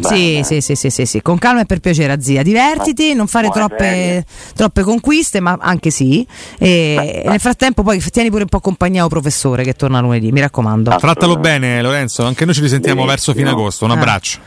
[0.00, 2.42] sì, sì, sì, sì, sì, sì, con calma e per piacere, zia.
[2.42, 4.24] Divertiti, non fare troppe,
[4.54, 6.26] troppe conquiste, ma anche sì.
[6.58, 10.40] E nel frattempo, poi tieni pure un po' compagnia o professore che torna lunedì, mi
[10.40, 10.96] raccomando.
[10.96, 12.24] Trattalo bene, Lorenzo.
[12.24, 13.84] Anche noi ci risentiamo verso fine agosto.
[13.84, 13.94] Un Ah.
[13.94, 14.38] abbraccio.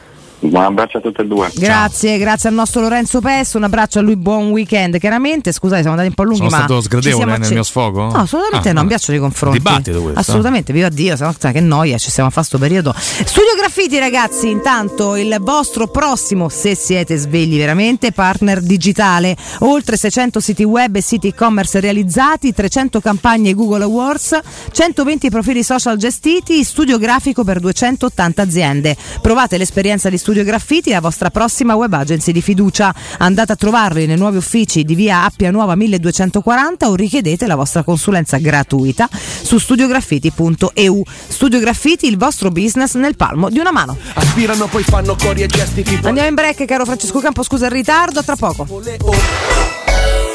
[0.43, 1.49] Un abbraccio a tutte e due.
[1.55, 4.97] Grazie, grazie al nostro Lorenzo Pesso, un abbraccio a lui, buon weekend.
[4.99, 7.53] Chiaramente, scusate, siamo andati un po' lunghi, Sono ma stato ci sgradevole siamo nel acce-
[7.53, 8.01] mio sfogo?
[8.01, 8.87] No, assolutamente Ah, no, un vabbè.
[8.87, 9.57] piaccio di confronti.
[9.59, 10.19] Dibattito questo.
[10.19, 12.93] Assolutamente, viva Dio, se no, sai che noia, ci stiamo a fare sto periodo.
[12.97, 19.37] Studio Graffiti, ragazzi, intanto il vostro prossimo, se siete svegli veramente, partner digitale.
[19.59, 24.37] Oltre 600 siti web e siti e-commerce realizzati, 300 campagne Google Awards,
[24.71, 28.95] 120 profili social gestiti, studio grafico per 280 aziende.
[29.21, 32.93] Provate l'esperienza di Studio Graffiti, la vostra prossima web agency di fiducia.
[33.19, 37.83] Andate a trovarli nei nuovi uffici di via Appia Nuova 1240 o richiedete la vostra
[37.83, 41.03] consulenza gratuita su studiograffiti.eu.
[41.27, 43.95] Studio Graffiti, il vostro business nel palmo di una mano.
[44.13, 47.71] Aspirano poi fanno cori e gesti tipo Andiamo in break, caro Francesco Campo, scusa il
[47.71, 48.65] ritardo, a tra poco.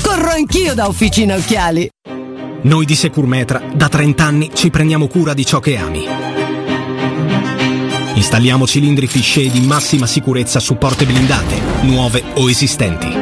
[0.00, 1.88] Corro anch'io da Officina Occhiali.
[2.62, 6.06] Noi di Securmetra da 30 anni ci prendiamo cura di ciò che ami.
[8.14, 13.21] Installiamo cilindri fisce di massima sicurezza su porte blindate, nuove o esistenti.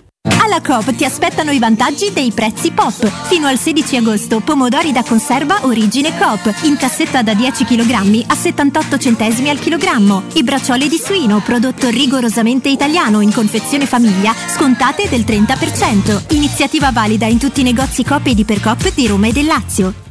[0.51, 3.09] Alla Coop ti aspettano i vantaggi dei prezzi pop.
[3.27, 8.35] Fino al 16 agosto, pomodori da conserva origine Coop, in cassetta da 10 kg a
[8.35, 10.23] 78 centesimi al chilogrammo.
[10.33, 16.33] I braccioli di suino, prodotto rigorosamente italiano in confezione famiglia, scontate del 30%.
[16.35, 20.10] Iniziativa valida in tutti i negozi Coop ed Ipercoop di Roma e del Lazio.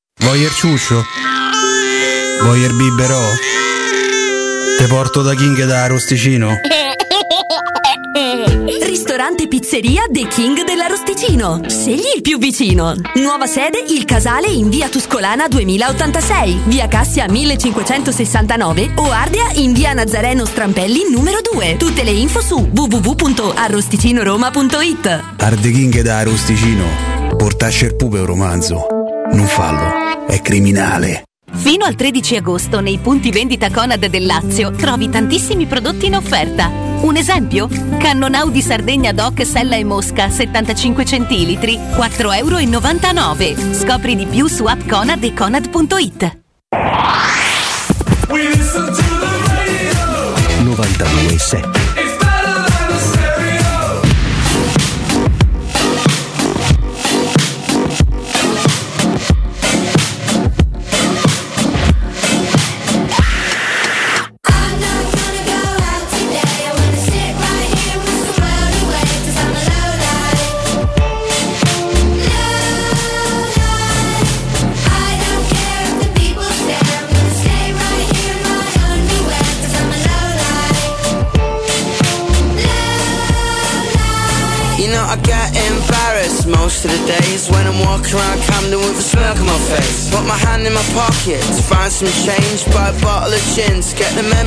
[0.21, 1.03] Voyer ciuscio?
[2.43, 3.19] Voyer biberò?
[4.77, 6.55] Te porto da King da Rosticino?
[8.85, 11.61] Ristorante Pizzeria The King dell'Arosticino.
[11.67, 12.93] Scegli il più vicino.
[13.15, 19.93] Nuova sede Il Casale in via Tuscolana 2086, via Cassia 1569 o Ardea in via
[19.93, 21.77] Nazareno Strampelli numero 2.
[21.77, 25.23] Tutte le info su www.arrosticinoroma.it.
[25.37, 26.85] Arde King da Rosticino.
[27.35, 28.85] Portasce il pupe un romanzo.
[29.33, 31.23] Non fallo, è criminale.
[31.53, 36.69] Fino al 13 agosto nei punti vendita Conad del Lazio trovi tantissimi prodotti in offerta.
[37.01, 37.67] Un esempio?
[37.97, 43.73] Cannon Audi Sardegna Doc Sella e Mosca 75 centilitri, 4,99 euro.
[43.73, 46.39] Scopri di più su app Conad e Conad.it.
[50.63, 51.80] 92.7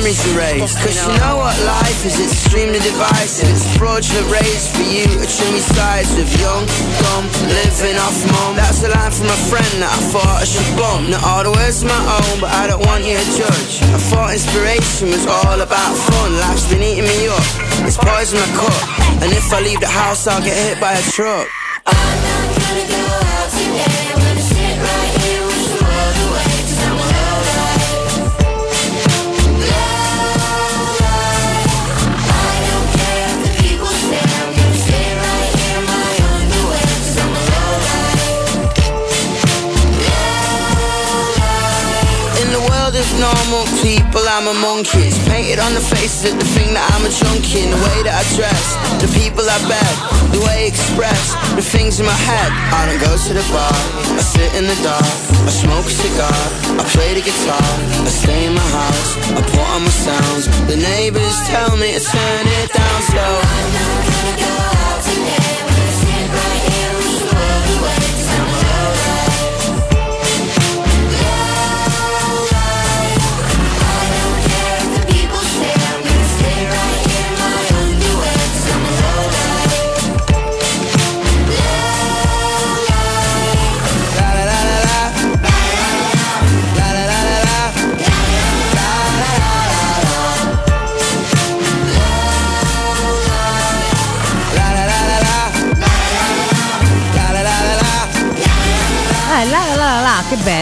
[0.05, 3.49] memories erased Cause you know what life is, it's extremely divisive.
[3.49, 6.65] It's fraudulent race for you trim your sides With young,
[7.01, 8.55] dumb, living off mum.
[8.55, 11.09] That's a line from a friend that I thought I should bump.
[11.09, 13.81] Not all the words are my own, but I don't want you to judge.
[13.81, 16.37] I thought inspiration was all about fun.
[16.37, 17.45] Life's been eating me up,
[17.81, 18.81] it's poison my cup.
[19.25, 21.47] And if I leave the house I'll get hit by a truck
[43.25, 45.09] normal people, I'm a monkey.
[45.25, 47.65] Painted on the faces of the thing that I'm a junkie.
[47.65, 49.93] In the way that I dress, the people I beg,
[50.35, 52.49] the way I express, the things in my head.
[52.73, 53.73] I don't go to the bar,
[54.19, 55.05] I sit in the dark,
[55.47, 56.39] I smoke a cigar,
[56.77, 57.69] I play the guitar,
[58.05, 60.45] I stay in my house, I put on my sounds.
[60.69, 63.35] The neighbors tell me to turn it down slow.
[64.37, 64.74] Eh,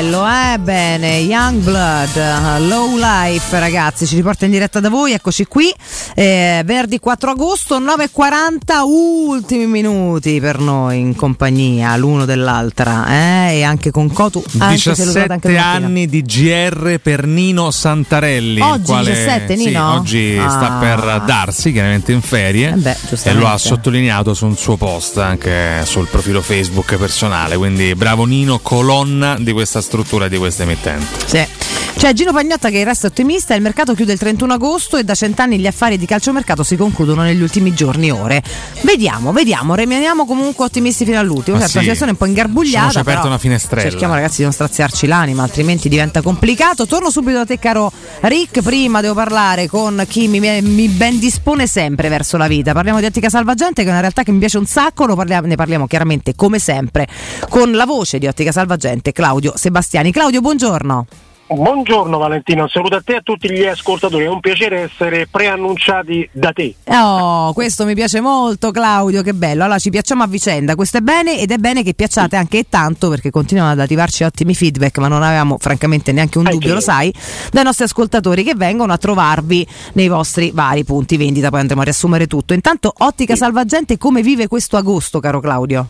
[0.04, 0.58] bello, eh?
[0.60, 5.74] Bene, Young Blood, uh, Low Life, ragazzi, ci riporta in diretta da voi, eccoci qui,
[6.16, 13.58] eh, venerdì 4 agosto, 9.40, ultimi minuti per noi in compagnia, l'uno dell'altra, eh?
[13.58, 15.86] E anche con Cotu, anche se lo date anche 17 domattina.
[15.88, 18.60] anni di GR per Nino Santarelli.
[18.62, 19.94] Oggi quale, 17, sì, Nino?
[19.94, 20.80] oggi sta Ah.
[20.80, 22.70] per darsi, chiaramente in ferie.
[22.72, 27.56] Eh beh, e lo ha sottolineato sul suo post anche sul profilo Facebook personale.
[27.58, 31.06] Quindi bravo Nino, colonna di questa struttura di questa emittente.
[31.28, 31.73] Sì.
[31.96, 35.58] C'è Gino Pagnotta che resta ottimista, il mercato chiude il 31 agosto e da cent'anni
[35.58, 38.44] gli affari di calciomercato si concludono negli ultimi giorni ore.
[38.82, 41.58] Vediamo, vediamo, rimaniamo comunque ottimisti fino all'ultimo.
[41.58, 41.80] Certo, la sì.
[41.80, 42.90] situazione è un po' ingarbugliata.
[42.90, 43.90] Ci hanno aperto una finestrella.
[43.90, 46.86] Cerchiamo ragazzi di non straziarci l'anima, altrimenti diventa complicato.
[46.86, 47.90] Torno subito da te caro
[48.22, 52.74] Rick, prima devo parlare con chi mi, mi ben dispone sempre verso la vita.
[52.74, 55.48] Parliamo di Ottica Salvagente che è una realtà che mi piace un sacco, lo parliamo-
[55.48, 57.08] ne parliamo chiaramente come sempre
[57.48, 60.12] con la voce di Ottica Salvagente Claudio Sebastiani.
[60.12, 61.06] Claudio, buongiorno.
[61.46, 65.28] Buongiorno Valentino, un saluto a te e a tutti gli ascoltatori, è un piacere essere
[65.30, 66.74] preannunciati da te.
[66.86, 69.64] Oh, questo mi piace molto Claudio, che bello.
[69.64, 73.10] Allora ci piacciamo a vicenda, questo è bene ed è bene che piacciate anche tanto
[73.10, 77.14] perché continuano ad arrivarci ottimi feedback, ma non avevamo francamente neanche un dubbio, lo sai,
[77.52, 81.84] dai nostri ascoltatori che vengono a trovarvi nei vostri vari punti vendita, poi andremo a
[81.84, 82.54] riassumere tutto.
[82.54, 85.88] Intanto Ottica Salvagente come vive questo agosto, caro Claudio?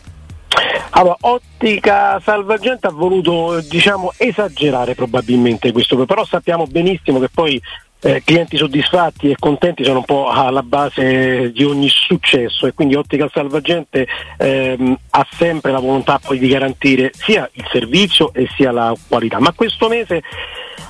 [0.96, 7.60] Allora, Ottica Salvagente ha voluto diciamo, esagerare probabilmente questo, però sappiamo benissimo che poi
[8.00, 12.94] eh, clienti soddisfatti e contenti sono un po' alla base di ogni successo e quindi
[12.94, 14.06] Ottica Salvagente
[14.36, 19.40] ehm, ha sempre la volontà poi di garantire sia il servizio e sia la qualità.
[19.40, 20.22] Ma questo mese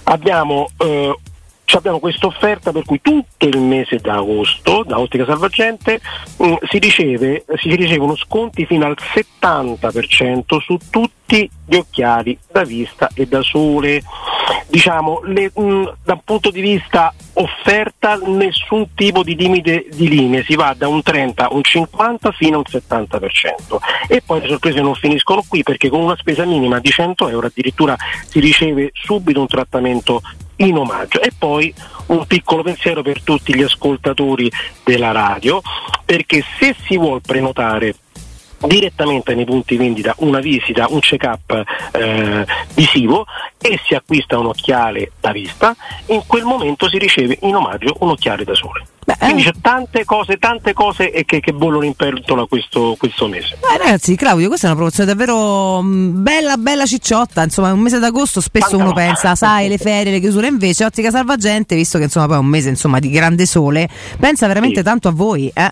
[0.05, 1.17] abbiamo eh,
[1.73, 6.01] abbiamo questa offerta per cui tutto il mese d'agosto da Ottica Salvagente
[6.39, 13.11] mh, si, riceve, si ricevono sconti fino al 70% su tutti gli occhiali da vista
[13.15, 14.03] e da sole.
[14.69, 20.45] Diciamo, le, mh, da un punto di vista offerta nessun tipo di limite di linee,
[20.45, 23.77] si va da un 30 un 50 fino a un 70%.
[24.09, 27.47] E poi le sorprese non finiscono qui perché con una spesa minima di 100 euro
[27.47, 27.97] addirittura
[28.29, 30.21] si riceve subito un trattamento
[30.57, 31.21] in omaggio.
[31.21, 31.73] E poi
[32.07, 34.51] un piccolo pensiero per tutti gli ascoltatori
[34.85, 35.61] della radio,
[36.05, 37.97] perché se si vuole prenotare
[38.67, 43.27] direttamente nei punti vendita una visita, un check-up eh, visivo
[43.59, 45.75] e si acquista un occhiale da vista,
[46.07, 48.87] in quel momento si riceve in omaggio un occhiale da sole.
[49.05, 53.59] Beh, Quindi c'è tante cose, tante cose che, che bollono in pentola questo, questo mese.
[53.61, 57.43] Beh, ragazzi, Claudio, questa è una promozione davvero mh, bella, bella cicciotta.
[57.43, 59.05] Insomma, un mese d'agosto spesso Tanta uno roba.
[59.07, 60.47] pensa, sai, le ferie, le chiusure.
[60.47, 64.47] Invece, Ottica Salvagente, visto che insomma poi è un mese insomma, di grande sole, pensa
[64.47, 65.51] veramente tanto a voi.
[65.53, 65.71] Eh?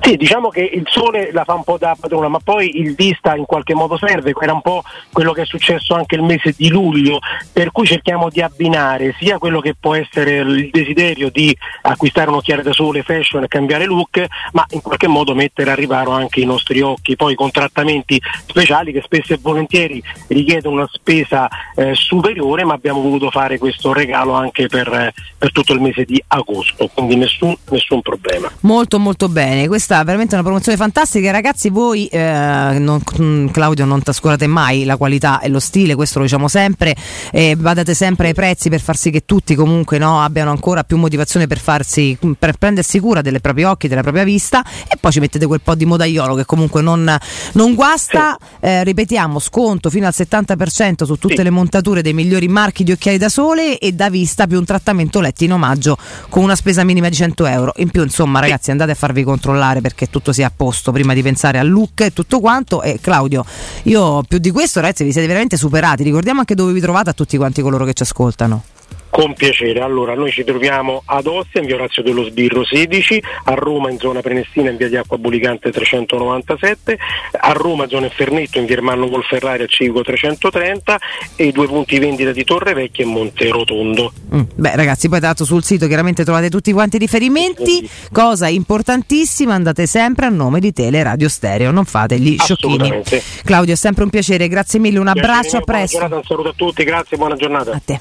[0.00, 3.34] Sì, diciamo che il sole la fa un po' da padrona, ma poi il vista
[3.36, 6.68] in qualche modo serve, era un po' quello che è successo anche il mese di
[6.68, 7.20] luglio,
[7.52, 12.36] per cui cerchiamo di abbinare sia quello che può essere il desiderio di acquistare un
[12.36, 16.40] occhiale da sole, fashion e cambiare look, ma in qualche modo mettere a riparo anche
[16.40, 21.94] i nostri occhi, poi con trattamenti speciali che spesso e volentieri richiedono una spesa eh,
[21.94, 26.22] superiore, ma abbiamo voluto fare questo regalo anche per, eh, per tutto il mese di
[26.28, 28.50] agosto, quindi nessun, nessun problema.
[28.60, 31.30] Molto molto bene, questa è veramente una promozione fantastica.
[31.30, 36.18] Ragazzi, voi eh, non- mm, Claudio non trascurate mai la qualità e lo stile, questo
[36.18, 36.94] lo diciamo sempre,
[37.30, 40.96] eh, badate sempre ai prezzi per far sì che tutti comunque no, abbiano ancora più
[40.96, 45.20] motivazione per farsi per prendersi cura dei propri occhi, della propria vista e poi ci
[45.20, 47.16] mettete quel po' di modaiolo che comunque non,
[47.52, 48.36] non guasta.
[48.60, 53.18] Eh, ripetiamo, sconto fino al 70% su tutte le montature dei migliori marchi di occhiali
[53.18, 55.96] da sole e da vista più un trattamento letti in omaggio
[56.28, 57.72] con una spesa minima di 100 euro.
[57.76, 61.22] In più, insomma, ragazzi, andate a farvi controllare perché tutto sia a posto prima di
[61.22, 62.82] pensare al look e tutto quanto.
[62.82, 63.44] E Claudio,
[63.84, 66.02] io più di questo, ragazzi, vi siete veramente superati.
[66.02, 68.73] Ricordiamo anche dove vi trovate a tutti quanti coloro che ci ascoltano.
[69.14, 73.54] Con piacere, allora noi ci troviamo ad Ostia in via Orazio dello Sbirro 16, a
[73.54, 76.98] Roma in zona Prenestina in via di Acqua Bulicante 397,
[77.38, 80.98] a Roma zona Fernetto in via Ermanno Colferrari a Civico 330
[81.36, 84.12] e i due punti vendita di Torre Vecchia e Monte Rotondo.
[84.34, 87.88] Mm, Beh, ragazzi, poi dato sul sito chiaramente trovate tutti quanti i riferimenti.
[88.10, 93.02] Cosa importantissima, andate sempre a nome di Tele Radio Stereo, non fate gli sciocchini.
[93.44, 95.98] Claudio, è sempre un piacere, grazie mille, un abbraccio, a mio, buona presto.
[95.98, 97.70] giornata, un saluto a tutti, grazie, buona giornata.
[97.70, 98.00] A te.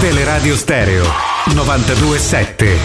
[0.00, 1.04] Teleradio Stereo
[1.52, 2.78] 927.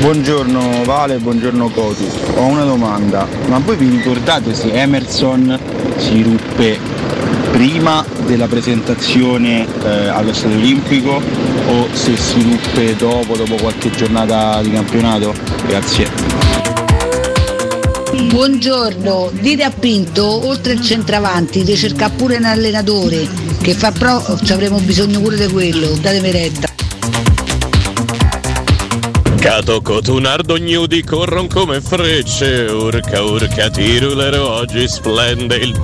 [0.00, 2.08] Buongiorno Vale, buongiorno Coti.
[2.36, 5.60] Ho una domanda, ma voi vi ricordate se Emerson
[5.98, 7.01] si ruppe
[7.52, 11.20] prima della presentazione eh, allo Stadio Olimpico
[11.68, 15.34] o se si ruppe dopo, dopo qualche giornata di campionato?
[15.66, 16.08] Grazie.
[18.24, 23.28] Buongiorno, dite a Pinto, oltre il centravanti, di cercare pure un allenatore
[23.60, 26.68] che fa pro, ci avremo bisogno pure di quello, datemi retta.
[29.38, 35.80] Cato Cotunardo gnudi corrono come frecce, urca urca tirulero oggi splende il...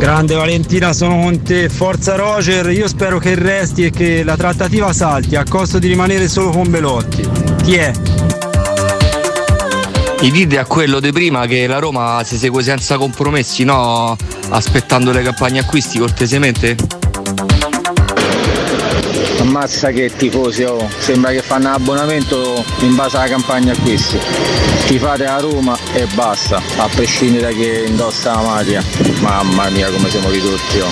[0.00, 1.68] Grande Valentina, sono con te.
[1.68, 6.26] Forza Roger, io spero che resti e che la trattativa salti a costo di rimanere
[6.26, 7.28] solo con Belotti.
[7.62, 7.92] Ti è?
[10.22, 14.16] I dite a quello di prima che la Roma si segue senza compromessi, no?
[14.48, 16.99] Aspettando le campagne acquisti cortesemente?
[19.40, 20.86] Ammazza che tifosi, oh.
[20.98, 24.18] sembra che fanno abbonamento in base alla campagna acquisti.
[24.86, 28.84] Tifate a Roma e basta, a prescindere da chi indossa la maglia.
[29.20, 30.78] Mamma mia come siamo ridotti.
[30.80, 30.90] Oh.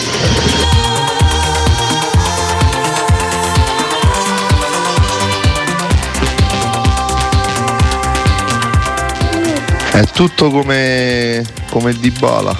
[9.92, 12.56] È tutto come, come di bala.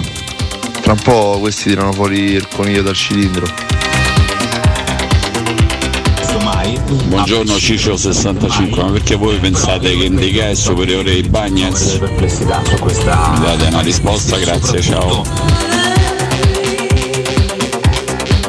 [0.81, 3.68] Tra un po' questi tirano fuori il coniglio dal cilindro.
[6.89, 11.99] Buongiorno Ciccio65, ma perché voi pensate che Indica è superiore ai Bagnets?
[11.99, 15.23] Mi date una risposta, grazie, ciao.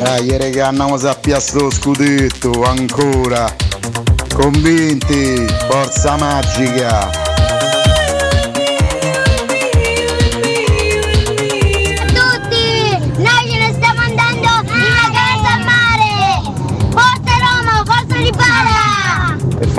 [0.03, 3.55] Ah, ieri che andiamo a piastro scudetto, ancora.
[4.35, 7.30] Convinti, forza magica.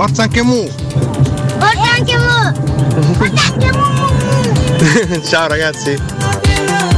[0.02, 0.68] Forza anche mu!
[1.60, 3.14] Forza anche mu!
[3.18, 5.22] Forza anche mu!
[5.30, 6.91] Ciao ragazzi!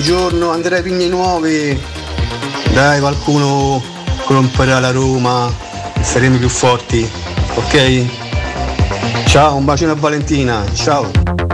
[0.00, 1.76] Buongiorno Andrea Pigni Nuovi.
[2.72, 3.82] Dai qualcuno
[4.28, 5.52] romperà la Roma
[5.92, 7.10] e saremo più forti.
[7.56, 8.04] Ok?
[9.26, 10.64] Ciao, un bacione a Valentina.
[10.72, 11.47] Ciao.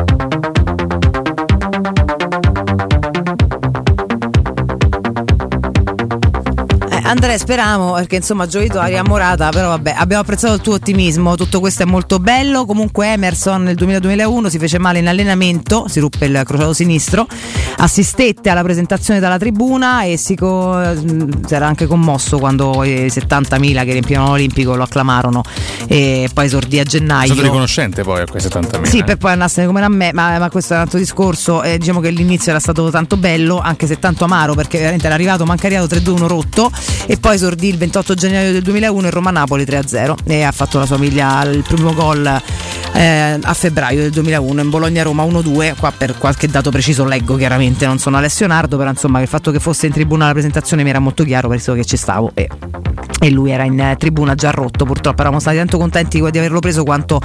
[7.07, 11.61] Andrea, speriamo, perché insomma giovedì aria morata, però vabbè, abbiamo apprezzato il tuo ottimismo, tutto
[11.61, 12.65] questo è molto bello.
[12.65, 17.27] Comunque Emerson nel 2000-2001 si fece male in allenamento, si ruppe il crociato sinistro,
[17.77, 23.07] assistette alla presentazione dalla tribuna e si, co- mh, si era anche commosso quando i
[23.07, 25.43] 70.000 che riempivano l'Olimpico lo acclamarono
[25.87, 27.27] e poi esordì a È gennaio.
[27.27, 28.85] stato riconoscente poi a quei 70.000.
[28.85, 29.05] Sì, eh.
[29.05, 31.63] per poi andarsene come a me, ma, ma questo è un altro discorso.
[31.63, 35.15] Eh, diciamo che l'inizio era stato tanto bello, anche se tanto amaro, perché veramente era
[35.15, 36.71] arrivato, manca arrivato 3-2-1 rotto.
[37.07, 40.87] E poi esordì il 28 gennaio del 2001 in Roma-Napoli 3-0 e ha fatto la
[40.87, 42.25] sua miglia il primo gol
[42.95, 45.77] eh, a febbraio del 2001 in Bologna-Roma 1-2.
[45.79, 49.51] Qua per qualche dato preciso leggo chiaramente, non sono Alessio Nardo, però insomma il fatto
[49.51, 52.31] che fosse in tribuna alla presentazione mi era molto chiaro, visto che ci stavo.
[52.35, 52.49] E
[53.21, 56.61] e lui era in eh, tribuna già rotto purtroppo eravamo stati tanto contenti di averlo
[56.61, 57.21] preso quanto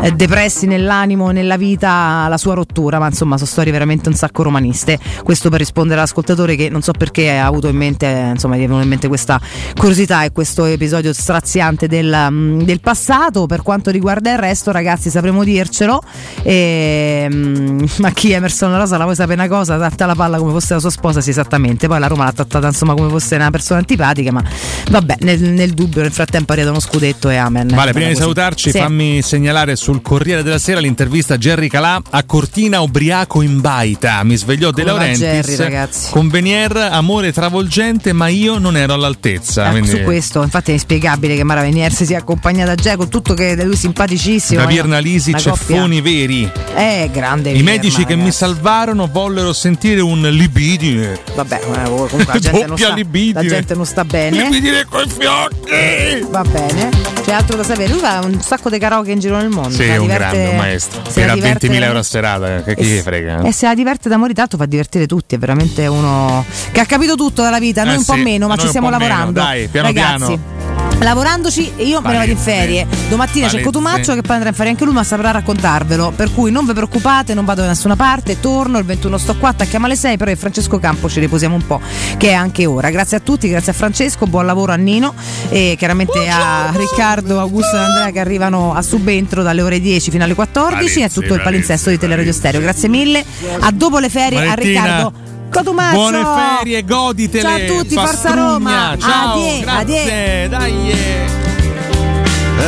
[0.00, 1.90] eh, depressi nell'animo e nella vita
[2.24, 6.56] alla sua rottura ma insomma sono storie veramente un sacco romaniste questo per rispondere all'ascoltatore
[6.56, 9.38] che non so perché ha avuto in mente insomma gli venuta in mente questa
[9.76, 13.44] curiosità e questo episodio straziante del, mm, del passato.
[13.46, 16.02] Per quanto riguarda il resto ragazzi sapremo dircelo.
[16.42, 19.76] E, mm, ma chi Emerson La Rosa la vuoi sapere una cosa?
[19.76, 21.86] Tratta la palla come fosse la sua sposa sì esattamente.
[21.88, 24.42] Poi la Roma l'ha trattata insomma come fosse una persona antipatica ma
[24.90, 27.68] vabbè nel, nel dubbio nel frattempo è arrivato uno scudetto e amen.
[27.68, 28.78] Vale, prima di salutarci, Sì.
[28.78, 34.22] fammi segnalare sul Corriere della Sera l'intervista a Jerry Calà a Cortina ubriaco in baita.
[34.24, 35.46] Mi svegliò De Come va Laurentiis.
[35.46, 36.10] Jerry, ragazzi?
[36.10, 39.66] con Venier, amore travolgente, ma io non ero all'altezza.
[39.68, 42.96] Eh, quindi Su questo, infatti, è inspiegabile che Mara Venier si sia accompagnata a Jay
[42.96, 44.60] con tutto che è lui simpaticissimo.
[44.60, 46.50] da eh, Virna Lisi, una coppia- ceffoni veri.
[46.74, 47.50] Eh, grande.
[47.50, 48.38] I Vierna, medici che mi ragazzi.
[48.38, 51.18] salvarono vollero sentire un libidine.
[51.34, 53.42] Vabbè, eh, comunque la gente, non sta, libidine.
[53.42, 54.42] la gente non sta bene.
[54.42, 56.26] Libidine coi fiocchi.
[56.30, 56.90] Va bene.
[57.24, 57.90] C'è altro da sapere.
[57.92, 59.70] Lui fa un sacco di karaoke in giro nel mondo.
[59.70, 61.00] Sì, è un diverte- grande un maestro.
[61.08, 63.42] se Per diverte 20.000 euro a serata, che chi E gli se- frega?
[63.42, 63.48] eh?
[63.48, 66.84] E se la diverte da morire tanto fa divertire tutti, è veramente uno che ha
[66.86, 69.32] capito tutto dalla vita, noi Eh un po' sì, meno, ma ci un lavorando.
[69.32, 70.16] dai, piano Ragazzi.
[70.18, 70.60] piano.
[71.02, 72.86] Lavorandoci, io me ne vado in ferie.
[73.08, 73.60] Domattina c'è.
[73.60, 76.12] Cotumaccio che poi andrà in ferie anche lui, ma saprà raccontarvelo.
[76.14, 78.38] Per cui non vi preoccupate, non vado da nessuna parte.
[78.38, 80.16] Torno il 21 sto qua, attacchiamo alle 6.
[80.16, 81.80] Però io e Francesco Campo ci riposiamo un po',
[82.16, 82.90] che è anche ora.
[82.90, 85.12] Grazie a tutti, grazie a Francesco, buon lavoro a Nino
[85.48, 90.22] e chiaramente a Riccardo, Augusto e Andrea che arrivano a subentro dalle ore 10 fino
[90.22, 92.60] alle 14 e a tutto il palinsesto di Teleradio Stereo.
[92.60, 93.24] Grazie mille.
[93.60, 95.12] A dopo le ferie a Valentina,
[95.52, 95.94] Ricco Tommaso.
[95.96, 97.42] Buone ferie, goditele.
[97.42, 98.96] Ciao a tutti, Forza Roma.
[98.98, 100.00] Ciao, adie, grazie.
[100.00, 100.48] Adie.
[100.48, 100.72] Dai.
[100.86, 101.30] Yeah.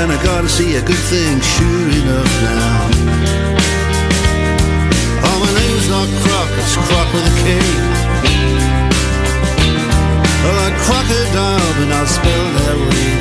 [0.02, 2.88] And I gotta see a good thing sure enough now.
[5.22, 7.56] Oh, my name's not Croc, it's Croc with a K.
[10.42, 13.14] Well, like crocodile, but I'll spell that way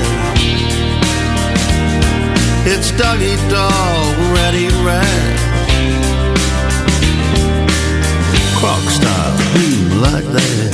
[2.65, 5.40] It's Doggy Dog, Ratty Rat.
[8.60, 9.23] Rockstar.
[10.11, 10.73] like that